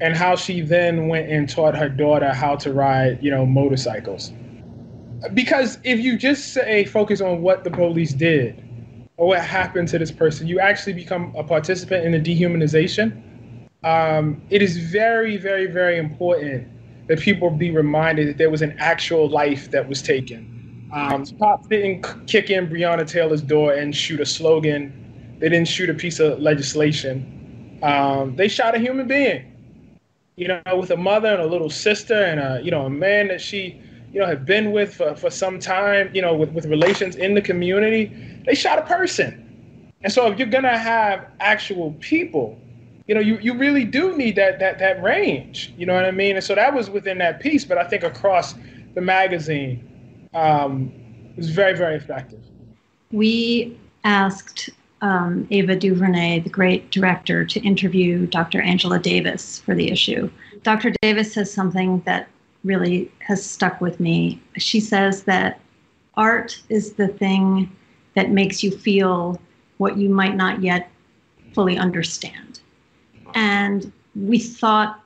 and 0.00 0.14
how 0.14 0.36
she 0.36 0.60
then 0.60 1.08
went 1.08 1.30
and 1.30 1.48
taught 1.48 1.76
her 1.76 1.88
daughter 1.88 2.32
how 2.32 2.56
to 2.56 2.72
ride, 2.72 3.18
you 3.22 3.30
know, 3.30 3.46
motorcycles. 3.46 4.32
Because 5.32 5.78
if 5.84 6.00
you 6.00 6.18
just 6.18 6.52
say 6.52 6.84
focus 6.84 7.20
on 7.20 7.40
what 7.40 7.64
the 7.64 7.70
police 7.70 8.12
did 8.12 8.62
or 9.16 9.28
what 9.28 9.40
happened 9.40 9.88
to 9.88 9.98
this 9.98 10.12
person, 10.12 10.46
you 10.46 10.60
actually 10.60 10.92
become 10.92 11.34
a 11.36 11.44
participant 11.44 12.04
in 12.04 12.12
the 12.12 12.20
dehumanization. 12.20 13.22
Um, 13.84 14.42
it 14.50 14.62
is 14.62 14.76
very, 14.76 15.36
very, 15.36 15.66
very 15.66 15.98
important 15.98 16.68
that 17.06 17.20
people 17.20 17.50
be 17.50 17.70
reminded 17.70 18.28
that 18.28 18.38
there 18.38 18.50
was 18.50 18.62
an 18.62 18.74
actual 18.78 19.28
life 19.28 19.70
that 19.70 19.88
was 19.88 20.02
taken. 20.02 20.88
Um, 20.92 21.24
cops 21.38 21.66
didn't 21.68 22.26
kick 22.26 22.50
in 22.50 22.68
Breonna 22.68 23.06
Taylor's 23.06 23.42
door 23.42 23.74
and 23.74 23.94
shoot 23.94 24.20
a 24.20 24.26
slogan 24.26 25.03
they 25.38 25.48
didn't 25.48 25.68
shoot 25.68 25.90
a 25.90 25.94
piece 25.94 26.20
of 26.20 26.40
legislation. 26.40 27.78
Um, 27.82 28.36
they 28.36 28.48
shot 28.48 28.74
a 28.74 28.78
human 28.78 29.06
being, 29.06 29.52
you 30.36 30.48
know, 30.48 30.62
with 30.76 30.90
a 30.90 30.96
mother 30.96 31.28
and 31.28 31.42
a 31.42 31.46
little 31.46 31.70
sister 31.70 32.14
and 32.14 32.40
a, 32.40 32.60
you 32.62 32.70
know, 32.70 32.86
a 32.86 32.90
man 32.90 33.28
that 33.28 33.40
she, 33.40 33.80
you 34.12 34.20
know, 34.20 34.26
had 34.26 34.46
been 34.46 34.72
with 34.72 34.94
for, 34.94 35.14
for 35.16 35.30
some 35.30 35.58
time, 35.58 36.10
you 36.14 36.22
know, 36.22 36.34
with, 36.34 36.50
with 36.52 36.66
relations 36.66 37.16
in 37.16 37.34
the 37.34 37.42
community. 37.42 38.42
They 38.46 38.54
shot 38.54 38.78
a 38.78 38.82
person. 38.82 39.40
And 40.02 40.12
so 40.12 40.30
if 40.30 40.38
you're 40.38 40.48
gonna 40.48 40.78
have 40.78 41.26
actual 41.40 41.92
people, 42.00 42.58
you 43.06 43.14
know, 43.14 43.20
you, 43.20 43.38
you 43.38 43.54
really 43.54 43.84
do 43.84 44.16
need 44.16 44.36
that 44.36 44.58
that 44.60 44.78
that 44.78 45.02
range. 45.02 45.74
You 45.76 45.86
know 45.86 45.94
what 45.94 46.04
I 46.04 46.10
mean? 46.10 46.36
And 46.36 46.44
so 46.44 46.54
that 46.54 46.72
was 46.72 46.88
within 46.88 47.18
that 47.18 47.40
piece, 47.40 47.64
but 47.64 47.76
I 47.76 47.84
think 47.84 48.02
across 48.02 48.54
the 48.94 49.00
magazine 49.00 50.28
um, 50.34 50.92
was 51.36 51.50
very, 51.50 51.76
very 51.76 51.96
effective. 51.96 52.40
We 53.12 53.76
asked 54.04 54.70
um, 55.04 55.46
Ava 55.50 55.76
DuVernay, 55.76 56.40
the 56.40 56.48
great 56.48 56.90
director, 56.90 57.44
to 57.44 57.60
interview 57.60 58.26
Dr. 58.26 58.62
Angela 58.62 58.98
Davis 58.98 59.58
for 59.60 59.74
the 59.74 59.90
issue. 59.90 60.30
Dr. 60.62 60.92
Davis 61.02 61.34
says 61.34 61.52
something 61.52 62.00
that 62.06 62.26
really 62.64 63.12
has 63.18 63.44
stuck 63.44 63.82
with 63.82 64.00
me. 64.00 64.40
She 64.56 64.80
says 64.80 65.24
that 65.24 65.60
art 66.14 66.62
is 66.70 66.94
the 66.94 67.08
thing 67.08 67.70
that 68.14 68.30
makes 68.30 68.62
you 68.62 68.70
feel 68.70 69.38
what 69.76 69.98
you 69.98 70.08
might 70.08 70.36
not 70.36 70.62
yet 70.62 70.90
fully 71.52 71.76
understand. 71.76 72.60
And 73.34 73.92
we 74.16 74.38
thought 74.38 75.02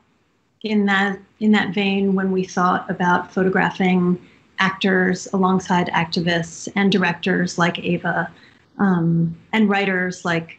in 0.63 0.87
that 0.87 1.19
in 1.41 1.51
that 1.53 1.75
vein 1.75 2.15
when 2.15 2.31
we 2.31 2.45
thought 2.45 2.89
about 2.89 3.33
photographing 3.33 4.21
actors 4.59 5.27
alongside 5.33 5.89
activists 5.89 6.69
and 6.77 6.93
directors 6.93 7.59
like 7.59 7.79
Ava 7.79 8.31
um, 8.79 9.37
and 9.53 9.69
writers 9.69 10.25
like 10.25 10.59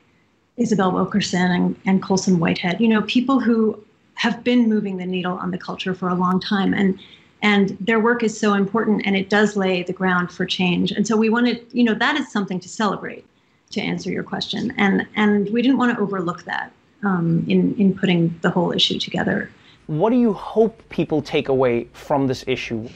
Isabel 0.57 0.91
Wilkerson 0.91 1.51
and, 1.51 1.75
and 1.85 2.03
Colson 2.03 2.39
Whitehead, 2.39 2.79
you 2.79 2.87
know, 2.87 3.01
people 3.03 3.39
who 3.39 3.81
have 4.15 4.43
been 4.43 4.67
moving 4.67 4.97
the 4.97 5.05
needle 5.05 5.37
on 5.37 5.51
the 5.51 5.57
culture 5.57 5.93
for 5.93 6.09
a 6.09 6.15
long 6.15 6.39
time. 6.39 6.73
And 6.73 6.99
and 7.41 7.77
their 7.79 8.01
work 8.01 8.21
is 8.21 8.37
so 8.37 8.53
important 8.53 9.03
and 9.05 9.15
it 9.15 9.29
does 9.29 9.55
lay 9.55 9.81
the 9.81 9.93
ground 9.93 10.29
for 10.29 10.45
change. 10.45 10.91
And 10.91 11.07
so 11.07 11.15
we 11.15 11.29
wanted, 11.29 11.65
you 11.71 11.85
know, 11.85 11.93
that 11.93 12.17
is 12.17 12.29
something 12.29 12.59
to 12.59 12.67
celebrate 12.67 13.25
to 13.71 13.79
answer 13.79 14.11
your 14.11 14.23
question. 14.23 14.73
And 14.77 15.07
and 15.15 15.49
we 15.51 15.61
didn't 15.61 15.77
want 15.77 15.95
to 15.95 16.01
overlook 16.01 16.43
that 16.43 16.73
um, 17.03 17.45
in, 17.47 17.73
in 17.75 17.97
putting 17.97 18.37
the 18.41 18.49
whole 18.49 18.73
issue 18.73 18.99
together. 18.99 19.49
What 19.87 20.09
do 20.09 20.17
you 20.17 20.33
hope 20.33 20.83
people 20.89 21.21
take 21.21 21.47
away 21.47 21.85
from 21.93 22.27
this 22.27 22.43
issue? 22.45 22.89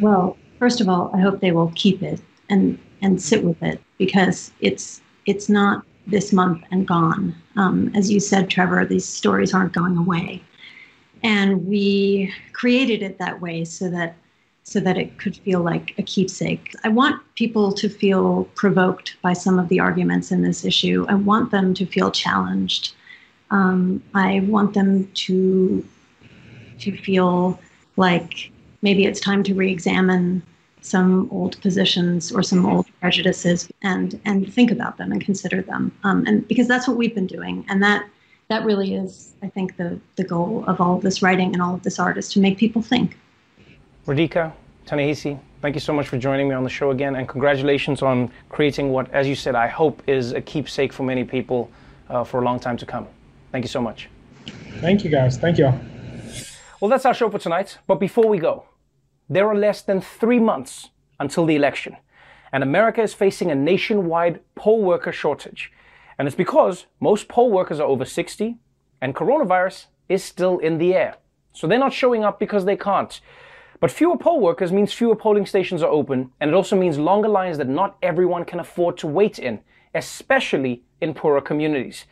Well, 0.00 0.38
first 0.58 0.80
of 0.80 0.88
all, 0.88 1.10
I 1.14 1.20
hope 1.20 1.40
they 1.40 1.52
will 1.52 1.72
keep 1.74 2.02
it 2.02 2.20
and 2.48 2.78
and 3.02 3.20
sit 3.20 3.44
with 3.44 3.62
it 3.62 3.82
because 4.04 4.50
it's 4.60 5.00
it's 5.26 5.48
not 5.48 5.84
this 6.08 6.32
month 6.32 6.60
and 6.72 6.88
gone. 6.88 7.32
Um, 7.54 7.92
as 7.94 8.10
you 8.10 8.18
said, 8.18 8.50
Trevor, 8.50 8.84
these 8.84 9.06
stories 9.06 9.54
aren't 9.54 9.72
going 9.72 9.96
away, 9.96 10.42
and 11.22 11.64
we 11.68 12.34
created 12.52 13.00
it 13.00 13.18
that 13.18 13.40
way 13.40 13.64
so 13.64 13.88
that 13.90 14.16
so 14.64 14.80
that 14.80 14.98
it 14.98 15.18
could 15.18 15.36
feel 15.36 15.60
like 15.62 15.94
a 15.98 16.02
keepsake. 16.02 16.74
I 16.82 16.88
want 16.88 17.22
people 17.36 17.72
to 17.74 17.88
feel 17.88 18.44
provoked 18.56 19.16
by 19.22 19.34
some 19.34 19.60
of 19.60 19.68
the 19.68 19.78
arguments 19.78 20.32
in 20.32 20.42
this 20.42 20.64
issue. 20.64 21.06
I 21.08 21.14
want 21.14 21.52
them 21.52 21.72
to 21.74 21.86
feel 21.86 22.10
challenged. 22.10 22.94
Um, 23.52 24.02
I 24.14 24.40
want 24.48 24.74
them 24.74 25.08
to 25.26 25.86
to 26.80 26.96
feel 26.96 27.60
like 27.96 28.50
maybe 28.82 29.04
it's 29.04 29.20
time 29.20 29.44
to 29.44 29.54
re-examine 29.54 30.42
some 30.82 31.28
old 31.30 31.60
positions 31.62 32.32
or 32.32 32.42
some 32.42 32.66
old 32.66 32.86
prejudices 33.00 33.68
and 33.82 34.20
and 34.24 34.52
think 34.52 34.70
about 34.70 34.98
them 34.98 35.12
and 35.12 35.24
consider 35.24 35.62
them. 35.62 35.92
Um, 36.04 36.24
and 36.26 36.46
because 36.48 36.68
that's 36.68 36.86
what 36.86 36.96
we've 36.96 37.14
been 37.14 37.26
doing, 37.26 37.64
and 37.68 37.82
that 37.82 38.04
that 38.48 38.64
really 38.64 38.94
is, 38.94 39.32
I 39.42 39.48
think, 39.48 39.76
the 39.76 39.98
the 40.16 40.24
goal 40.24 40.64
of 40.66 40.80
all 40.80 40.96
of 40.96 41.02
this 41.02 41.22
writing 41.22 41.54
and 41.54 41.62
all 41.62 41.74
of 41.74 41.82
this 41.82 41.98
art 41.98 42.18
is 42.18 42.28
to 42.32 42.40
make 42.40 42.58
people 42.58 42.82
think. 42.82 43.16
Radhika, 44.06 44.52
Ta-Nehisi, 44.84 45.38
thank 45.60 45.76
you 45.76 45.80
so 45.80 45.92
much 45.92 46.08
for 46.08 46.18
joining 46.18 46.48
me 46.48 46.54
on 46.54 46.64
the 46.64 46.70
show 46.70 46.90
again, 46.90 47.14
and 47.14 47.28
congratulations 47.28 48.02
on 48.02 48.30
creating 48.48 48.90
what, 48.90 49.08
as 49.12 49.28
you 49.28 49.36
said, 49.36 49.54
I 49.54 49.68
hope 49.68 50.02
is 50.08 50.32
a 50.32 50.40
keepsake 50.40 50.92
for 50.92 51.04
many 51.04 51.22
people 51.22 51.70
uh, 52.10 52.24
for 52.24 52.40
a 52.40 52.44
long 52.44 52.58
time 52.58 52.76
to 52.78 52.86
come. 52.86 53.06
Thank 53.52 53.64
you 53.64 53.68
so 53.68 53.80
much. 53.80 54.08
Thank 54.80 55.04
you, 55.04 55.10
guys. 55.10 55.38
Thank 55.38 55.58
you. 55.58 55.72
Well, 56.80 56.88
that's 56.88 57.06
our 57.06 57.14
show 57.14 57.30
for 57.30 57.38
tonight. 57.38 57.78
But 57.86 58.00
before 58.00 58.26
we 58.26 58.38
go, 58.38 58.64
there 59.34 59.48
are 59.48 59.54
less 59.54 59.80
than 59.80 60.00
three 60.00 60.38
months 60.38 60.90
until 61.18 61.46
the 61.46 61.56
election, 61.56 61.96
and 62.52 62.62
America 62.62 63.00
is 63.00 63.14
facing 63.14 63.50
a 63.50 63.54
nationwide 63.54 64.40
poll 64.54 64.82
worker 64.82 65.10
shortage. 65.10 65.72
And 66.18 66.28
it's 66.28 66.36
because 66.36 66.84
most 67.00 67.28
poll 67.28 67.50
workers 67.50 67.80
are 67.80 67.88
over 67.88 68.04
60, 68.04 68.58
and 69.00 69.14
coronavirus 69.14 69.86
is 70.08 70.22
still 70.22 70.58
in 70.58 70.76
the 70.76 70.94
air. 70.94 71.16
So 71.54 71.66
they're 71.66 71.78
not 71.78 71.94
showing 71.94 72.24
up 72.24 72.38
because 72.38 72.66
they 72.66 72.76
can't. 72.76 73.20
But 73.80 73.90
fewer 73.90 74.18
poll 74.18 74.38
workers 74.38 74.70
means 74.70 74.92
fewer 74.92 75.16
polling 75.16 75.46
stations 75.46 75.82
are 75.82 75.90
open, 75.90 76.30
and 76.38 76.50
it 76.50 76.54
also 76.54 76.76
means 76.76 76.98
longer 76.98 77.28
lines 77.28 77.56
that 77.56 77.68
not 77.68 77.96
everyone 78.02 78.44
can 78.44 78.60
afford 78.60 78.98
to 78.98 79.06
wait 79.06 79.38
in, 79.38 79.60
especially 79.94 80.82
in 81.00 81.14
poorer 81.14 81.40
communities. 81.40 82.04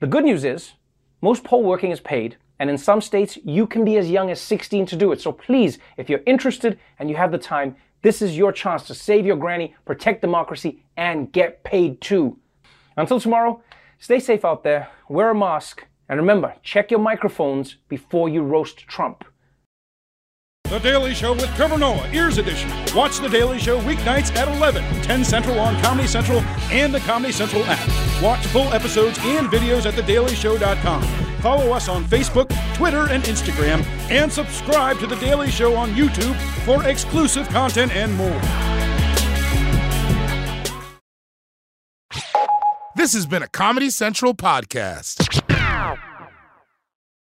The 0.00 0.06
good 0.06 0.24
news 0.24 0.44
is, 0.44 0.72
most 1.20 1.44
poll 1.44 1.62
working 1.62 1.90
is 1.90 2.00
paid, 2.00 2.38
and 2.58 2.70
in 2.70 2.78
some 2.78 3.00
states, 3.00 3.38
you 3.44 3.66
can 3.66 3.84
be 3.84 3.96
as 3.96 4.10
young 4.10 4.30
as 4.30 4.40
16 4.40 4.86
to 4.86 4.96
do 4.96 5.12
it. 5.12 5.20
So 5.20 5.32
please, 5.32 5.78
if 5.96 6.08
you're 6.08 6.22
interested 6.26 6.78
and 6.98 7.10
you 7.10 7.16
have 7.16 7.32
the 7.32 7.38
time, 7.38 7.76
this 8.02 8.20
is 8.20 8.36
your 8.36 8.52
chance 8.52 8.84
to 8.88 8.94
save 8.94 9.26
your 9.26 9.36
granny, 9.36 9.74
protect 9.84 10.22
democracy, 10.22 10.84
and 10.96 11.32
get 11.32 11.64
paid 11.64 12.00
too. 12.00 12.38
Until 12.96 13.20
tomorrow, 13.20 13.62
stay 13.98 14.18
safe 14.18 14.44
out 14.44 14.64
there, 14.64 14.88
wear 15.08 15.30
a 15.30 15.34
mask, 15.34 15.86
and 16.08 16.20
remember, 16.20 16.54
check 16.62 16.90
your 16.90 17.00
microphones 17.00 17.76
before 17.88 18.28
you 18.28 18.42
roast 18.42 18.78
Trump. 18.86 19.24
The 20.64 20.78
Daily 20.78 21.14
Show 21.14 21.32
with 21.34 21.54
Trevor 21.54 21.76
Noah, 21.76 22.08
Ears 22.12 22.38
Edition. 22.38 22.70
Watch 22.94 23.18
The 23.18 23.28
Daily 23.28 23.58
Show 23.58 23.78
weeknights 23.82 24.34
at 24.36 24.48
11, 24.48 24.82
10 25.02 25.24
Central 25.24 25.60
on 25.60 25.80
Comedy 25.82 26.08
Central 26.08 26.40
and 26.70 26.94
the 26.94 27.00
Comedy 27.00 27.32
Central 27.32 27.62
app. 27.66 28.22
Watch 28.22 28.46
full 28.46 28.72
episodes 28.72 29.18
and 29.20 29.48
videos 29.48 29.84
at 29.84 29.94
thedailyshow.com. 29.94 31.31
Follow 31.42 31.72
us 31.72 31.88
on 31.88 32.04
Facebook, 32.04 32.48
Twitter, 32.76 33.08
and 33.10 33.24
Instagram, 33.24 33.84
and 34.10 34.32
subscribe 34.32 35.00
to 35.00 35.08
The 35.08 35.16
Daily 35.16 35.50
Show 35.50 35.74
on 35.74 35.90
YouTube 35.90 36.36
for 36.64 36.88
exclusive 36.88 37.48
content 37.48 37.90
and 37.92 38.14
more. 38.14 38.40
This 42.94 43.12
has 43.14 43.26
been 43.26 43.42
a 43.42 43.48
Comedy 43.48 43.90
Central 43.90 44.34
podcast. 44.34 45.42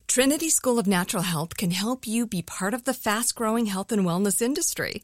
Trinity 0.07 0.49
School 0.49 0.79
of 0.79 0.87
Natural 0.87 1.23
Health 1.23 1.57
can 1.57 1.71
help 1.71 2.07
you 2.07 2.25
be 2.25 2.41
part 2.41 2.73
of 2.73 2.85
the 2.85 2.93
fast 2.93 3.35
growing 3.35 3.65
health 3.65 3.91
and 3.91 4.05
wellness 4.05 4.41
industry. 4.41 5.03